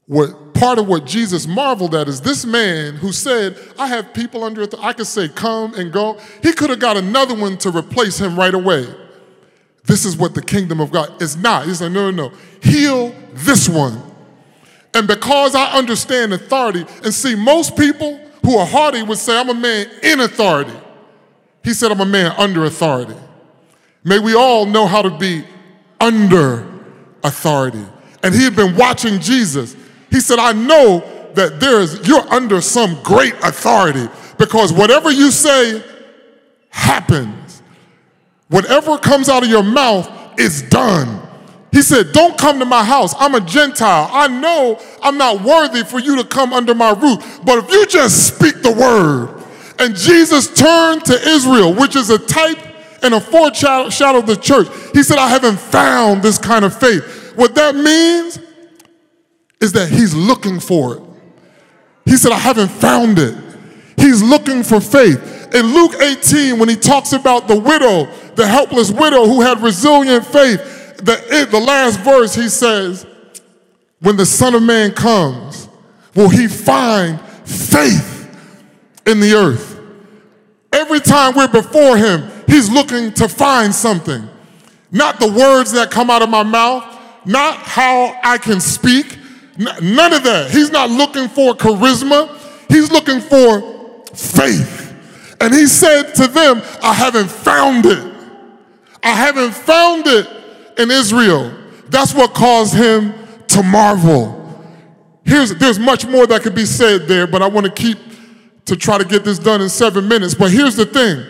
What 0.07 0.52
part 0.63 0.79
of 0.79 0.87
what 0.87 1.05
Jesus 1.05 1.45
marveled 1.45 1.93
at 1.93 2.07
is 2.07 2.21
this 2.21 2.45
man 2.45 2.95
who 2.95 3.11
said, 3.11 3.59
I 3.81 3.89
have 3.89 4.15
people 4.15 4.45
under 4.45 4.63
authority. 4.63 4.87
I 4.87 4.93
could 4.93 5.09
say, 5.09 5.29
come 5.29 5.75
and 5.75 5.93
go. 5.93 6.21
He 6.41 6.53
could 6.53 6.71
have 6.71 6.79
got 6.79 6.97
another 6.97 7.35
one 7.35 7.59
to 7.59 7.71
replace 7.77 8.21
him 8.21 8.39
right 8.39 8.55
away. 8.55 8.87
This 9.87 10.05
is 10.05 10.17
what 10.17 10.37
the 10.37 10.41
kingdom 10.41 10.81
of 10.81 10.93
God 10.93 11.21
is 11.21 11.37
not. 11.37 11.67
He 11.67 11.75
said, 11.75 11.91
no, 11.91 12.13
no, 12.13 12.29
no. 12.29 12.37
Heal 12.63 13.13
this 13.33 13.69
one. 13.69 14.01
And 14.95 15.09
because 15.09 15.57
I 15.57 15.77
understand 15.77 16.33
authority, 16.33 16.87
and 17.03 17.13
see, 17.13 17.35
most 17.35 17.77
people 17.77 18.21
who 18.45 18.57
are 18.57 18.67
haughty 18.67 19.03
would 19.03 19.19
say, 19.19 19.37
I'm 19.37 19.49
a 19.49 19.55
man 19.55 19.89
in 20.05 20.21
authority. 20.21 20.79
He 21.65 21.75
said, 21.75 21.91
I'm 21.91 22.03
a 22.03 22.07
man 22.07 22.37
under 22.39 22.67
authority. 22.67 23.17
May 24.05 24.21
we 24.21 24.37
all 24.37 24.67
know 24.67 24.87
how 24.87 25.03
to 25.03 25.11
be 25.11 25.45
under 26.01 26.65
authority. 27.25 27.85
And 28.23 28.33
he 28.33 28.45
had 28.45 28.55
been 28.55 28.77
watching 28.77 29.19
Jesus. 29.19 29.75
He 30.13 30.21
said, 30.21 30.39
I 30.39 30.53
know 30.53 31.01
that 31.35 31.59
there 31.59 31.81
is, 31.81 32.07
you're 32.07 32.31
under 32.33 32.61
some 32.61 33.03
great 33.03 33.33
authority 33.43 34.09
Because 34.39 34.71
whatever 34.71 35.11
you 35.11 35.31
say 35.31 35.83
happens. 36.69 37.63
Whatever 38.49 38.99
comes 38.99 39.31
out 39.31 39.43
of 39.43 39.49
your 39.49 39.63
mouth 39.63 40.11
is 40.39 40.63
done. 40.63 41.27
He 41.71 41.81
said, 41.81 42.13
Don't 42.13 42.37
come 42.37 42.59
to 42.59 42.67
my 42.67 42.85
house. 42.85 43.15
I'm 43.19 43.35
a 43.35 43.41
Gentile. 43.41 44.11
I 44.13 44.29
know 44.29 44.79
I'm 45.03 45.17
not 45.17 45.43
worthy 45.43 45.85
for 45.85 45.99
you 45.99 46.17
to 46.17 46.25
come 46.25 46.53
under 46.53 46.75
my 46.75 46.91
roof. 46.91 47.41
But 47.45 47.65
if 47.65 47.71
you 47.71 47.87
just 47.87 48.27
speak 48.27 48.63
the 48.63 48.73
word, 48.73 49.43
and 49.79 49.97
Jesus 49.97 50.53
turned 50.55 51.07
to 51.07 51.15
Israel, 51.15 51.73
which 51.73 51.97
is 51.97 52.11
a 52.11 52.19
type 52.19 52.59
and 53.03 53.15
a 53.15 53.21
foreshadow 53.21 53.89
shadow 53.89 54.19
of 54.19 54.27
the 54.27 54.37
church, 54.37 54.69
he 54.93 55.03
said, 55.03 55.17
I 55.17 55.29
haven't 55.29 55.59
found 55.59 56.23
this 56.23 56.37
kind 56.37 56.67
of 56.67 56.79
faith. 56.79 57.33
What 57.37 57.55
that 57.55 57.75
means 57.75 58.39
is 59.63 59.73
that 59.73 59.89
he's 59.89 60.13
looking 60.15 60.61
for 60.61 60.97
it. 60.97 61.03
He 62.05 62.17
said, 62.17 62.33
I 62.33 62.39
haven't 62.39 62.69
found 62.69 63.19
it. 63.19 63.35
He's 63.97 64.21
looking 64.21 64.65
for 64.65 64.81
faith. 64.81 65.55
In 65.55 65.67
Luke 65.67 65.95
18, 66.01 66.59
when 66.59 66.69
he 66.69 66.75
talks 66.75 67.13
about 67.13 67.47
the 67.47 67.59
widow, 67.59 68.07
the 68.35 68.47
helpless 68.47 68.91
widow 68.91 69.25
who 69.25 69.41
had 69.41 69.61
resilient 69.61 70.27
faith, 70.27 70.61
the, 70.97 71.49
the 71.49 71.61
last 71.61 72.01
verse, 72.01 72.35
he 72.35 72.49
says, 72.49 73.07
When 74.01 74.17
the 74.17 74.27
Son 74.27 74.55
of 74.55 74.63
Man 74.65 74.93
comes, 74.93 75.69
will 76.17 76.29
he 76.29 76.49
find 76.49 77.21
faith 77.45 78.37
in 79.07 79.21
the 79.21 79.35
earth? 79.35 79.81
Every 80.73 81.01
time 81.01 81.37
we're 81.37 81.49
before 81.49 81.97
him, 81.97 82.29
he's 82.49 82.69
looking 82.69 83.13
to 83.15 83.29
find 83.29 83.73
something. 83.73 84.29
Not 84.91 85.21
the 85.21 85.31
words 85.31 85.71
that 85.73 85.91
come 85.91 86.11
out 86.11 86.23
of 86.23 86.31
my 86.31 86.43
mouth, 86.43 86.99
not 87.25 87.59
how 87.59 88.19
I 88.25 88.39
can 88.39 88.61
speak, 88.61 89.19
none 89.65 90.13
of 90.13 90.25
that. 90.25 90.51
He's 90.51 90.71
not 90.71 90.91
looking 90.91 91.29
for 91.29 91.55
charisma, 91.55 92.29
he's 92.69 92.91
looking 92.91 93.21
for 93.21 94.05
faith. 94.15 94.81
And 95.41 95.53
he 95.53 95.67
said 95.67 96.13
to 96.15 96.29
them, 96.29 96.63
I 96.83 96.95
haven't 96.95 97.31
found 97.31 97.87
it. 97.87 98.13
I 99.03 99.11
haven't 99.11 99.53
found 99.53 100.07
it 100.07 100.29
in 100.79 100.91
Israel. 100.91 101.53
That's 101.89 102.15
what 102.15 102.33
caused 102.33 102.75
him 102.75 103.15
to 103.49 103.63
marvel. 103.63 104.39
Here's, 105.25 105.55
there's 105.57 105.79
much 105.79 106.07
more 106.07 106.27
that 106.27 106.43
could 106.43 106.55
be 106.55 106.65
said 106.65 107.09
there, 107.09 107.27
but 107.27 107.43
I 107.43 107.49
want 107.49 107.67
to 107.67 107.73
keep 107.73 107.99
to 108.67 108.77
try 108.77 108.99
to 108.99 109.05
get 109.05 109.25
this 109.25 109.39
done 109.39 109.61
in 109.61 109.69
seven 109.69 110.09
minutes. 110.09 110.35
But 110.35 110.53
here's 110.53 110.77
the 110.77 110.87
thing 110.87 111.25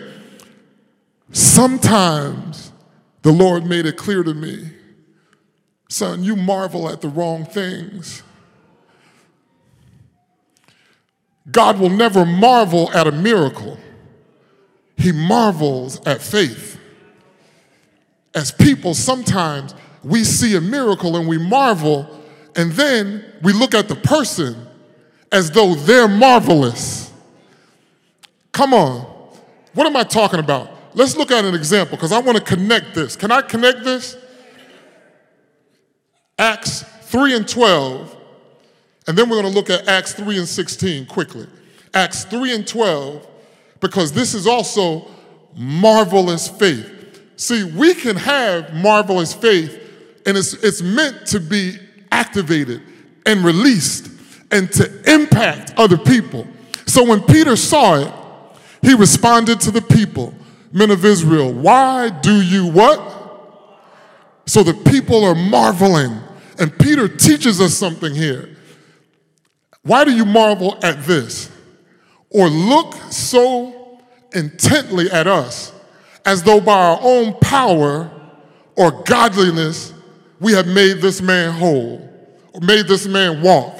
sometimes 1.31 2.71
the 3.23 3.31
Lord 3.31 3.65
made 3.65 3.85
it 3.85 3.97
clear 3.97 4.23
to 4.23 4.33
me 4.33 4.69
son, 5.93 6.23
you 6.23 6.35
marvel 6.35 6.89
at 6.89 7.01
the 7.01 7.07
wrong 7.07 7.45
things. 7.45 8.23
God 11.51 11.79
will 11.79 11.89
never 11.89 12.25
marvel 12.25 12.91
at 12.91 13.05
a 13.07 13.11
miracle, 13.11 13.77
He 14.97 15.11
marvels 15.11 16.05
at 16.05 16.21
faith 16.21 16.73
as 18.33 18.51
people, 18.51 18.93
sometimes 18.93 19.75
we 20.03 20.23
see 20.23 20.55
a 20.55 20.61
miracle 20.61 21.15
and 21.17 21.27
we 21.27 21.37
marvel, 21.37 22.19
and 22.55 22.71
then 22.71 23.23
we 23.41 23.53
look 23.53 23.73
at 23.73 23.87
the 23.87 23.95
person 23.95 24.67
as 25.31 25.51
though 25.51 25.75
they're 25.75 26.07
marvelous. 26.07 27.11
Come 28.51 28.73
on. 28.73 29.01
What 29.73 29.87
am 29.87 29.95
I 29.95 30.03
talking 30.03 30.39
about? 30.39 30.69
Let's 30.95 31.15
look 31.15 31.31
at 31.31 31.43
an 31.45 31.55
example 31.55 31.97
because 31.97 32.11
I 32.11 32.19
want 32.19 32.37
to 32.37 32.43
connect 32.43 32.93
this. 32.93 33.15
Can 33.15 33.31
I 33.31 33.41
connect 33.41 33.83
this? 33.83 34.17
Acts 36.37 36.83
3 37.03 37.35
and 37.35 37.47
12, 37.47 38.17
and 39.07 39.17
then 39.17 39.29
we're 39.29 39.41
going 39.41 39.53
to 39.53 39.57
look 39.57 39.69
at 39.69 39.87
Acts 39.87 40.13
3 40.13 40.37
and 40.37 40.47
16 40.47 41.05
quickly. 41.05 41.47
Acts 41.93 42.25
3 42.25 42.55
and 42.55 42.67
12, 42.67 43.27
because 43.79 44.11
this 44.11 44.33
is 44.33 44.47
also 44.47 45.07
marvelous 45.55 46.47
faith. 46.47 47.21
See, 47.35 47.63
we 47.63 47.93
can 47.93 48.15
have 48.15 48.73
marvelous 48.73 49.33
faith, 49.33 49.79
and 50.25 50.37
it's, 50.37 50.53
it's 50.55 50.81
meant 50.81 51.27
to 51.27 51.39
be 51.39 51.77
activated 52.11 52.81
and 53.25 53.43
released 53.43 54.09
and 54.51 54.71
to 54.71 55.13
impact 55.13 55.73
other 55.77 55.97
people. 55.97 56.47
So 56.85 57.03
when 57.03 57.21
Peter 57.21 57.55
saw 57.55 57.95
it, 57.95 58.13
he 58.81 58.93
responded 58.93 59.61
to 59.61 59.71
the 59.71 59.81
people, 59.81 60.33
men 60.71 60.91
of 60.91 61.05
Israel, 61.05 61.51
why 61.53 62.09
do 62.09 62.41
you 62.41 62.67
what? 62.67 63.22
So 64.45 64.63
the 64.63 64.73
people 64.73 65.23
are 65.23 65.35
marveling. 65.35 66.19
And 66.59 66.77
Peter 66.77 67.07
teaches 67.07 67.59
us 67.59 67.73
something 67.73 68.13
here. 68.13 68.55
Why 69.81 70.05
do 70.05 70.11
you 70.11 70.25
marvel 70.25 70.77
at 70.83 71.03
this? 71.03 71.51
Or 72.29 72.47
look 72.47 72.93
so 73.11 73.99
intently 74.33 75.09
at 75.11 75.27
us 75.27 75.73
as 76.25 76.43
though 76.43 76.61
by 76.61 76.73
our 76.73 76.99
own 77.01 77.33
power 77.39 78.09
or 78.75 78.91
godliness 79.03 79.93
we 80.39 80.53
have 80.53 80.67
made 80.67 81.01
this 81.01 81.21
man 81.21 81.51
whole 81.51 82.09
or 82.53 82.61
made 82.61 82.87
this 82.87 83.05
man 83.05 83.41
walk. 83.41 83.77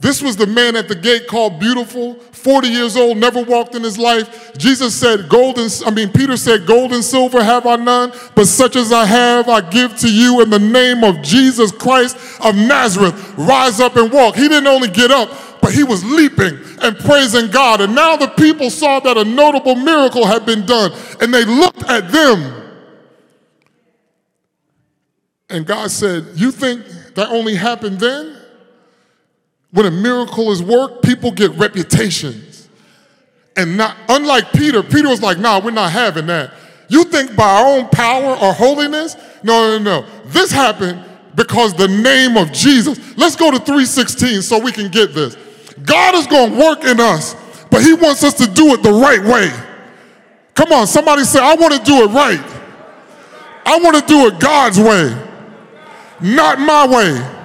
This 0.00 0.22
was 0.22 0.34
the 0.34 0.46
man 0.46 0.76
at 0.76 0.88
the 0.88 0.94
gate 0.94 1.26
called 1.28 1.60
beautiful, 1.60 2.14
40 2.14 2.68
years 2.68 2.96
old, 2.96 3.18
never 3.18 3.42
walked 3.42 3.74
in 3.74 3.82
his 3.82 3.98
life. 3.98 4.56
Jesus 4.56 4.94
said, 4.94 5.28
Gold 5.28 5.58
and, 5.58 5.70
I 5.84 5.90
mean, 5.90 6.10
Peter 6.10 6.38
said, 6.38 6.66
Gold 6.66 6.94
and 6.94 7.04
silver 7.04 7.42
have 7.44 7.66
I 7.66 7.76
none, 7.76 8.10
but 8.34 8.46
such 8.46 8.76
as 8.76 8.92
I 8.92 9.04
have 9.04 9.50
I 9.50 9.60
give 9.60 9.98
to 9.98 10.10
you 10.10 10.40
in 10.40 10.48
the 10.48 10.58
name 10.58 11.04
of 11.04 11.20
Jesus 11.20 11.70
Christ 11.70 12.16
of 12.42 12.56
Nazareth. 12.56 13.34
Rise 13.36 13.78
up 13.78 13.96
and 13.96 14.10
walk. 14.10 14.36
He 14.36 14.48
didn't 14.48 14.66
only 14.66 14.88
get 14.88 15.10
up, 15.10 15.60
but 15.60 15.74
he 15.74 15.84
was 15.84 16.02
leaping 16.02 16.58
and 16.80 16.96
praising 17.00 17.50
God. 17.50 17.82
And 17.82 17.94
now 17.94 18.16
the 18.16 18.28
people 18.28 18.70
saw 18.70 19.00
that 19.00 19.18
a 19.18 19.24
notable 19.24 19.74
miracle 19.74 20.24
had 20.24 20.46
been 20.46 20.64
done, 20.64 20.92
and 21.20 21.32
they 21.32 21.44
looked 21.44 21.82
at 21.82 22.10
them. 22.10 22.56
And 25.50 25.66
God 25.66 25.90
said, 25.90 26.24
You 26.36 26.52
think 26.52 26.86
that 27.16 27.28
only 27.28 27.54
happened 27.54 28.00
then? 28.00 28.39
When 29.72 29.86
a 29.86 29.90
miracle 29.90 30.50
is 30.50 30.62
worked, 30.62 31.04
people 31.04 31.30
get 31.30 31.52
reputations. 31.52 32.68
And 33.56 33.76
not 33.76 33.96
unlike 34.08 34.52
Peter, 34.52 34.82
Peter 34.82 35.08
was 35.08 35.22
like, 35.22 35.38
nah, 35.38 35.60
we're 35.60 35.70
not 35.70 35.92
having 35.92 36.26
that. 36.26 36.52
You 36.88 37.04
think 37.04 37.36
by 37.36 37.44
our 37.44 37.78
own 37.78 37.88
power 37.88 38.36
or 38.36 38.52
holiness? 38.52 39.16
No, 39.42 39.78
no, 39.78 40.02
no. 40.02 40.06
This 40.26 40.50
happened 40.50 41.04
because 41.34 41.74
the 41.74 41.88
name 41.88 42.36
of 42.36 42.52
Jesus. 42.52 42.98
Let's 43.16 43.36
go 43.36 43.50
to 43.50 43.58
316 43.58 44.42
so 44.42 44.58
we 44.58 44.72
can 44.72 44.90
get 44.90 45.14
this. 45.14 45.36
God 45.84 46.14
is 46.14 46.26
going 46.26 46.52
to 46.52 46.58
work 46.58 46.84
in 46.84 47.00
us, 47.00 47.34
but 47.70 47.82
He 47.82 47.94
wants 47.94 48.24
us 48.24 48.34
to 48.34 48.46
do 48.46 48.74
it 48.74 48.82
the 48.82 48.92
right 48.92 49.22
way. 49.22 49.50
Come 50.54 50.72
on, 50.72 50.86
somebody 50.86 51.24
say, 51.24 51.40
I 51.40 51.54
want 51.54 51.74
to 51.74 51.82
do 51.82 52.02
it 52.02 52.08
right. 52.08 52.56
I 53.64 53.78
want 53.78 53.96
to 53.96 54.04
do 54.06 54.26
it 54.26 54.40
God's 54.40 54.78
way, 54.78 55.16
not 56.20 56.58
my 56.58 56.86
way. 56.86 57.36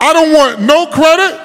I 0.00 0.12
don't 0.12 0.32
want 0.32 0.60
no 0.60 0.86
credit. 0.86 1.43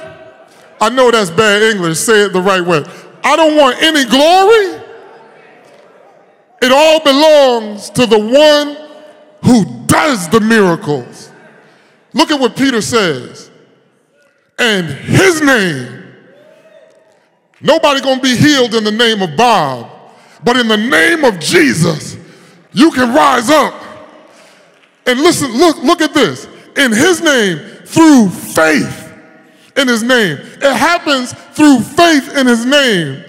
I 0.81 0.89
know 0.89 1.11
that's 1.11 1.29
bad 1.29 1.61
English. 1.61 1.99
Say 1.99 2.25
it 2.25 2.33
the 2.33 2.41
right 2.41 2.65
way. 2.65 2.83
I 3.23 3.35
don't 3.35 3.55
want 3.55 3.81
any 3.81 4.05
glory. 4.05 4.81
It 6.61 6.71
all 6.71 6.99
belongs 7.03 7.89
to 7.91 8.05
the 8.05 8.19
one 8.19 8.77
who 9.43 9.85
does 9.85 10.29
the 10.29 10.39
miracles. 10.39 11.31
Look 12.13 12.31
at 12.31 12.39
what 12.39 12.55
Peter 12.55 12.81
says. 12.81 13.49
And 14.57 14.87
his 14.87 15.41
name 15.41 15.99
Nobody 17.61 18.01
gonna 18.01 18.21
be 18.21 18.35
healed 18.35 18.73
in 18.75 18.83
the 18.83 18.91
name 18.91 19.21
of 19.21 19.35
Bob, 19.35 19.89
but 20.43 20.57
in 20.57 20.67
the 20.67 20.77
name 20.77 21.25
of 21.25 21.39
Jesus, 21.39 22.17
you 22.71 22.91
can 22.91 23.13
rise 23.13 23.49
up. 23.49 23.73
And 25.05 25.19
listen, 25.19 25.51
look, 25.51 25.77
look 25.83 26.01
at 26.01 26.13
this. 26.13 26.47
In 26.77 26.91
his 26.91 27.21
name, 27.21 27.57
through 27.85 28.29
faith 28.29 28.98
in 29.79 29.87
his 29.87 30.03
name. 30.03 30.37
It 30.37 30.75
happens 30.75 31.33
through 31.33 31.79
faith 31.79 32.35
in 32.35 32.47
his 32.47 32.65
name, 32.65 33.23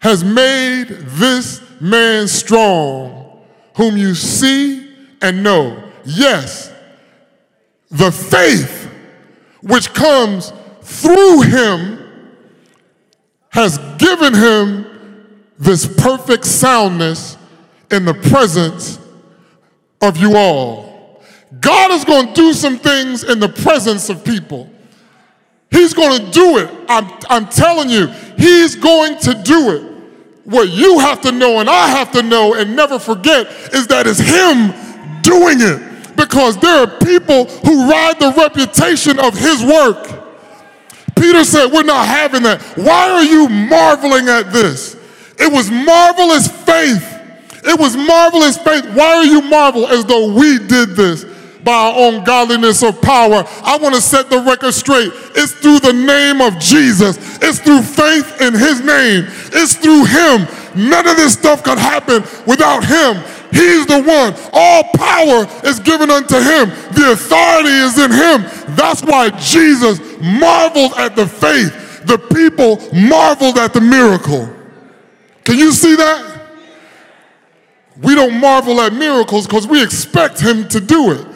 has 0.00 0.22
made 0.22 0.88
this 0.88 1.62
man 1.80 2.28
strong, 2.28 3.42
whom 3.76 3.96
you 3.96 4.14
see 4.14 4.94
and 5.22 5.42
know. 5.42 5.82
Yes, 6.04 6.72
the 7.90 8.12
faith 8.12 8.90
which 9.62 9.92
comes 9.94 10.52
through 10.82 11.42
him 11.42 11.96
has 13.50 13.78
given 13.98 14.34
him 14.34 14.86
this 15.58 15.86
perfect 16.00 16.44
soundness 16.44 17.36
in 17.90 18.04
the 18.04 18.14
presence 18.14 18.98
of 20.00 20.16
you 20.16 20.36
all. 20.36 21.22
God 21.60 21.90
is 21.90 22.04
going 22.04 22.28
to 22.28 22.32
do 22.32 22.52
some 22.52 22.78
things 22.78 23.24
in 23.24 23.40
the 23.40 23.48
presence 23.48 24.08
of 24.08 24.24
people. 24.24 24.70
He's 25.70 25.94
going 25.94 26.24
to 26.24 26.30
do 26.30 26.58
it. 26.58 26.70
I'm, 26.88 27.10
I'm 27.28 27.46
telling 27.48 27.88
you, 27.90 28.08
He's 28.36 28.76
going 28.76 29.18
to 29.18 29.34
do 29.34 29.70
it. 29.70 29.82
What 30.44 30.68
you 30.68 30.98
have 30.98 31.20
to 31.22 31.32
know 31.32 31.60
and 31.60 31.70
I 31.70 31.88
have 31.88 32.10
to 32.12 32.22
know 32.22 32.54
and 32.54 32.74
never 32.74 32.98
forget 32.98 33.46
is 33.72 33.86
that 33.88 34.06
it's 34.06 34.18
Him 34.18 34.72
doing 35.22 35.58
it. 35.60 36.16
Because 36.16 36.56
there 36.58 36.82
are 36.82 36.98
people 36.98 37.46
who 37.46 37.88
ride 37.88 38.18
the 38.18 38.32
reputation 38.36 39.18
of 39.18 39.38
His 39.38 39.64
work 39.64 40.20
Peter 41.20 41.44
said, 41.44 41.70
We're 41.70 41.82
not 41.82 42.06
having 42.06 42.42
that. 42.44 42.62
Why 42.76 43.10
are 43.10 43.22
you 43.22 43.48
marveling 43.48 44.28
at 44.28 44.52
this? 44.52 44.96
It 45.38 45.52
was 45.52 45.70
marvelous 45.70 46.48
faith. 46.48 47.06
It 47.62 47.78
was 47.78 47.94
marvelous 47.94 48.56
faith. 48.56 48.86
Why 48.94 49.16
are 49.16 49.24
you 49.24 49.42
marvel 49.42 49.86
as 49.86 50.04
though 50.06 50.32
we 50.32 50.58
did 50.58 50.96
this? 50.96 51.24
By 51.64 51.72
our 51.72 51.94
own 51.96 52.24
godliness 52.24 52.82
or 52.82 52.92
power. 52.92 53.44
I 53.62 53.78
want 53.78 53.94
to 53.94 54.00
set 54.00 54.30
the 54.30 54.40
record 54.40 54.72
straight. 54.72 55.10
It's 55.34 55.52
through 55.52 55.80
the 55.80 55.92
name 55.92 56.40
of 56.40 56.58
Jesus, 56.58 57.16
it's 57.42 57.58
through 57.58 57.82
faith 57.82 58.40
in 58.40 58.54
his 58.54 58.80
name, 58.80 59.26
it's 59.52 59.76
through 59.76 60.04
him. 60.06 60.46
None 60.74 61.06
of 61.08 61.16
this 61.16 61.32
stuff 61.32 61.64
could 61.64 61.78
happen 61.78 62.22
without 62.46 62.84
him. 62.84 63.22
He's 63.50 63.84
the 63.86 64.00
one. 64.00 64.34
All 64.52 64.84
power 64.94 65.46
is 65.68 65.80
given 65.80 66.08
unto 66.10 66.36
him. 66.36 66.70
The 66.94 67.12
authority 67.12 67.70
is 67.70 67.98
in 67.98 68.12
him. 68.12 68.76
That's 68.76 69.02
why 69.02 69.30
Jesus 69.40 69.98
marveled 70.20 70.92
at 70.96 71.16
the 71.16 71.26
faith. 71.26 72.04
The 72.04 72.18
people 72.18 72.76
marveled 72.94 73.58
at 73.58 73.74
the 73.74 73.80
miracle. 73.80 74.48
Can 75.44 75.58
you 75.58 75.72
see 75.72 75.96
that? 75.96 76.40
We 78.00 78.14
don't 78.14 78.40
marvel 78.40 78.80
at 78.80 78.92
miracles 78.92 79.46
because 79.46 79.66
we 79.66 79.82
expect 79.82 80.40
him 80.40 80.68
to 80.68 80.80
do 80.80 81.12
it. 81.12 81.26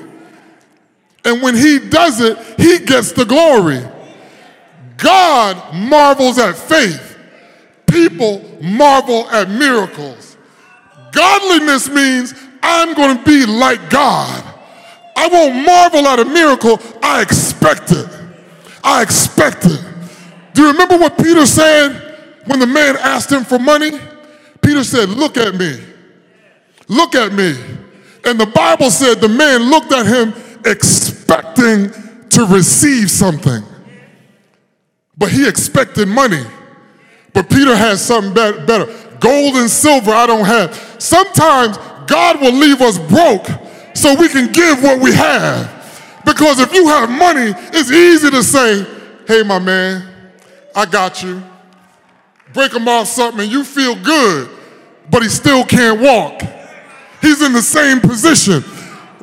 And 1.25 1.43
when 1.43 1.57
he 1.57 1.79
does 1.79 2.21
it, 2.21 2.39
he 2.61 2.81
gets 2.85 3.13
the 3.13 3.25
glory. 3.25 3.83
God 4.99 5.75
marvels 5.75 6.39
at 6.39 6.57
faith. 6.57 7.19
People 7.87 8.43
marvel 8.63 9.29
at 9.31 9.49
miracles. 9.51 10.37
Godliness 11.13 11.89
means 11.89 12.35
I'm 12.63 12.95
going 12.95 13.19
to 13.19 13.25
be 13.25 13.47
like 13.47 13.91
God. 13.91 14.45
I 15.17 15.29
won't 15.29 15.65
marvel 15.67 16.07
at 16.09 16.21
a 16.21 16.25
miracle, 16.25 16.81
I 17.03 17.23
expect 17.23 17.93
it. 17.93 18.09
I 18.83 19.03
expect 19.03 19.65
it. 19.67 19.85
Do 20.55 20.63
you 20.63 20.73
remember 20.73 20.99
what 20.99 21.19
Peter 21.19 21.47
said 21.47 22.43
when 22.47 22.59
the 22.61 22.67
man 22.67 22.97
asked 22.99 23.31
him 23.33 23.45
for 23.45 23.59
money? 23.59 23.93
Peter 24.63 24.85
said, 24.85 25.09
Look 25.09 25.37
at 25.37 25.55
me. 25.55 25.81
Look 26.89 27.15
at 27.15 27.33
me. 27.33 27.57
And 28.25 28.41
the 28.41 28.47
Bible 28.47 28.91
said 28.91 29.21
the 29.21 29.29
man 29.29 29.71
looked 29.71 29.93
at 29.93 30.07
him 30.07 30.33
expecting 30.65 31.91
to 32.31 32.47
receive 32.47 33.11
something. 33.11 33.63
But 35.17 35.31
he 35.31 35.49
expected 35.49 36.09
money. 36.09 36.45
But 37.33 37.49
Peter 37.49 37.77
has 37.77 38.05
something 38.05 38.33
better. 38.33 38.87
Gold 39.21 39.57
and 39.57 39.71
silver 39.71 40.13
I 40.13 40.27
don't 40.27 40.45
have. 40.45 40.75
Sometimes 40.99 41.77
God 42.07 42.41
will 42.41 42.53
leave 42.53 42.81
us 42.81 42.99
broke 42.99 43.47
so 43.95 44.15
we 44.15 44.29
can 44.29 44.53
give 44.53 44.83
what 44.83 45.01
we 45.01 45.13
have. 45.13 45.71
Because 46.25 46.59
if 46.61 46.73
you 46.73 46.87
have 46.89 47.11
money, 47.11 47.53
it's 47.73 47.91
easy 47.91 48.31
to 48.31 48.43
say, 48.43 48.87
hey, 49.27 49.43
my 49.43 49.59
man, 49.59 50.09
I 50.75 50.87
got 50.87 51.23
you. 51.23 51.43
Break 52.53 52.73
him 52.73 52.89
off 52.89 53.09
something 53.09 53.41
and 53.43 53.51
you 53.51 53.65
feel 53.65 53.95
good, 53.97 54.49
but 55.11 55.23
he 55.23 55.29
still 55.29 55.65
can't 55.65 56.01
walk. 56.01 56.41
He's 57.21 57.43
in 57.43 57.53
the 57.53 57.63
same 57.63 58.01
position. 58.01 58.63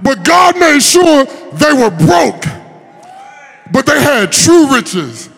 But 0.02 0.24
God 0.24 0.60
made 0.60 0.82
sure 0.82 1.26
they 1.54 1.74
were 1.74 1.92
broke, 1.92 2.44
but 3.72 3.86
they 3.86 4.02
had 4.02 4.32
true 4.32 4.74
riches. 4.74 5.30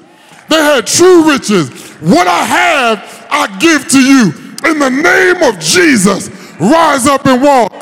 They 0.49 0.55
had 0.55 0.88
true 0.88 1.30
riches. 1.30 1.70
What 1.99 2.28
I 2.28 2.43
have, 2.45 3.28
I 3.30 3.57
give 3.59 3.88
to 3.89 3.99
you. 3.99 4.34
In 4.66 4.80
the 4.80 4.89
name 4.89 5.43
of 5.43 5.59
Jesus, 5.59 6.30
rise 6.59 7.05
up 7.05 7.26
and 7.26 7.41
walk. 7.41 7.74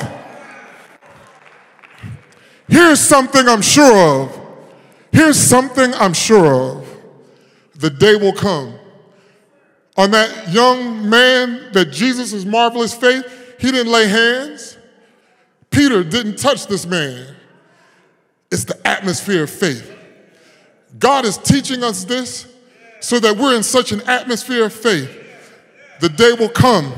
Here's 2.68 3.00
something 3.00 3.48
I'm 3.48 3.62
sure 3.62 4.24
of. 4.24 4.40
Here's 5.12 5.38
something 5.38 5.94
I'm 5.96 6.14
sure 6.14 6.54
of. 6.54 6.88
The 7.76 7.90
day 7.90 8.16
will 8.16 8.34
come. 8.34 8.76
On 9.98 10.10
that 10.12 10.52
young 10.52 11.10
man 11.10 11.72
that 11.74 11.92
Jesus' 11.92 12.46
marvelous 12.46 12.94
faith, 12.94 13.26
he 13.60 13.72
didn't 13.72 13.92
lay 13.92 14.08
hands. 14.08 14.78
Peter 15.72 16.04
didn't 16.04 16.38
touch 16.38 16.68
this 16.68 16.86
man. 16.86 17.36
It's 18.52 18.66
the 18.66 18.80
atmosphere 18.86 19.44
of 19.44 19.50
faith. 19.50 19.98
God 21.00 21.26
is 21.26 21.38
teaching 21.38 21.84
us 21.84 22.04
this 22.04 22.46
so 23.00 23.20
that 23.20 23.36
we're 23.38 23.56
in 23.56 23.64
such 23.64 23.92
an 23.92 24.02
atmosphere 24.02 24.66
of 24.66 24.74
faith. 24.74 25.18
The 26.02 26.10
day 26.10 26.34
will 26.34 26.50
come 26.50 26.92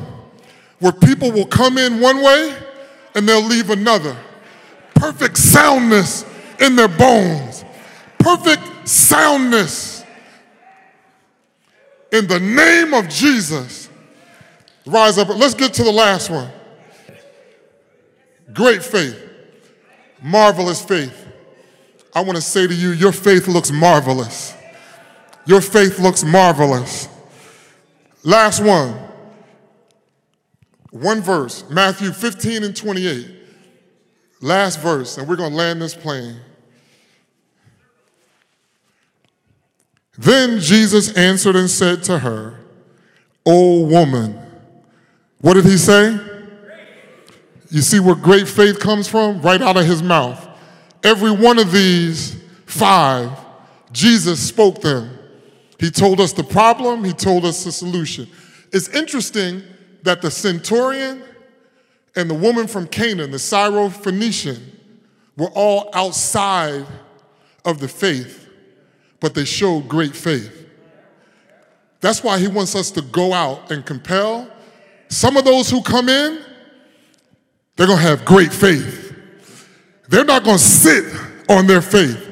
where 0.80 0.92
people 0.92 1.32
will 1.32 1.46
come 1.46 1.78
in 1.78 2.00
one 2.00 2.22
way 2.22 2.58
and 3.16 3.30
they'll 3.30 3.46
leave 3.46 3.70
another. 3.70 4.18
Perfect 4.96 5.38
soundness 5.38 6.26
in 6.60 6.76
their 6.76 6.88
bones. 6.88 7.64
Perfect 8.18 8.88
soundness. 8.88 10.04
In 12.12 12.28
the 12.28 12.40
name 12.40 12.94
of 12.94 13.08
Jesus, 13.10 13.90
rise 14.86 15.18
up. 15.18 15.30
Let's 15.30 15.54
get 15.54 15.74
to 15.76 15.84
the 15.84 15.92
last 15.92 16.30
one. 16.30 16.50
Great 18.52 18.84
faith, 18.84 19.18
marvelous 20.22 20.84
faith. 20.84 21.28
I 22.14 22.22
want 22.22 22.36
to 22.36 22.42
say 22.42 22.68
to 22.68 22.74
you, 22.74 22.92
your 22.92 23.12
faith 23.12 23.48
looks 23.48 23.72
marvelous. 23.72 24.54
Your 25.46 25.62
faith 25.62 26.00
looks 26.00 26.24
marvelous. 26.24 27.08
Last 28.24 28.62
one. 28.62 29.00
One 30.92 31.22
verse, 31.22 31.64
Matthew 31.70 32.12
15 32.12 32.64
and 32.64 32.76
28. 32.76 33.32
Last 34.42 34.80
verse, 34.80 35.18
and 35.18 35.28
we're 35.28 35.38
going 35.38 35.52
to 35.52 35.58
land 35.58 35.82
this 35.82 35.96
plane. 35.96 36.40
Then 40.18 40.60
Jesus 40.60 41.16
answered 41.18 41.56
and 41.56 41.70
said 41.70 42.04
to 42.04 42.20
her, 42.20 42.60
O 43.46 43.86
woman, 43.86 44.40
what 45.40 45.56
did 45.56 45.66
he 45.66 45.78
say? 45.78 46.20
You 47.74 47.82
see 47.82 48.00
where 48.00 48.14
great 48.14 48.48
faith 48.48 48.80
comes 48.80 49.08
from? 49.08 49.42
Right 49.42 49.60
out 49.60 49.78
of 49.78 49.86
his 49.88 50.04
mouth. 50.04 50.48
Every 51.04 51.32
one 51.32 51.58
of 51.58 51.72
these 51.72 52.40
five, 52.68 53.32
Jesus 53.92 54.40
spoke 54.40 54.82
them. 54.82 55.18
He 55.80 55.90
told 55.90 56.22
us 56.22 56.34
the 56.34 56.44
problem, 56.44 57.04
he 57.04 57.14
told 57.14 57.46
us 57.46 57.64
the 57.64 57.72
solution. 57.72 58.28
It's 58.72 58.90
interesting 58.90 59.64
that 60.04 60.22
the 60.22 60.30
centurion 60.30 61.24
and 62.16 62.30
the 62.30 62.36
woman 62.36 62.68
from 62.68 62.86
Canaan, 62.86 63.32
the 63.32 63.38
Syrophoenician, 63.38 64.62
were 65.36 65.50
all 65.56 65.90
outside 65.96 66.86
of 67.66 67.80
the 67.80 67.88
faith, 67.88 68.50
but 69.20 69.34
they 69.34 69.46
showed 69.46 69.88
great 69.88 70.16
faith. 70.16 70.68
That's 72.02 72.24
why 72.24 72.38
he 72.38 72.48
wants 72.48 72.76
us 72.76 72.92
to 72.92 73.02
go 73.02 73.34
out 73.34 73.72
and 73.72 73.84
compel. 73.84 74.48
Some 75.10 75.38
of 75.38 75.44
those 75.44 75.72
who 75.72 75.82
come 75.82 76.08
in, 76.08 76.40
they're 77.76 77.88
going 77.88 78.00
to 78.00 78.06
have 78.06 78.26
great 78.26 78.54
faith. 78.54 79.16
They're 80.10 80.26
not 80.26 80.44
going 80.44 80.58
to 80.58 80.64
sit 80.64 81.06
on 81.50 81.66
their 81.66 81.82
faith. 81.82 82.30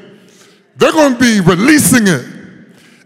They're 0.77 0.91
going 0.91 1.13
to 1.13 1.19
be 1.19 1.39
releasing 1.39 2.07
it. 2.07 2.25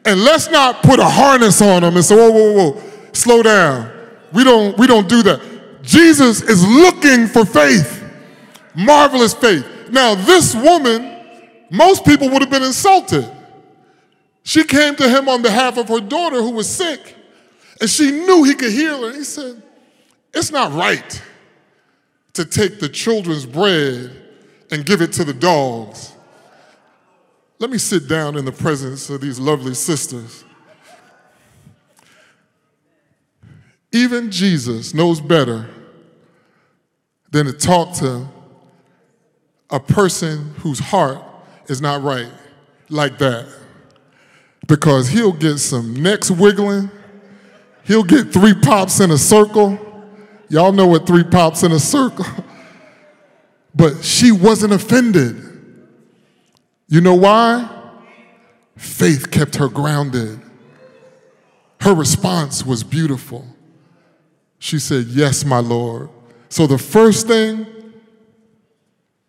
And 0.06 0.22
let's 0.22 0.50
not 0.50 0.84
put 0.84 1.00
a 1.00 1.06
harness 1.06 1.62
on 1.62 1.82
them 1.82 1.96
and 1.96 2.06
say, 2.06 2.16
whoa, 2.16 2.32
whoa, 2.32 2.52
whoa, 2.52 2.84
slow 3.14 3.42
down. 3.42 3.92
We 4.34 4.44
don't, 4.44 4.78
we 4.78 4.86
don't 4.86 5.08
do 5.08 5.24
that. 5.24 5.42
Jesus 5.82 6.42
is 6.42 6.66
looking 6.68 7.28
for 7.28 7.46
faith, 7.46 8.04
marvelous 8.76 9.34
faith. 9.34 9.66
Now, 9.90 10.16
this 10.16 10.54
woman, 10.56 11.22
most 11.72 12.06
people 12.06 12.30
would 12.30 12.42
have 12.42 12.52
been 12.52 12.64
insulted. 12.64 13.32
She 14.44 14.64
came 14.64 14.96
to 14.98 15.10
him 15.10 15.30
on 15.30 15.42
behalf 15.42 15.78
of 15.78 15.88
her 15.90 16.02
daughter 16.02 16.42
who 16.42 16.52
was 16.52 16.70
sick, 16.70 17.16
and 17.80 17.90
she 17.90 18.12
knew 18.12 18.44
he 18.44 18.54
could 18.54 18.72
heal 18.72 19.08
her. 19.08 19.14
He 19.14 19.24
said, 19.24 19.62
It's 20.34 20.52
not 20.52 20.74
right 20.74 21.22
to 22.36 22.46
take 22.46 22.80
the 22.80 22.90
children's 22.90 23.46
bread 23.46 24.12
and 24.70 24.86
give 24.86 25.02
it 25.02 25.14
to 25.14 25.24
the 25.24 25.34
dogs. 25.34 26.14
Let 27.60 27.70
me 27.70 27.78
sit 27.78 28.08
down 28.08 28.38
in 28.38 28.44
the 28.44 28.52
presence 28.52 29.10
of 29.10 29.22
these 29.22 29.40
lovely 29.40 29.74
sisters. 29.74 30.44
Even 33.94 34.30
Jesus 34.30 34.94
knows 34.94 35.22
better 35.22 35.70
than 37.32 37.46
to 37.46 37.54
talk 37.54 37.94
to 37.96 38.28
a 39.70 39.80
person 39.80 40.54
whose 40.58 40.80
heart 40.80 41.24
is 41.68 41.82
not 41.82 42.04
right 42.04 42.30
like 42.90 43.18
that. 43.20 43.48
Because 44.68 45.08
he'll 45.08 45.32
get 45.32 45.60
some 45.60 45.94
necks 45.96 46.30
wiggling, 46.30 46.92
he'll 47.86 48.04
get 48.04 48.34
three 48.34 48.54
pops 48.54 49.00
in 49.00 49.12
a 49.12 49.18
circle 49.18 49.80
Y'all 50.50 50.72
know 50.72 50.88
what 50.88 51.08
three 51.08 51.24
pops 51.24 51.64
in 51.64 51.72
a 51.72 51.80
circle. 51.80 52.26
but 53.76 54.04
she 54.04 54.32
wasn't 54.32 54.74
offended. 54.74 55.42
You 56.88 57.02
know 57.02 57.16
why? 57.16 57.70
Faith 58.78 59.32
kept 59.32 59.56
her 59.56 59.68
grounded. 59.68 60.40
Her 61.82 61.94
response 61.94 62.66
was 62.66 62.84
beautiful. 62.84 63.48
She 64.60 64.80
said, 64.80 65.06
Yes, 65.08 65.46
my 65.46 65.60
Lord. 65.60 66.10
So 66.50 66.68
the 66.68 66.78
first 66.78 67.28
thing 67.28 67.66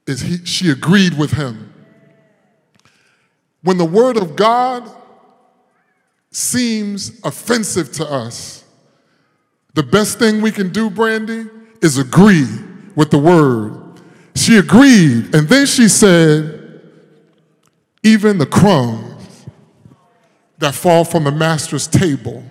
is 0.07 0.21
he, 0.21 0.45
she 0.45 0.71
agreed 0.71 1.19
with 1.19 1.33
him. 1.33 1.73
When 3.63 3.79
the 3.79 3.85
word 3.85 4.17
of 4.17 4.37
God 4.37 4.89
seems 6.31 7.21
offensive 7.25 7.93
to 7.95 8.05
us, 8.11 8.56
the 9.77 9.83
best 9.83 10.19
thing 10.19 10.41
we 10.41 10.51
can 10.51 10.71
do, 10.71 10.89
Brandy, 10.89 11.45
is 11.83 11.99
agree 11.99 12.49
with 12.95 13.11
the 13.11 13.19
word. 13.19 14.01
She 14.35 14.57
agreed, 14.57 15.35
and 15.35 15.47
then 15.49 15.67
she 15.67 15.87
said, 15.87 16.81
even 18.03 18.39
the 18.39 18.47
crumbs 18.47 19.47
that 20.57 20.75
fall 20.75 21.05
from 21.05 21.25
the 21.25 21.31
master's 21.31 21.87
table, 21.87 22.43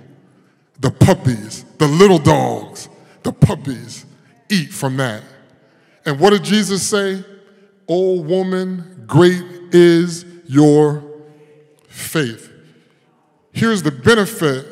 the 0.80 0.92
puppies, 0.92 1.66
the 1.80 1.88
little 1.88 2.20
dogs, 2.20 2.90
the 3.24 3.34
puppies 3.34 4.06
eat 4.50 4.72
from 4.72 4.98
that. 4.98 5.24
And 6.06 6.20
what 6.20 6.30
did 6.30 6.44
Jesus 6.44 6.88
say? 6.88 7.26
O 7.88 8.22
woman, 8.22 9.06
great 9.08 9.44
is 9.72 10.26
your 10.46 11.04
faith. 11.88 12.52
Here's 13.52 13.82
the 13.82 13.90
benefit 13.90 14.68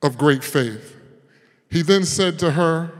of 0.00 0.16
great 0.16 0.42
faith. 0.42 0.91
He 1.72 1.80
then 1.80 2.04
said 2.04 2.38
to 2.40 2.50
her, 2.50 2.92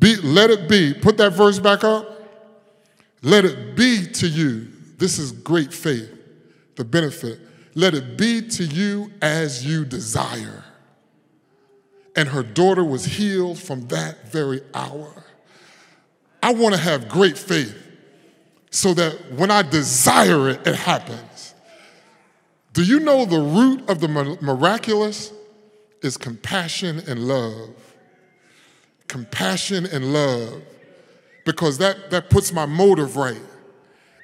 be, 0.00 0.16
Let 0.16 0.50
it 0.50 0.68
be. 0.68 0.92
Put 0.92 1.16
that 1.18 1.30
verse 1.30 1.60
back 1.60 1.84
up. 1.84 2.08
Let 3.22 3.44
it 3.44 3.76
be 3.76 4.04
to 4.14 4.26
you. 4.26 4.66
This 4.98 5.20
is 5.20 5.30
great 5.30 5.72
faith, 5.72 6.12
the 6.74 6.84
benefit. 6.84 7.38
Let 7.76 7.94
it 7.94 8.18
be 8.18 8.42
to 8.48 8.64
you 8.64 9.12
as 9.22 9.64
you 9.64 9.84
desire. 9.84 10.64
And 12.16 12.28
her 12.28 12.42
daughter 12.42 12.84
was 12.84 13.04
healed 13.04 13.60
from 13.60 13.86
that 13.86 14.32
very 14.32 14.60
hour. 14.74 15.24
I 16.42 16.52
want 16.52 16.74
to 16.74 16.80
have 16.80 17.08
great 17.08 17.38
faith 17.38 17.76
so 18.72 18.92
that 18.94 19.34
when 19.34 19.52
I 19.52 19.62
desire 19.62 20.48
it, 20.48 20.66
it 20.66 20.74
happens. 20.74 21.54
Do 22.72 22.82
you 22.82 22.98
know 22.98 23.24
the 23.24 23.38
root 23.38 23.88
of 23.88 24.00
the 24.00 24.08
miraculous 24.40 25.32
is 26.02 26.16
compassion 26.16 27.02
and 27.06 27.26
love? 27.26 27.70
Compassion 29.08 29.86
and 29.86 30.12
love, 30.12 30.62
because 31.44 31.78
that, 31.78 32.10
that 32.10 32.30
puts 32.30 32.52
my 32.52 32.66
motive 32.66 33.16
right. 33.16 33.40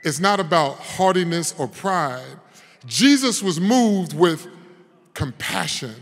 It's 0.05 0.21
not 0.21 0.39
about 0.39 0.77
haughtiness 0.77 1.55
or 1.59 1.67
pride. 1.67 2.39
Jesus 2.87 3.43
was 3.43 3.59
moved 3.59 4.17
with 4.17 4.47
compassion. 5.15 5.95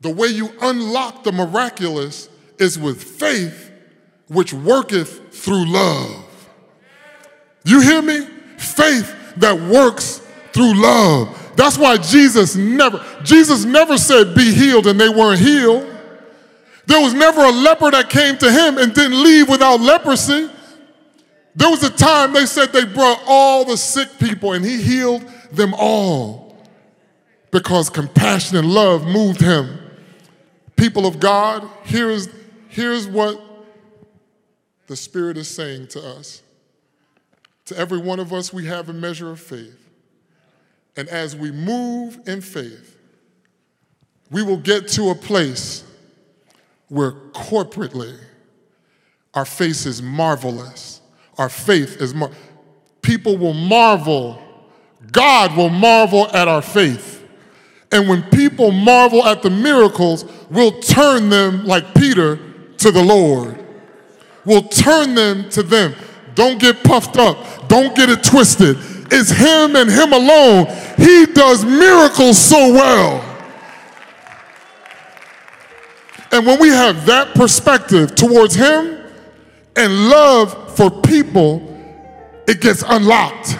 The 0.00 0.10
way 0.10 0.26
you 0.26 0.50
unlock 0.60 1.22
the 1.22 1.30
miraculous 1.30 2.28
is 2.58 2.78
with 2.78 3.02
faith, 3.02 3.70
which 4.26 4.52
worketh 4.52 5.32
through 5.32 5.66
love. 5.66 6.48
You 7.64 7.80
hear 7.80 8.02
me? 8.02 8.26
Faith 8.58 9.14
that 9.36 9.58
works 9.60 10.20
through 10.52 10.74
love. 10.82 11.41
That's 11.56 11.76
why 11.76 11.98
Jesus 11.98 12.56
never, 12.56 13.04
Jesus 13.22 13.64
never 13.64 13.98
said, 13.98 14.34
be 14.34 14.52
healed, 14.52 14.86
and 14.86 14.98
they 14.98 15.08
weren't 15.08 15.40
healed. 15.40 15.88
There 16.86 17.00
was 17.00 17.14
never 17.14 17.42
a 17.42 17.50
leper 17.50 17.90
that 17.90 18.10
came 18.10 18.36
to 18.38 18.50
him 18.50 18.78
and 18.78 18.92
didn't 18.94 19.22
leave 19.22 19.48
without 19.48 19.80
leprosy. 19.80 20.50
There 21.54 21.70
was 21.70 21.82
a 21.82 21.90
time 21.90 22.32
they 22.32 22.46
said 22.46 22.72
they 22.72 22.84
brought 22.84 23.22
all 23.26 23.64
the 23.64 23.76
sick 23.76 24.08
people 24.18 24.52
and 24.52 24.64
he 24.64 24.82
healed 24.82 25.22
them 25.52 25.74
all 25.76 26.56
because 27.50 27.90
compassion 27.90 28.56
and 28.56 28.72
love 28.72 29.06
moved 29.06 29.40
him. 29.40 29.78
People 30.76 31.06
of 31.06 31.20
God, 31.20 31.68
here's, 31.84 32.28
here's 32.68 33.06
what 33.06 33.40
the 34.86 34.96
Spirit 34.96 35.36
is 35.36 35.48
saying 35.48 35.88
to 35.88 36.00
us. 36.00 36.42
To 37.66 37.76
every 37.76 37.98
one 37.98 38.18
of 38.18 38.32
us, 38.32 38.52
we 38.52 38.66
have 38.66 38.88
a 38.88 38.92
measure 38.92 39.30
of 39.30 39.38
faith. 39.38 39.81
And 40.96 41.08
as 41.08 41.34
we 41.34 41.50
move 41.50 42.20
in 42.26 42.40
faith, 42.40 42.96
we 44.30 44.42
will 44.42 44.58
get 44.58 44.88
to 44.88 45.10
a 45.10 45.14
place 45.14 45.84
where 46.88 47.12
corporately 47.32 48.18
our 49.34 49.44
faith 49.44 49.86
is 49.86 50.02
marvelous. 50.02 51.00
Our 51.38 51.48
faith 51.48 52.00
is 52.00 52.14
mar- 52.14 52.30
people 53.00 53.36
will 53.38 53.54
marvel. 53.54 54.42
God 55.10 55.56
will 55.56 55.70
marvel 55.70 56.28
at 56.28 56.48
our 56.48 56.62
faith. 56.62 57.26
And 57.90 58.08
when 58.08 58.22
people 58.30 58.70
marvel 58.70 59.24
at 59.24 59.42
the 59.42 59.50
miracles, 59.50 60.24
we'll 60.50 60.80
turn 60.80 61.28
them 61.28 61.64
like 61.66 61.94
Peter 61.94 62.38
to 62.78 62.90
the 62.90 63.02
Lord. 63.02 63.58
We'll 64.44 64.68
turn 64.68 65.14
them 65.14 65.48
to 65.50 65.62
them. 65.62 65.94
Don't 66.34 66.58
get 66.58 66.82
puffed 66.82 67.16
up. 67.16 67.68
Don't 67.68 67.94
get 67.94 68.08
it 68.08 68.24
twisted. 68.24 68.78
It's 69.14 69.30
Him 69.30 69.76
and 69.76 69.90
Him 69.90 70.14
alone. 70.14 70.66
He 70.96 71.26
does 71.26 71.64
miracles 71.66 72.38
so 72.38 72.72
well. 72.72 73.28
And 76.32 76.46
when 76.46 76.58
we 76.58 76.68
have 76.68 77.04
that 77.06 77.34
perspective 77.34 78.14
towards 78.14 78.54
Him 78.54 78.98
and 79.76 80.08
love 80.08 80.74
for 80.76 80.90
people, 80.90 81.60
it 82.48 82.62
gets 82.62 82.82
unlocked. 82.88 83.58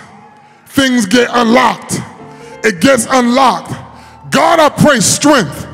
Things 0.68 1.04
get 1.04 1.28
unlocked. 1.30 1.98
It 2.64 2.80
gets 2.80 3.06
unlocked. 3.10 3.72
God, 4.30 4.58
I 4.58 4.70
pray 4.70 5.00
strength. 5.00 5.68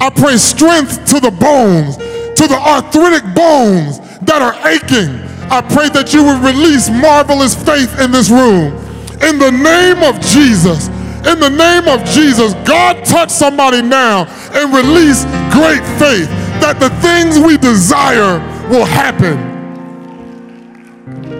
I 0.00 0.10
pray 0.10 0.36
strength 0.36 1.06
to 1.06 1.18
the 1.18 1.32
bones, 1.32 1.96
to 1.96 2.46
the 2.46 2.56
arthritic 2.56 3.24
bones 3.34 3.98
that 4.20 4.40
are 4.40 4.54
aching. 4.68 5.20
I 5.50 5.60
pray 5.60 5.88
that 5.88 6.14
you 6.14 6.22
would 6.22 6.40
release 6.44 6.88
marvelous 6.88 7.56
faith 7.56 7.98
in 7.98 8.12
this 8.12 8.30
room. 8.30 8.83
In 9.24 9.38
the 9.38 9.50
name 9.50 10.02
of 10.02 10.20
Jesus, 10.20 10.88
in 11.26 11.40
the 11.40 11.48
name 11.48 11.88
of 11.88 12.04
Jesus, 12.04 12.52
God 12.66 13.02
touch 13.06 13.30
somebody 13.30 13.80
now 13.80 14.26
and 14.52 14.74
release 14.74 15.24
great 15.50 15.82
faith 15.98 16.28
that 16.60 16.78
the 16.78 16.90
things 17.00 17.38
we 17.38 17.56
desire 17.56 18.38
will 18.68 18.84
happen. 18.84 19.52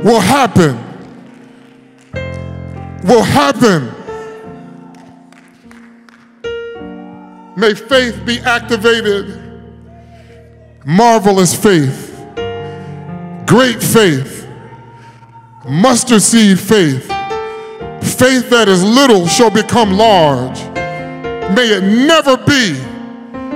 Will 0.03 0.21
happen. 0.21 0.79
Will 3.05 3.23
happen. 3.23 3.91
May 7.57 7.75
faith 7.75 8.25
be 8.25 8.39
activated. 8.41 9.41
Marvelous 10.87 11.55
faith. 11.55 12.13
Great 13.47 13.83
faith. 13.83 14.49
Mustard 15.69 16.23
seed 16.23 16.59
faith. 16.59 17.14
Faith 18.05 18.51
that 18.51 18.69
is 18.69 18.85
little 18.85 19.27
shall 19.27 19.51
become 19.51 19.93
large. 19.93 20.59
May 21.55 21.69
it 21.73 21.83
never 21.83 22.37
be, 22.37 22.75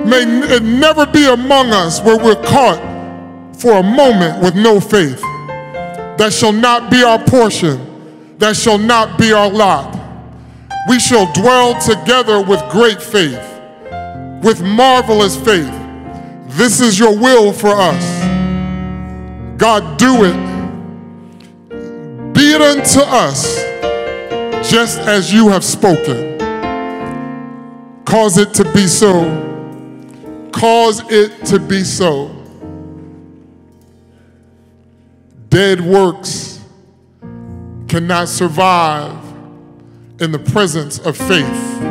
may 0.03 0.23
it 0.55 0.63
never 0.63 1.05
be 1.05 1.27
among 1.27 1.71
us 1.71 2.01
where 2.01 2.17
we're 2.17 2.41
caught 2.43 2.79
for 3.55 3.73
a 3.77 3.83
moment 3.83 4.41
with 4.41 4.55
no 4.55 4.79
faith. 4.79 5.21
That 6.17 6.33
shall 6.33 6.51
not 6.51 6.89
be 6.89 7.03
our 7.03 7.19
portion. 7.19 8.37
That 8.39 8.55
shall 8.55 8.77
not 8.77 9.19
be 9.19 9.31
our 9.31 9.49
lot. 9.49 9.95
We 10.89 10.99
shall 10.99 11.31
dwell 11.33 11.79
together 11.79 12.41
with 12.41 12.61
great 12.71 13.01
faith, 13.01 13.39
with 14.43 14.61
marvelous 14.63 15.35
faith. 15.35 15.71
This 16.57 16.81
is 16.81 16.97
your 16.97 17.15
will 17.15 17.53
for 17.53 17.69
us. 17.69 18.19
God, 19.57 19.99
do 19.99 20.23
it. 20.23 20.49
Be 22.33 22.53
it 22.53 22.61
unto 22.61 23.01
us 23.01 23.59
just 24.69 24.99
as 24.99 25.33
you 25.33 25.49
have 25.49 25.63
spoken. 25.63 26.37
Cause 28.05 28.37
it 28.37 28.53
to 28.53 28.71
be 28.71 28.85
so. 28.85 29.23
Cause 30.51 31.01
it 31.11 31.45
to 31.47 31.59
be 31.59 31.83
so. 31.83 32.35
Dead 35.49 35.81
works 35.81 36.63
cannot 37.87 38.27
survive 38.27 39.17
in 40.19 40.31
the 40.31 40.39
presence 40.39 40.99
of 40.99 41.17
faith. 41.17 41.81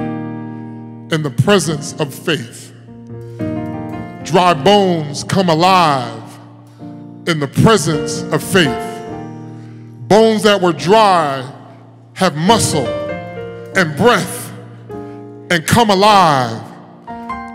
In 1.11 1.23
the 1.23 1.35
presence 1.43 1.95
of 1.95 2.15
faith. 2.15 2.73
Dry 4.25 4.55
bones 4.55 5.25
come 5.25 5.49
alive 5.49 6.23
in 7.27 7.41
the 7.41 7.49
presence 7.49 8.23
of 8.23 8.41
faith. 8.41 8.85
Bones 10.07 10.45
that 10.45 10.61
were 10.61 10.73
dry 10.73 11.58
have 12.19 12.35
muscle 12.35 12.89
and 13.77 13.97
breath 13.97 14.53
and 14.91 15.65
come 15.65 15.89
alive. 15.89 16.61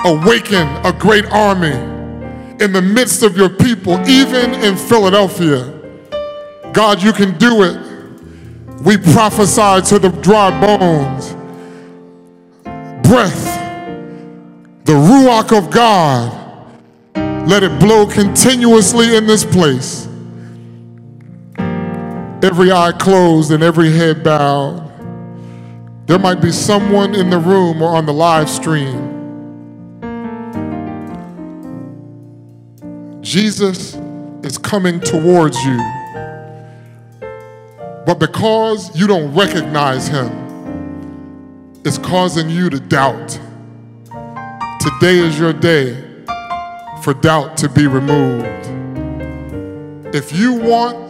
Awaken 0.05 0.68
a 0.86 0.93
great 0.97 1.26
army 1.26 1.74
in 2.64 2.72
the 2.72 2.82
midst 2.82 3.24
of 3.24 3.36
your 3.36 3.49
people, 3.49 3.99
even 4.07 4.53
in 4.53 4.78
Philadelphia. 4.78 5.70
God, 6.72 7.03
you 7.03 7.11
can 7.11 7.38
do 7.38 7.64
it. 7.64 7.78
We 8.84 8.95
prophesy 8.95 9.86
to 9.89 9.99
the 9.99 10.09
dry 10.22 10.49
bones. 10.61 11.34
Breath, 13.05 13.45
the 14.86 14.93
Ruach 14.93 15.57
of 15.57 15.72
God, 15.72 16.32
let 17.49 17.64
it 17.64 17.78
blow 17.82 18.05
continuously 18.05 19.18
in 19.18 19.28
this 19.28 19.43
place 19.43 20.07
every 22.43 22.71
eye 22.73 22.91
closed 22.91 23.51
and 23.51 23.63
every 23.63 23.89
head 23.89 24.21
bowed. 24.21 24.91
There 26.07 26.19
might 26.19 26.41
be 26.41 26.51
someone 26.51 27.15
in 27.15 27.29
the 27.29 27.39
room 27.39 27.81
or 27.81 27.95
on 27.95 28.05
the 28.05 28.13
live 28.13 28.49
stream. 28.49 29.11
Jesus 33.21 33.95
is 34.43 34.57
coming 34.57 34.99
towards 34.99 35.57
you. 35.63 35.77
But 38.05 38.15
because 38.19 38.93
you 38.93 39.07
don't 39.07 39.33
recognize 39.33 40.09
him, 40.09 40.29
it's 41.85 41.97
causing 41.97 42.49
you 42.49 42.69
to 42.69 42.79
doubt. 42.81 43.39
Today 44.81 45.19
is 45.19 45.39
your 45.39 45.53
day 45.53 46.03
for 47.01 47.13
doubt 47.13 47.55
to 47.57 47.69
be 47.69 47.87
removed. 47.87 48.45
If 50.13 50.33
you 50.33 50.53
want 50.53 51.02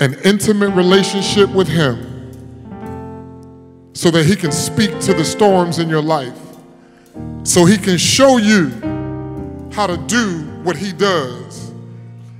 an 0.00 0.16
intimate 0.24 0.70
relationship 0.70 1.48
with 1.50 1.68
him, 1.68 2.06
so 3.92 4.10
that 4.10 4.24
he 4.24 4.34
can 4.34 4.50
speak 4.50 4.98
to 5.00 5.12
the 5.12 5.24
storms 5.24 5.78
in 5.78 5.88
your 5.88 6.02
life, 6.02 6.38
so 7.44 7.64
he 7.64 7.76
can 7.76 7.98
show 7.98 8.38
you 8.38 8.70
how 9.72 9.86
to 9.86 9.96
do 10.06 10.42
what 10.62 10.74
he 10.76 10.92
does, 10.92 11.72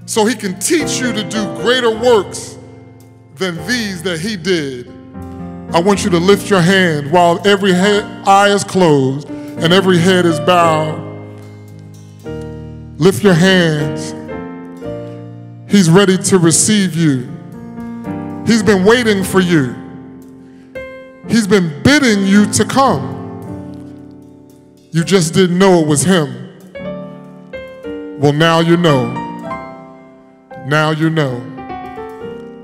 so 0.07 0.25
he 0.25 0.35
can 0.35 0.59
teach 0.59 0.99
you 0.99 1.13
to 1.13 1.23
do 1.23 1.45
greater 1.57 1.91
works 1.91 2.59
than 3.37 3.57
these 3.67 4.03
that 4.03 4.21
he 4.21 4.37
did. 4.37 4.89
I 5.73 5.81
want 5.81 6.03
you 6.03 6.11
to 6.11 6.19
lift 6.19 6.51
your 6.51 6.61
hand 6.61 7.13
while 7.13 7.47
every 7.47 7.73
head, 7.73 8.05
eye 8.27 8.49
is 8.49 8.65
closed 8.65 9.29
and 9.29 9.73
every 9.73 9.99
head 9.99 10.27
is 10.27 10.41
bowed. 10.41 10.99
Lift 12.99 13.23
your 13.23 13.35
hands. 13.35 14.15
He's 15.71 15.89
ready 15.89 16.19
to 16.19 16.39
receive 16.39 16.97
you. 16.97 17.29
He's 18.47 18.63
been 18.63 18.85
waiting 18.85 19.23
for 19.25 19.41
you. 19.41 19.75
He's 21.29 21.47
been 21.47 21.83
bidding 21.83 22.27
you 22.27 22.47
to 22.53 22.65
come. 22.65 23.19
You 24.91 25.05
just 25.05 25.35
didn't 25.35 25.59
know 25.59 25.81
it 25.81 25.87
was 25.87 26.03
Him. 26.03 26.41
Well, 28.21 28.33
now 28.33 28.61
you 28.61 28.77
know. 28.77 29.13
Now 30.67 30.91
you 30.91 31.11
know. 31.11 31.41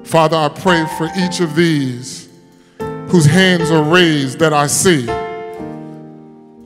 Father, 0.04 0.36
I 0.36 0.48
pray 0.48 0.86
for 0.98 1.08
each 1.16 1.40
of 1.40 1.54
these 1.56 2.28
whose 3.08 3.26
hands 3.26 3.70
are 3.70 3.82
raised 3.82 4.38
that 4.40 4.52
I 4.52 4.66
see. 4.66 5.06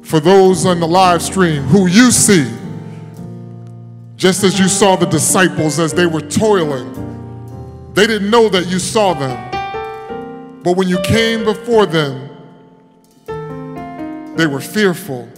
For 0.02 0.18
those 0.18 0.66
on 0.66 0.80
the 0.80 0.88
live 0.88 1.22
stream 1.22 1.62
who 1.64 1.86
you 1.86 2.10
see, 2.10 2.50
just 4.16 4.44
as 4.44 4.58
you 4.58 4.68
saw 4.68 4.96
the 4.96 5.06
disciples 5.06 5.78
as 5.78 5.94
they 5.94 6.06
were 6.06 6.20
toiling, 6.20 6.92
they 7.94 8.06
didn't 8.06 8.30
know 8.30 8.48
that 8.48 8.66
you 8.68 8.78
saw 8.78 9.14
them. 9.14 10.62
But 10.62 10.76
when 10.76 10.88
you 10.88 11.00
came 11.00 11.44
before 11.44 11.86
them, 11.86 12.28
they 14.36 14.46
were 14.46 14.60
fearful 14.60 15.28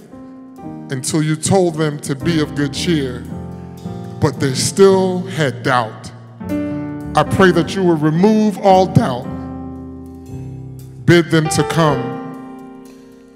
until 0.90 1.22
you 1.22 1.36
told 1.36 1.74
them 1.76 1.98
to 2.00 2.14
be 2.14 2.40
of 2.40 2.55
good 2.55 2.74
cheer, 2.74 3.24
but 4.20 4.38
they 4.38 4.55
still 4.55 5.20
had 5.22 5.62
doubt. 5.62 6.12
I 7.16 7.22
pray 7.24 7.50
that 7.53 7.74
you 7.74 7.82
will 7.82 7.96
remove 7.96 8.59
all 8.59 8.86
doubt, 8.86 9.24
bid 11.05 11.30
them 11.30 11.48
to 11.48 11.68
come, 11.68 12.84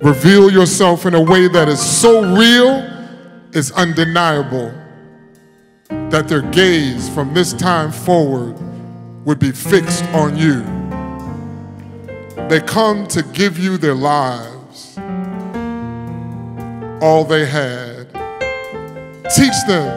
reveal 0.03 0.51
yourself 0.51 1.07
in 1.07 1.15
a 1.15 1.21
way 1.21 1.49
that 1.49 1.69
is 1.69 1.81
so 1.81 2.37
real, 2.37 2.83
is 3.53 3.73
undeniable, 3.73 4.73
that 5.89 6.29
their 6.29 6.43
gaze 6.43 7.09
from 7.09 7.33
this 7.33 7.53
time 7.53 7.91
forward 7.91 8.57
would 9.27 9.41
be 9.41 9.51
fixed 9.51 10.05
on 10.15 10.39
you. 10.39 10.63
They 12.49 12.61
come 12.61 13.09
to 13.09 13.23
give 13.23 13.59
you 13.59 13.77
their 13.77 13.95
lives, 13.95 14.97
all 17.03 17.25
they 17.25 17.45
had. 17.45 18.09
Teach 19.35 19.59
them 19.67 19.91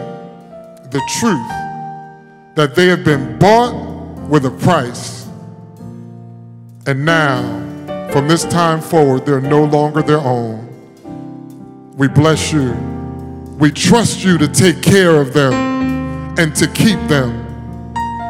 the 0.89 1.01
truth 1.19 2.55
that 2.55 2.73
they 2.75 2.87
have 2.87 3.03
been 3.03 3.37
bought 3.37 3.75
with 4.27 4.45
a 4.45 4.51
price. 4.51 5.27
And 6.87 7.05
now, 7.05 7.41
from 8.11 8.27
this 8.27 8.45
time 8.45 8.81
forward, 8.81 9.27
they're 9.27 9.39
no 9.39 9.63
longer 9.63 10.01
their 10.01 10.19
own. 10.19 10.65
We 11.95 12.07
bless 12.07 12.51
you. 12.51 12.71
We 13.59 13.69
trust 13.71 14.23
you 14.23 14.39
to 14.39 14.47
take 14.47 14.81
care 14.81 15.21
of 15.21 15.33
them 15.33 15.53
and 16.39 16.55
to 16.55 16.65
keep 16.65 16.99
them. 17.07 17.48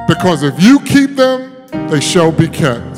Because 0.10 0.42
if 0.42 0.60
you 0.60 0.80
keep 0.80 1.16
them, 1.16 1.54
they 1.88 2.00
shall 2.00 2.32
be 2.32 2.48
kept. 2.48 2.98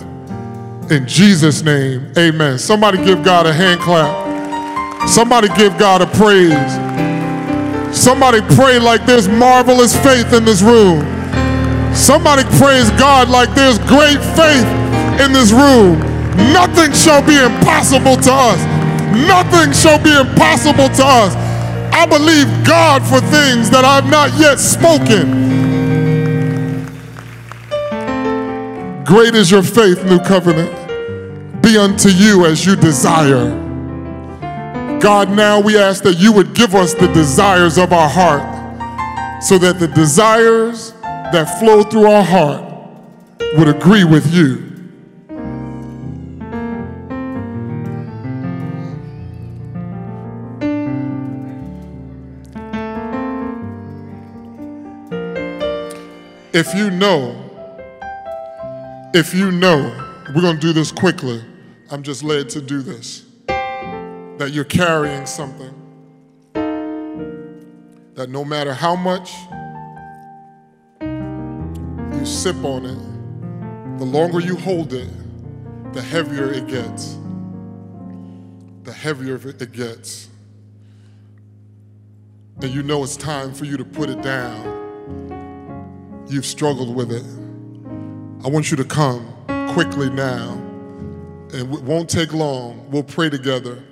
In 0.89 1.05
Jesus' 1.05 1.61
name, 1.61 2.09
amen. 2.17 2.57
Somebody 2.57 3.03
give 3.03 3.21
God 3.21 3.45
a 3.45 3.51
hand 3.51 3.81
clap. 3.81 5.09
Somebody 5.09 5.49
give 5.57 5.77
God 5.77 6.01
a 6.01 6.07
praise. 6.07 6.71
Somebody 7.93 8.39
pray 8.55 8.79
like 8.79 9.05
there's 9.05 9.27
marvelous 9.27 9.93
faith 9.93 10.31
in 10.31 10.45
this 10.45 10.61
room. 10.61 11.03
Somebody 11.93 12.43
praise 12.55 12.89
God 12.91 13.27
like 13.27 13.53
there's 13.55 13.77
great 13.79 14.23
faith 14.39 14.67
in 15.19 15.33
this 15.33 15.51
room. 15.51 15.99
Nothing 16.55 16.93
shall 16.93 17.19
be 17.27 17.35
impossible 17.35 18.15
to 18.23 18.31
us. 18.31 18.59
Nothing 19.27 19.73
shall 19.73 20.01
be 20.01 20.15
impossible 20.15 20.87
to 20.87 21.03
us. 21.03 21.35
I 21.91 22.05
believe 22.07 22.47
God 22.65 23.03
for 23.03 23.19
things 23.19 23.69
that 23.69 23.83
I've 23.83 24.09
not 24.09 24.31
yet 24.39 24.59
spoken. 24.59 25.60
Great 29.11 29.35
is 29.35 29.51
your 29.51 29.61
faith, 29.61 30.05
New 30.05 30.19
Covenant 30.19 30.71
be 31.61 31.77
unto 31.77 32.07
you 32.07 32.45
as 32.45 32.65
you 32.65 32.77
desire. 32.77 33.49
God, 35.01 35.29
now 35.29 35.59
we 35.59 35.77
ask 35.77 36.01
that 36.03 36.15
you 36.17 36.31
would 36.31 36.53
give 36.55 36.75
us 36.75 36.93
the 36.93 37.07
desires 37.09 37.77
of 37.77 37.91
our 37.91 38.07
heart 38.07 39.43
so 39.43 39.57
that 39.57 39.79
the 39.79 39.87
desires 39.89 40.93
that 41.03 41.59
flow 41.59 41.83
through 41.83 42.09
our 42.09 42.23
heart 42.23 42.63
would 43.57 43.67
agree 43.67 44.05
with 44.05 44.33
you. 44.33 44.69
If 56.53 56.73
you 56.73 56.89
know, 56.91 57.40
if 59.13 59.33
you 59.33 59.51
know, 59.51 59.77
we're 60.33 60.41
going 60.41 60.55
to 60.55 60.61
do 60.61 60.71
this 60.71 60.91
quickly. 60.91 61.43
I'm 61.89 62.03
just 62.03 62.23
led 62.23 62.49
to 62.51 62.61
do 62.61 62.81
this. 62.81 63.25
That 63.47 64.51
you're 64.51 64.63
carrying 64.63 65.25
something. 65.25 65.73
That 66.53 68.29
no 68.29 68.45
matter 68.45 68.73
how 68.73 68.95
much 68.95 69.33
you 71.01 72.25
sip 72.25 72.63
on 72.63 72.85
it, 72.85 73.99
the 73.99 74.05
longer 74.05 74.39
you 74.39 74.55
hold 74.55 74.93
it, 74.93 75.09
the 75.93 76.01
heavier 76.01 76.51
it 76.51 76.67
gets. 76.67 77.17
The 78.83 78.93
heavier 78.93 79.35
it 79.35 79.71
gets. 79.73 80.29
And 82.61 82.71
you 82.71 82.83
know 82.83 83.03
it's 83.03 83.17
time 83.17 83.53
for 83.53 83.65
you 83.65 83.75
to 83.75 83.83
put 83.83 84.09
it 84.09 84.21
down. 84.21 84.79
You've 86.29 86.45
struggled 86.45 86.95
with 86.95 87.11
it. 87.11 87.40
I 88.43 88.47
want 88.47 88.71
you 88.71 88.77
to 88.77 88.83
come 88.83 89.35
quickly 89.73 90.09
now 90.09 90.53
and 91.53 91.53
it 91.53 91.67
won't 91.83 92.09
take 92.09 92.33
long. 92.33 92.89
We'll 92.89 93.03
pray 93.03 93.29
together 93.29 93.83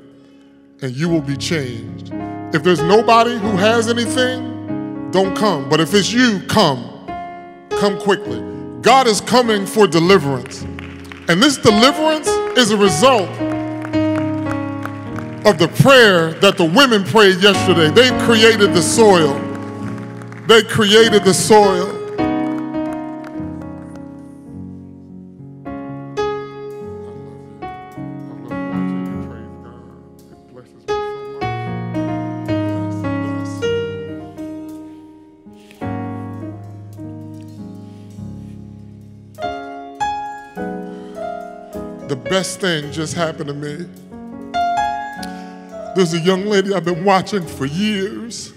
and 0.82 0.96
you 0.96 1.08
will 1.08 1.22
be 1.22 1.38
changed. 1.38 2.12
If 2.52 2.64
there's 2.64 2.82
nobody 2.82 3.38
who 3.38 3.52
has 3.52 3.88
anything, 3.90 5.12
don't 5.12 5.36
come. 5.36 5.70
But 5.70 5.80
if 5.80 5.94
it's 5.94 6.12
you, 6.12 6.42
come. 6.48 6.84
Come 7.80 8.00
quickly. 8.00 8.42
God 8.82 9.06
is 9.06 9.22
coming 9.22 9.68
for 9.68 9.86
deliverance. 9.86 10.64
And 11.28 11.44
this 11.44 11.58
deliverance 11.58 12.28
is 12.58 12.72
a 12.72 12.78
result 12.78 13.30
of 15.46 15.60
the 15.60 15.68
prayer 15.84 16.32
that 16.40 16.58
the 16.58 16.66
women 16.66 17.04
prayed 17.04 17.38
yesterday. 17.38 17.90
They 17.92 18.10
created 18.26 18.74
the 18.74 18.82
soil. 18.82 19.34
They 20.48 20.64
created 20.64 21.24
the 21.24 21.36
soil. 21.36 21.99
Best 42.40 42.62
thing 42.62 42.90
just 42.90 43.16
happened 43.16 43.48
to 43.48 43.54
me. 43.54 43.86
There's 45.94 46.14
a 46.14 46.20
young 46.20 46.46
lady 46.46 46.74
I've 46.74 46.86
been 46.86 47.04
watching 47.04 47.46
for 47.46 47.66
years. 47.66 48.54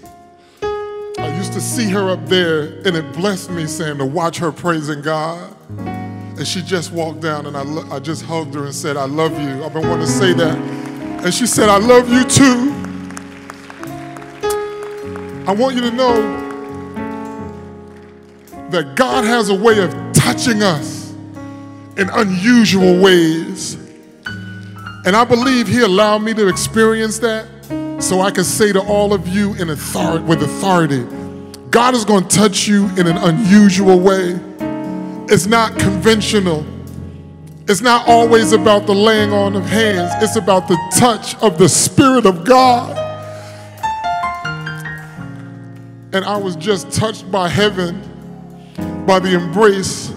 I 0.61 1.35
used 1.35 1.51
to 1.51 1.59
see 1.59 1.89
her 1.89 2.09
up 2.09 2.25
there, 2.27 2.61
and 2.85 2.95
it 2.95 3.11
blessed 3.11 3.49
me, 3.49 3.65
Sam, 3.65 3.97
to 3.97 4.05
watch 4.05 4.37
her 4.37 4.53
praising 4.53 5.01
God. 5.01 5.53
And 5.79 6.43
And 6.43 6.47
she 6.47 6.61
just 6.61 6.93
walked 6.93 7.19
down 7.19 7.45
and 7.45 7.55
I, 7.55 7.63
lo- 7.63 7.87
I 7.91 7.99
just 7.99 8.23
hugged 8.23 8.53
her 8.55 8.63
and 8.63 8.73
said, 8.73 8.97
I 8.97 9.05
love 9.05 9.31
you. 9.39 9.63
I've 9.63 9.73
been 9.73 9.87
wanting 9.87 10.05
to 10.05 10.11
say 10.11 10.31
that. 10.31 10.57
And 11.23 11.33
she 11.33 11.45
said, 11.45 11.67
I 11.67 11.77
love 11.77 12.09
you 12.09 12.23
too. 12.23 12.71
I 15.45 15.53
want 15.53 15.75
you 15.75 15.81
to 15.81 15.91
know 15.91 16.15
that 18.71 18.95
God 18.95 19.25
has 19.25 19.49
a 19.49 19.55
way 19.55 19.79
of 19.79 19.91
touching 20.13 20.63
us 20.63 21.02
in 21.97 22.09
unusual 22.09 22.99
ways. 23.01 23.75
And 25.05 25.15
I 25.15 25.25
believe 25.25 25.67
He 25.67 25.81
allowed 25.81 26.19
me 26.19 26.33
to 26.33 26.47
experience 26.47 27.19
that 27.19 27.47
so 28.01 28.21
I 28.21 28.31
can 28.31 28.43
say 28.43 28.71
to 28.73 28.81
all 28.81 29.13
of 29.13 29.27
you 29.27 29.53
in 29.55 29.69
authority, 29.69 30.25
with 30.25 30.41
authority, 30.43 31.03
God 31.69 31.93
is 31.93 32.05
going 32.05 32.27
to 32.27 32.35
touch 32.35 32.67
you 32.67 32.87
in 32.97 33.07
an 33.07 33.17
unusual 33.17 33.99
way. 33.99 34.39
It's 35.29 35.45
not 35.45 35.77
conventional. 35.79 36.65
It's 37.67 37.81
not 37.81 38.07
always 38.07 38.51
about 38.51 38.85
the 38.85 38.93
laying 38.93 39.31
on 39.31 39.55
of 39.55 39.65
hands. 39.65 40.11
It's 40.21 40.35
about 40.35 40.67
the 40.67 40.77
touch 40.97 41.35
of 41.35 41.57
the 41.57 41.69
Spirit 41.69 42.25
of 42.25 42.43
God. 42.43 42.97
And 46.13 46.25
I 46.25 46.37
was 46.37 46.55
just 46.55 46.91
touched 46.91 47.31
by 47.31 47.49
heaven, 47.49 48.01
by 49.07 49.19
the 49.19 49.33
embrace 49.33 50.13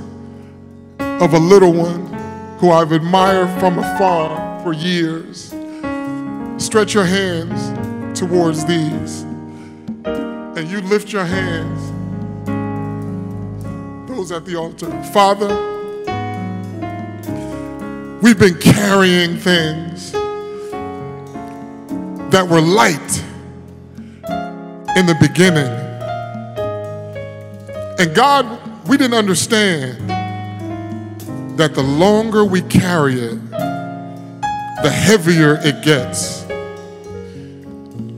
of 1.20 1.32
a 1.32 1.38
little 1.38 1.72
one 1.72 2.06
who 2.58 2.70
I've 2.70 2.92
admired 2.92 3.48
from 3.58 3.78
afar 3.78 4.62
for 4.62 4.74
years. 4.74 5.54
Stretch 6.58 6.92
your 6.92 7.04
hands 7.04 8.18
towards 8.18 8.66
these, 8.66 9.22
and 10.04 10.68
you 10.68 10.80
lift 10.82 11.12
your 11.12 11.24
hands. 11.24 11.92
Those 14.10 14.30
at 14.30 14.44
the 14.44 14.56
altar. 14.56 14.90
Father, 15.04 15.48
we've 18.20 18.38
been 18.38 18.58
carrying 18.58 19.36
things 19.36 20.12
that 22.30 22.46
were 22.46 22.60
light 22.60 23.24
in 24.96 25.06
the 25.06 25.16
beginning. 25.18 25.72
And 27.98 28.14
God, 28.14 28.60
we 28.86 28.98
didn't 28.98 29.14
understand 29.14 30.15
that 31.56 31.74
the 31.74 31.82
longer 31.82 32.44
we 32.44 32.60
carry 32.62 33.14
it, 33.14 33.50
the 33.50 34.90
heavier 34.90 35.58
it 35.62 35.82
gets. 35.82 36.42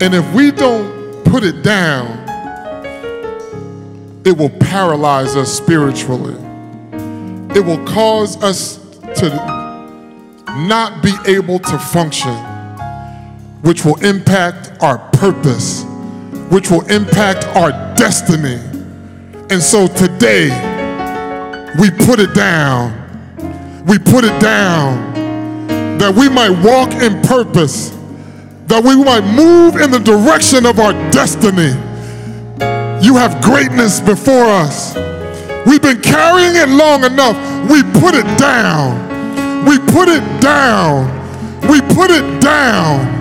And 0.00 0.14
if 0.14 0.34
we 0.34 0.50
don't 0.50 1.24
put 1.24 1.44
it 1.44 1.62
down, 1.62 2.26
it 4.24 4.36
will 4.36 4.50
paralyze 4.50 5.36
us 5.36 5.52
spiritually. 5.52 6.36
It 7.54 7.64
will 7.64 7.84
cause 7.86 8.42
us 8.42 8.78
to 9.16 9.30
not 10.66 11.02
be 11.02 11.14
able 11.26 11.58
to 11.60 11.78
function, 11.78 12.34
which 13.62 13.84
will 13.84 14.02
impact 14.04 14.72
our 14.82 14.98
purpose, 15.12 15.84
which 16.50 16.70
will 16.70 16.84
impact 16.86 17.46
our 17.56 17.70
destiny. 17.94 18.60
And 19.50 19.62
so 19.62 19.86
today, 19.86 20.48
we 21.80 21.90
put 21.90 22.18
it 22.18 22.34
down. 22.34 22.97
We 23.86 23.98
put 23.98 24.24
it 24.24 24.40
down 24.40 25.14
that 25.98 26.14
we 26.14 26.28
might 26.28 26.50
walk 26.50 26.92
in 26.92 27.20
purpose, 27.22 27.90
that 28.66 28.82
we 28.84 28.96
might 29.02 29.24
move 29.24 29.76
in 29.76 29.90
the 29.90 29.98
direction 29.98 30.66
of 30.66 30.78
our 30.78 30.92
destiny. 31.10 31.74
You 33.04 33.16
have 33.16 33.42
greatness 33.42 34.00
before 34.00 34.44
us. 34.44 34.94
We've 35.66 35.82
been 35.82 36.00
carrying 36.00 36.56
it 36.56 36.68
long 36.68 37.04
enough. 37.04 37.36
We 37.70 37.82
put 38.00 38.14
it 38.14 38.26
down. 38.38 39.06
We 39.64 39.78
put 39.78 40.08
it 40.08 40.22
down. 40.40 41.14
We 41.68 41.80
put 41.80 42.10
it 42.10 42.40
down. 42.40 43.16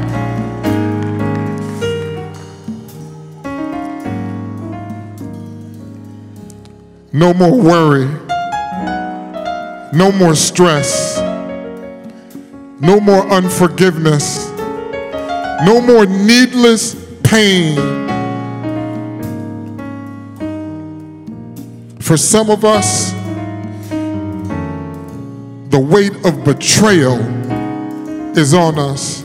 No 7.12 7.34
more 7.34 7.60
worry. 7.60 8.27
No 9.94 10.12
more 10.12 10.36
stress. 10.36 11.18
No 12.80 13.00
more 13.00 13.28
unforgiveness. 13.30 14.50
No 15.66 15.82
more 15.82 16.06
needless 16.06 16.96
pain. 17.24 17.76
For 22.02 22.16
some 22.16 22.50
of 22.50 22.64
us, 22.64 23.12
the 25.72 25.80
weight 25.80 26.16
of 26.26 26.44
betrayal 26.44 27.20
is 28.38 28.54
on 28.54 28.78
us. 28.78 29.24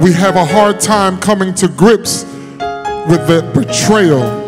We 0.00 0.12
have 0.12 0.36
a 0.36 0.44
hard 0.44 0.78
time 0.80 1.18
coming 1.18 1.52
to 1.54 1.68
grips 1.68 2.24
with 2.24 3.26
that 3.26 3.52
betrayal. 3.52 4.47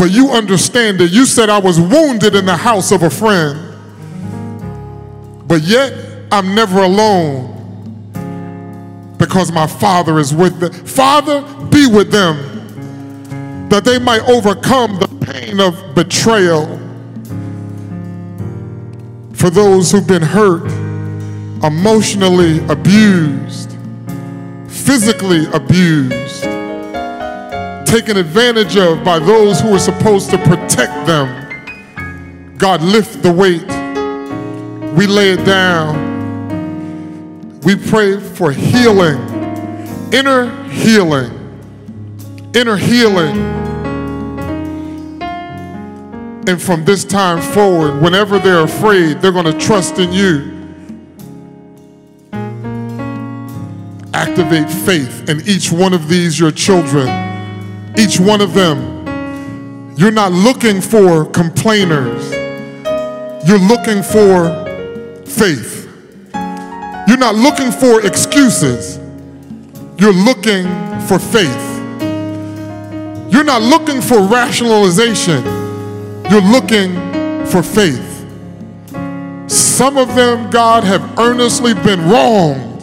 But 0.00 0.12
you 0.12 0.30
understand 0.30 0.98
it. 1.02 1.10
You 1.10 1.26
said 1.26 1.50
I 1.50 1.58
was 1.58 1.78
wounded 1.78 2.34
in 2.34 2.46
the 2.46 2.56
house 2.56 2.90
of 2.90 3.02
a 3.02 3.10
friend. 3.10 3.76
But 5.46 5.60
yet 5.60 5.92
I'm 6.32 6.54
never 6.54 6.80
alone 6.80 7.48
because 9.18 9.52
my 9.52 9.66
Father 9.66 10.18
is 10.18 10.32
with 10.32 10.58
them. 10.58 10.72
Father, 10.72 11.42
be 11.66 11.86
with 11.86 12.10
them 12.10 13.68
that 13.68 13.84
they 13.84 13.98
might 13.98 14.22
overcome 14.22 14.98
the 14.98 15.08
pain 15.26 15.60
of 15.60 15.94
betrayal. 15.94 16.78
For 19.34 19.50
those 19.50 19.92
who've 19.92 20.06
been 20.06 20.22
hurt, 20.22 20.64
emotionally 21.62 22.66
abused, 22.68 23.76
physically 24.66 25.44
abused, 25.52 26.29
taken 27.90 28.16
advantage 28.16 28.76
of 28.76 29.02
by 29.02 29.18
those 29.18 29.60
who 29.60 29.74
are 29.74 29.78
supposed 29.80 30.30
to 30.30 30.38
protect 30.38 31.08
them. 31.08 32.56
God, 32.56 32.82
lift 32.82 33.20
the 33.20 33.32
weight. 33.32 33.66
We 34.94 35.08
lay 35.08 35.32
it 35.32 35.44
down. 35.44 35.98
We 37.62 37.74
pray 37.74 38.20
for 38.20 38.52
healing, 38.52 39.18
inner 40.12 40.64
healing, 40.68 41.32
inner 42.54 42.76
healing. 42.76 43.36
And 46.46 46.62
from 46.62 46.84
this 46.84 47.04
time 47.04 47.42
forward, 47.42 48.00
whenever 48.00 48.38
they're 48.38 48.62
afraid, 48.62 49.20
they're 49.20 49.32
going 49.32 49.46
to 49.46 49.58
trust 49.58 49.98
in 49.98 50.12
you. 50.12 50.58
Activate 54.14 54.70
faith 54.70 55.28
in 55.28 55.40
each 55.44 55.72
one 55.72 55.92
of 55.92 56.06
these, 56.06 56.38
your 56.38 56.52
children 56.52 57.29
each 57.98 58.20
one 58.20 58.40
of 58.40 58.54
them. 58.54 59.00
You're 59.96 60.10
not 60.10 60.32
looking 60.32 60.80
for 60.80 61.26
complainers, 61.26 62.30
you're 63.46 63.58
looking 63.58 64.02
for 64.02 64.48
faith. 65.26 65.88
You're 67.06 67.18
not 67.18 67.34
looking 67.34 67.72
for 67.72 68.06
excuses, 68.06 68.98
you're 69.98 70.12
looking 70.12 70.64
for 71.06 71.18
faith. 71.18 71.66
You're 73.30 73.44
not 73.44 73.62
looking 73.62 74.00
for 74.00 74.20
rationalization, 74.22 75.44
you're 76.30 76.40
looking 76.40 76.94
for 77.46 77.62
faith. 77.62 78.06
Some 79.50 79.98
of 79.98 80.14
them, 80.14 80.50
God, 80.50 80.84
have 80.84 81.18
earnestly 81.18 81.74
been 81.74 82.08
wronged, 82.08 82.80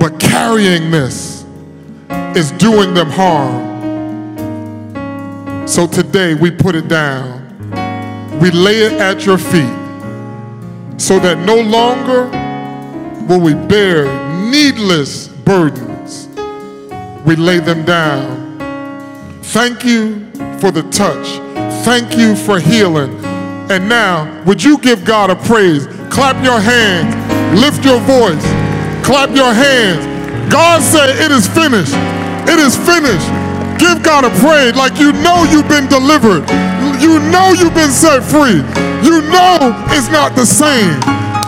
but 0.00 0.18
carrying 0.18 0.90
this 0.90 1.33
is 2.36 2.50
doing 2.52 2.94
them 2.94 3.10
harm. 3.10 3.74
So 5.66 5.86
today 5.86 6.34
we 6.34 6.50
put 6.50 6.74
it 6.74 6.88
down. 6.88 7.40
We 8.40 8.50
lay 8.50 8.80
it 8.80 8.92
at 8.94 9.24
your 9.24 9.38
feet 9.38 9.72
so 11.00 11.18
that 11.20 11.38
no 11.46 11.56
longer 11.60 12.26
will 13.26 13.40
we 13.40 13.54
bear 13.54 14.04
needless 14.50 15.28
burdens. 15.28 16.28
We 17.24 17.36
lay 17.36 17.58
them 17.60 17.84
down. 17.84 18.58
Thank 19.42 19.84
you 19.84 20.30
for 20.58 20.70
the 20.70 20.82
touch. 20.90 21.26
Thank 21.84 22.16
you 22.16 22.34
for 22.34 22.58
healing. 22.60 23.24
And 23.70 23.88
now, 23.88 24.42
would 24.44 24.62
you 24.62 24.78
give 24.78 25.04
God 25.04 25.30
a 25.30 25.36
praise? 25.36 25.86
Clap 26.10 26.44
your 26.44 26.60
hands. 26.60 27.14
Lift 27.60 27.84
your 27.84 28.00
voice. 28.00 28.44
Clap 29.04 29.34
your 29.34 29.52
hands. 29.54 30.04
God 30.52 30.82
said, 30.82 31.10
It 31.10 31.30
is 31.30 31.46
finished. 31.48 31.94
It 32.46 32.58
is 32.58 32.76
finished. 32.76 33.26
Give 33.78 34.02
God 34.02 34.24
a 34.24 34.30
praise 34.40 34.74
like 34.76 34.98
you 34.98 35.12
know 35.12 35.44
you've 35.50 35.68
been 35.68 35.88
delivered. 35.88 36.46
You 37.00 37.18
know 37.30 37.52
you've 37.52 37.74
been 37.74 37.90
set 37.90 38.22
free. 38.22 38.62
You 39.02 39.22
know 39.32 39.74
it's 39.88 40.08
not 40.10 40.34
the 40.36 40.46
same. 40.46 41.00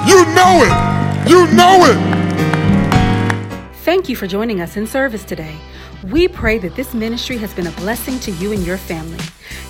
You 0.06 0.24
know 0.35 0.64
it. 0.66 0.73
You 1.28 1.47
know 1.55 1.85
it. 1.85 1.98
Thank 3.85 4.09
you 4.09 4.16
for 4.16 4.27
joining 4.27 4.60
us 4.60 4.77
in 4.77 4.86
service 4.86 5.24
today. 5.24 5.56
We 6.10 6.28
pray 6.28 6.59
that 6.59 6.77
this 6.77 6.93
ministry 6.94 7.36
has 7.39 7.55
been 7.55 7.66
a 7.66 7.73
blessing 7.73 8.20
to 8.20 8.31
you 8.32 8.52
and 8.52 8.64
your 8.66 8.77
family. 8.77 9.24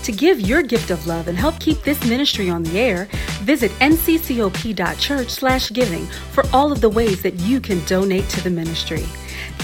To 0.04 0.12
give 0.12 0.40
your 0.40 0.62
gift 0.62 0.90
of 0.90 1.06
love 1.06 1.28
and 1.28 1.38
help 1.38 1.60
keep 1.60 1.82
this 1.82 2.04
ministry 2.04 2.50
on 2.50 2.62
the 2.62 2.78
air, 2.78 3.08
visit 3.42 3.70
nccop.church/giving 3.80 6.06
for 6.06 6.44
all 6.52 6.72
of 6.72 6.80
the 6.80 6.88
ways 6.88 7.22
that 7.22 7.38
you 7.40 7.60
can 7.60 7.84
donate 7.84 8.28
to 8.30 8.40
the 8.42 8.50
ministry. 8.50 9.06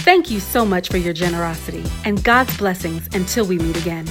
Thank 0.00 0.30
you 0.30 0.40
so 0.40 0.64
much 0.64 0.88
for 0.88 0.96
your 0.96 1.12
generosity 1.12 1.84
and 2.04 2.22
God's 2.24 2.56
blessings 2.56 3.08
until 3.14 3.46
we 3.46 3.58
meet 3.58 3.76
again. 3.76 4.06